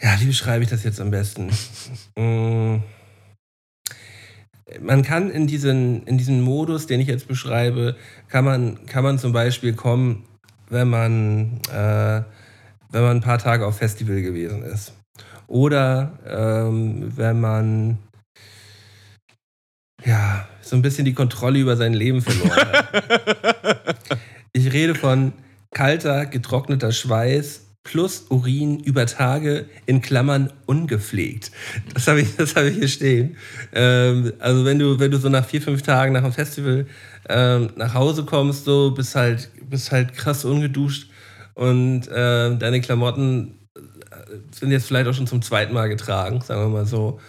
[0.01, 1.49] ja, wie beschreibe ich das jetzt am besten?
[2.15, 2.83] Mm,
[4.81, 7.95] man kann in diesen, in diesen Modus, den ich jetzt beschreibe,
[8.27, 10.27] kann man, kann man zum Beispiel kommen,
[10.73, 12.21] wenn man, äh,
[12.91, 14.93] wenn man ein paar Tage auf Festival gewesen ist.
[15.47, 17.97] Oder ähm, wenn man
[20.05, 23.97] ja, so ein bisschen die Kontrolle über sein Leben verloren hat.
[24.55, 25.33] Ich rede von
[25.73, 31.51] kalter, getrockneter Schweiß plus Urin über Tage in Klammern ungepflegt.
[31.93, 33.37] Das habe ich, das habe ich hier stehen.
[33.73, 36.85] Ähm, also wenn du, wenn du so nach vier, fünf Tagen nach dem Festival
[37.29, 41.09] ähm, nach Hause kommst, so bist halt, bist halt krass ungeduscht
[41.55, 43.59] und äh, deine Klamotten
[44.51, 47.19] sind jetzt vielleicht auch schon zum zweiten Mal getragen, sagen wir mal so.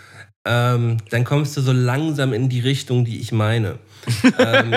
[0.47, 3.79] Ähm, dann kommst du so langsam in die Richtung, die ich meine.
[4.39, 4.75] ähm,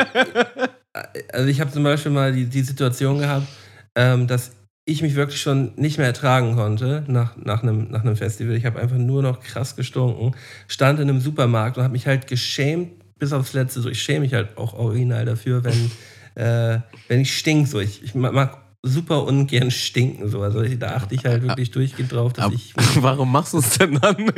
[1.34, 3.48] also ich habe zum Beispiel mal die, die Situation gehabt,
[3.96, 4.52] ähm, dass
[4.86, 8.56] ich mich wirklich schon nicht mehr ertragen konnte nach, nach, einem, nach einem Festival.
[8.56, 10.34] Ich habe einfach nur noch krass gestunken,
[10.70, 13.82] stand in einem Supermarkt und habe mich halt geschämt bis aufs Letzte.
[13.82, 15.92] So, ich schäme mich halt auch original dafür, wenn,
[16.36, 17.68] äh, wenn ich stink.
[17.68, 20.30] So, ich, ich mag super ungern stinken.
[20.30, 20.42] So.
[20.42, 23.78] Also da achte ich halt wirklich durchgehend drauf, dass Aber ich warum machst du es
[23.78, 24.32] denn dann?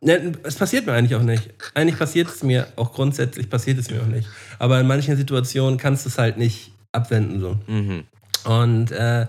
[0.00, 1.50] Ne, es passiert mir eigentlich auch nicht.
[1.74, 4.28] Eigentlich passiert es mir, auch grundsätzlich passiert es mir auch nicht.
[4.58, 7.40] Aber in manchen Situationen kannst du es halt nicht abwenden.
[7.40, 7.58] So.
[7.66, 8.04] mhm.
[8.44, 9.28] Und äh,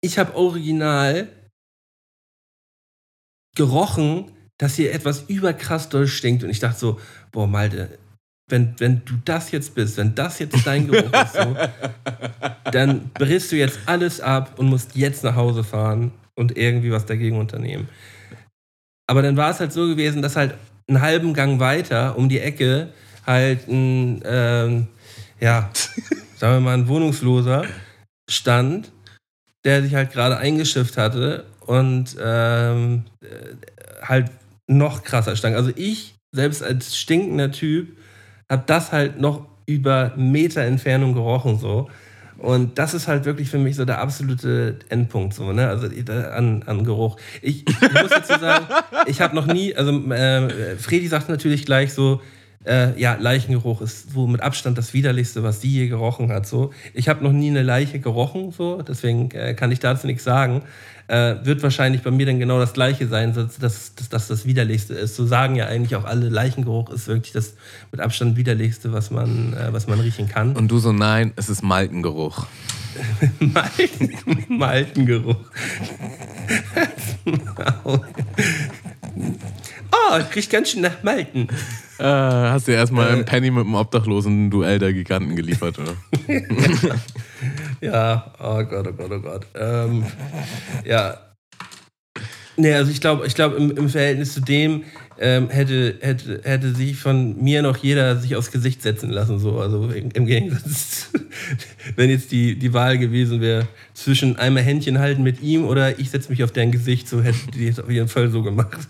[0.00, 1.28] ich habe original
[3.54, 6.44] gerochen, dass hier etwas überkrass doll stinkt.
[6.44, 7.00] Und ich dachte so,
[7.32, 7.98] boah, Malte,
[8.48, 11.56] wenn, wenn du das jetzt bist, wenn das jetzt dein Geruch ist, so,
[12.70, 17.06] dann brichst du jetzt alles ab und musst jetzt nach Hause fahren und irgendwie was
[17.06, 17.88] dagegen unternehmen.
[19.08, 20.54] Aber dann war es halt so gewesen, dass halt
[20.88, 22.88] einen halben Gang weiter um die Ecke
[23.26, 24.86] halt ein, ähm,
[25.40, 25.70] ja,
[26.36, 27.64] sagen wir mal, ein Wohnungsloser
[28.30, 28.92] stand,
[29.64, 34.30] der sich halt gerade eingeschifft hatte und ähm, äh, halt
[34.66, 35.56] noch krasser stank.
[35.56, 37.96] Also ich, selbst als stinkender Typ,
[38.50, 41.88] habe das halt noch über Meter Entfernung gerochen so.
[42.38, 45.68] Und das ist halt wirklich für mich so der absolute Endpunkt so, ne?
[45.68, 47.16] Also an, an Geruch.
[47.40, 48.66] Ich, ich muss dazu sagen,
[49.06, 52.20] ich habe noch nie, also äh, Fredi sagt natürlich gleich so,
[52.66, 56.46] äh, ja, Leichengeruch ist so mit Abstand das widerlichste, was sie je gerochen hat.
[56.46, 60.24] So, ich habe noch nie eine Leiche gerochen, so, deswegen äh, kann ich dazu nichts
[60.24, 60.62] sagen.
[61.08, 64.44] Äh, wird wahrscheinlich bei mir dann genau das Gleiche sein, dass, dass, dass das das
[64.44, 65.14] widerlichste ist.
[65.14, 67.54] So sagen ja eigentlich auch alle, Leichengeruch ist wirklich das
[67.92, 70.56] mit Abstand widerlichste, was man, äh, was man riechen kann.
[70.56, 72.46] Und du so, nein, es ist Maltengeruch.
[73.40, 74.14] Malten,
[74.48, 75.36] Maltengeruch.
[77.84, 77.98] oh,
[80.20, 81.48] ich riech ganz schön nach Malten.
[81.98, 83.12] Äh, hast du erstmal Äh.
[83.12, 85.94] einen Penny mit dem Obdachlosen Duell der Giganten geliefert, oder?
[87.82, 89.46] Ja, oh Gott, oh Gott, oh Gott.
[89.54, 90.04] Ähm,
[90.84, 91.18] ja,
[92.56, 94.84] Nee, also ich glaube, ich glaube im, im Verhältnis zu dem
[95.18, 99.38] ähm, hätte, hätte, hätte sich von mir noch jeder sich aufs Gesicht setzen lassen.
[99.38, 99.58] So.
[99.60, 101.10] Also im, im Gegensatz,
[101.96, 106.10] wenn jetzt die, die Wahl gewesen wäre, zwischen einmal Händchen halten mit ihm oder ich
[106.10, 108.88] setze mich auf dein Gesicht, so hätte die es auf jeden Fall so gemacht.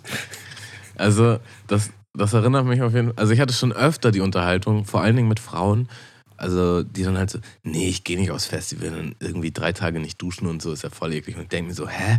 [0.97, 3.17] Also, das, das erinnert mich auf jeden Fall.
[3.17, 5.89] Also, ich hatte schon öfter die Unterhaltung, vor allen Dingen mit Frauen,
[6.37, 10.01] also die dann halt so, nee, ich gehe nicht aufs Festival und irgendwie drei Tage
[10.01, 11.37] nicht duschen und so ist ja voll eklig.
[11.37, 12.19] Und ich denke mir so, hä?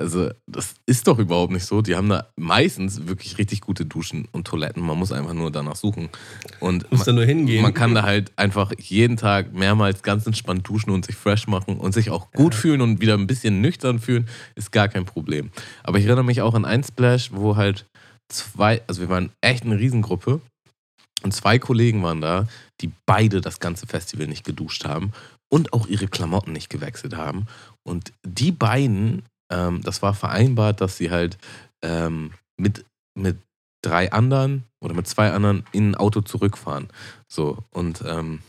[0.00, 1.82] Also, das ist doch überhaupt nicht so.
[1.82, 4.82] Die haben da meistens wirklich richtig gute Duschen und Toiletten.
[4.82, 6.08] Man muss einfach nur danach suchen.
[6.58, 7.60] Und Muss da nur hingehen.
[7.60, 11.76] man kann da halt einfach jeden Tag mehrmals ganz entspannt duschen und sich fresh machen
[11.76, 15.50] und sich auch gut fühlen und wieder ein bisschen nüchtern fühlen, ist gar kein Problem.
[15.82, 17.84] Aber ich erinnere mich auch an ein Splash, wo halt
[18.30, 20.40] zwei, also wir waren echt eine Riesengruppe
[21.22, 22.48] und zwei Kollegen waren da,
[22.80, 25.12] die beide das ganze Festival nicht geduscht haben
[25.52, 27.46] und auch ihre Klamotten nicht gewechselt haben.
[27.82, 31.38] Und die beiden, ähm, das war vereinbart, dass sie halt
[31.82, 33.38] ähm, mit, mit
[33.82, 36.88] drei anderen oder mit zwei anderen in ein Auto zurückfahren.
[37.28, 38.40] So, und ähm,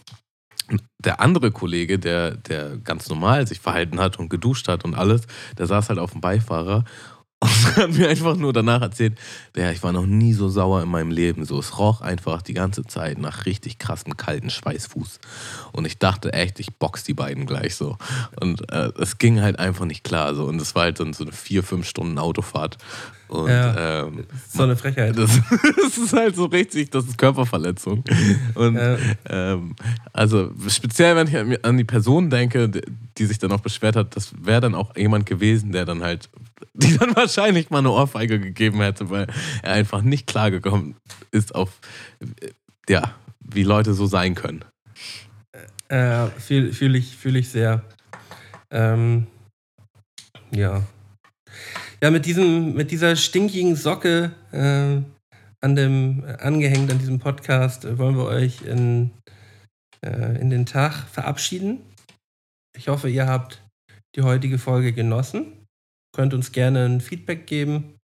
[1.03, 5.23] der andere Kollege, der, der ganz normal sich verhalten hat und geduscht hat und alles,
[5.57, 6.85] der saß halt auf dem Beifahrer
[7.41, 9.17] und hat mir einfach nur danach erzählt,
[9.55, 11.43] ja, ich war noch nie so sauer in meinem Leben.
[11.43, 15.19] So, es roch einfach die ganze Zeit nach richtig krassen kalten Schweißfuß.
[15.71, 17.97] Und ich dachte echt, ich box die beiden gleich so.
[18.39, 20.35] Und äh, es ging halt einfach nicht klar.
[20.35, 20.45] So.
[20.45, 22.77] Und es war halt dann so eine vier, fünf Stunden Autofahrt.
[23.31, 24.03] Und Ja.
[24.07, 25.17] ähm, So eine Frechheit.
[25.17, 25.31] das,
[25.77, 28.03] das ist halt so richtig, das ist Körperverletzung.
[28.55, 28.97] Und Ja.
[29.29, 29.73] ähm,
[30.11, 34.33] also speziell, wenn ich an- die Person denke, die- sich dann auch beschwert hat, das
[34.43, 36.29] wäre dann auch jemand gewesen, der dann halt,
[36.73, 39.27] die dann wahrscheinlich mal eine Ohrfeige gegeben hätte, weil
[39.63, 40.95] er einfach nicht klargekommen
[41.31, 41.79] ist auf,
[42.19, 42.49] äh,
[42.89, 44.65] ja, wie Leute so sein können.
[45.87, 47.83] Äh, Fühle fühl ich, fühl ich sehr.
[48.71, 49.27] Ähm,
[50.51, 50.81] ja.
[52.03, 55.01] Ja, mit, diesem, mit dieser stinkigen Socke äh,
[55.63, 59.11] an dem, angehängt an diesem Podcast äh, wollen wir euch in,
[60.03, 61.79] äh, in den Tag verabschieden.
[62.75, 63.63] Ich hoffe, ihr habt
[64.15, 65.67] die heutige Folge genossen.
[66.15, 67.99] Könnt uns gerne ein Feedback geben.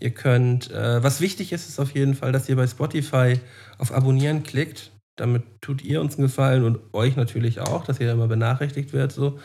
[0.00, 3.38] Ihr könnt, äh, was wichtig ist, ist auf jeden Fall, dass ihr bei Spotify
[3.78, 4.90] auf Abonnieren klickt.
[5.16, 9.12] Damit tut ihr uns einen Gefallen und euch natürlich auch, dass ihr mal benachrichtigt wird.
[9.12, 9.38] So.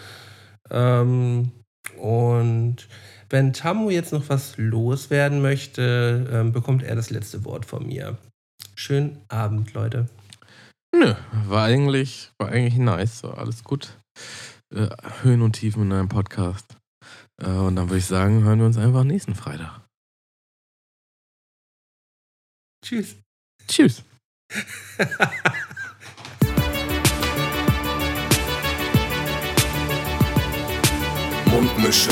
[0.71, 1.51] Ähm,
[1.97, 2.87] und
[3.35, 8.17] wenn Tamu jetzt noch was loswerden möchte, ähm, bekommt er das letzte Wort von mir.
[8.75, 10.07] Schönen Abend, Leute.
[10.95, 11.15] Nö,
[11.47, 13.97] war eigentlich, war eigentlich nice, so alles gut.
[14.73, 14.87] Äh,
[15.21, 16.77] Höhen und Tiefen in einem Podcast.
[17.41, 19.81] Äh, und dann würde ich sagen, hören wir uns einfach nächsten Freitag.
[22.85, 23.17] Tschüss.
[23.67, 24.01] Tschüss.
[31.47, 32.11] Mundmische.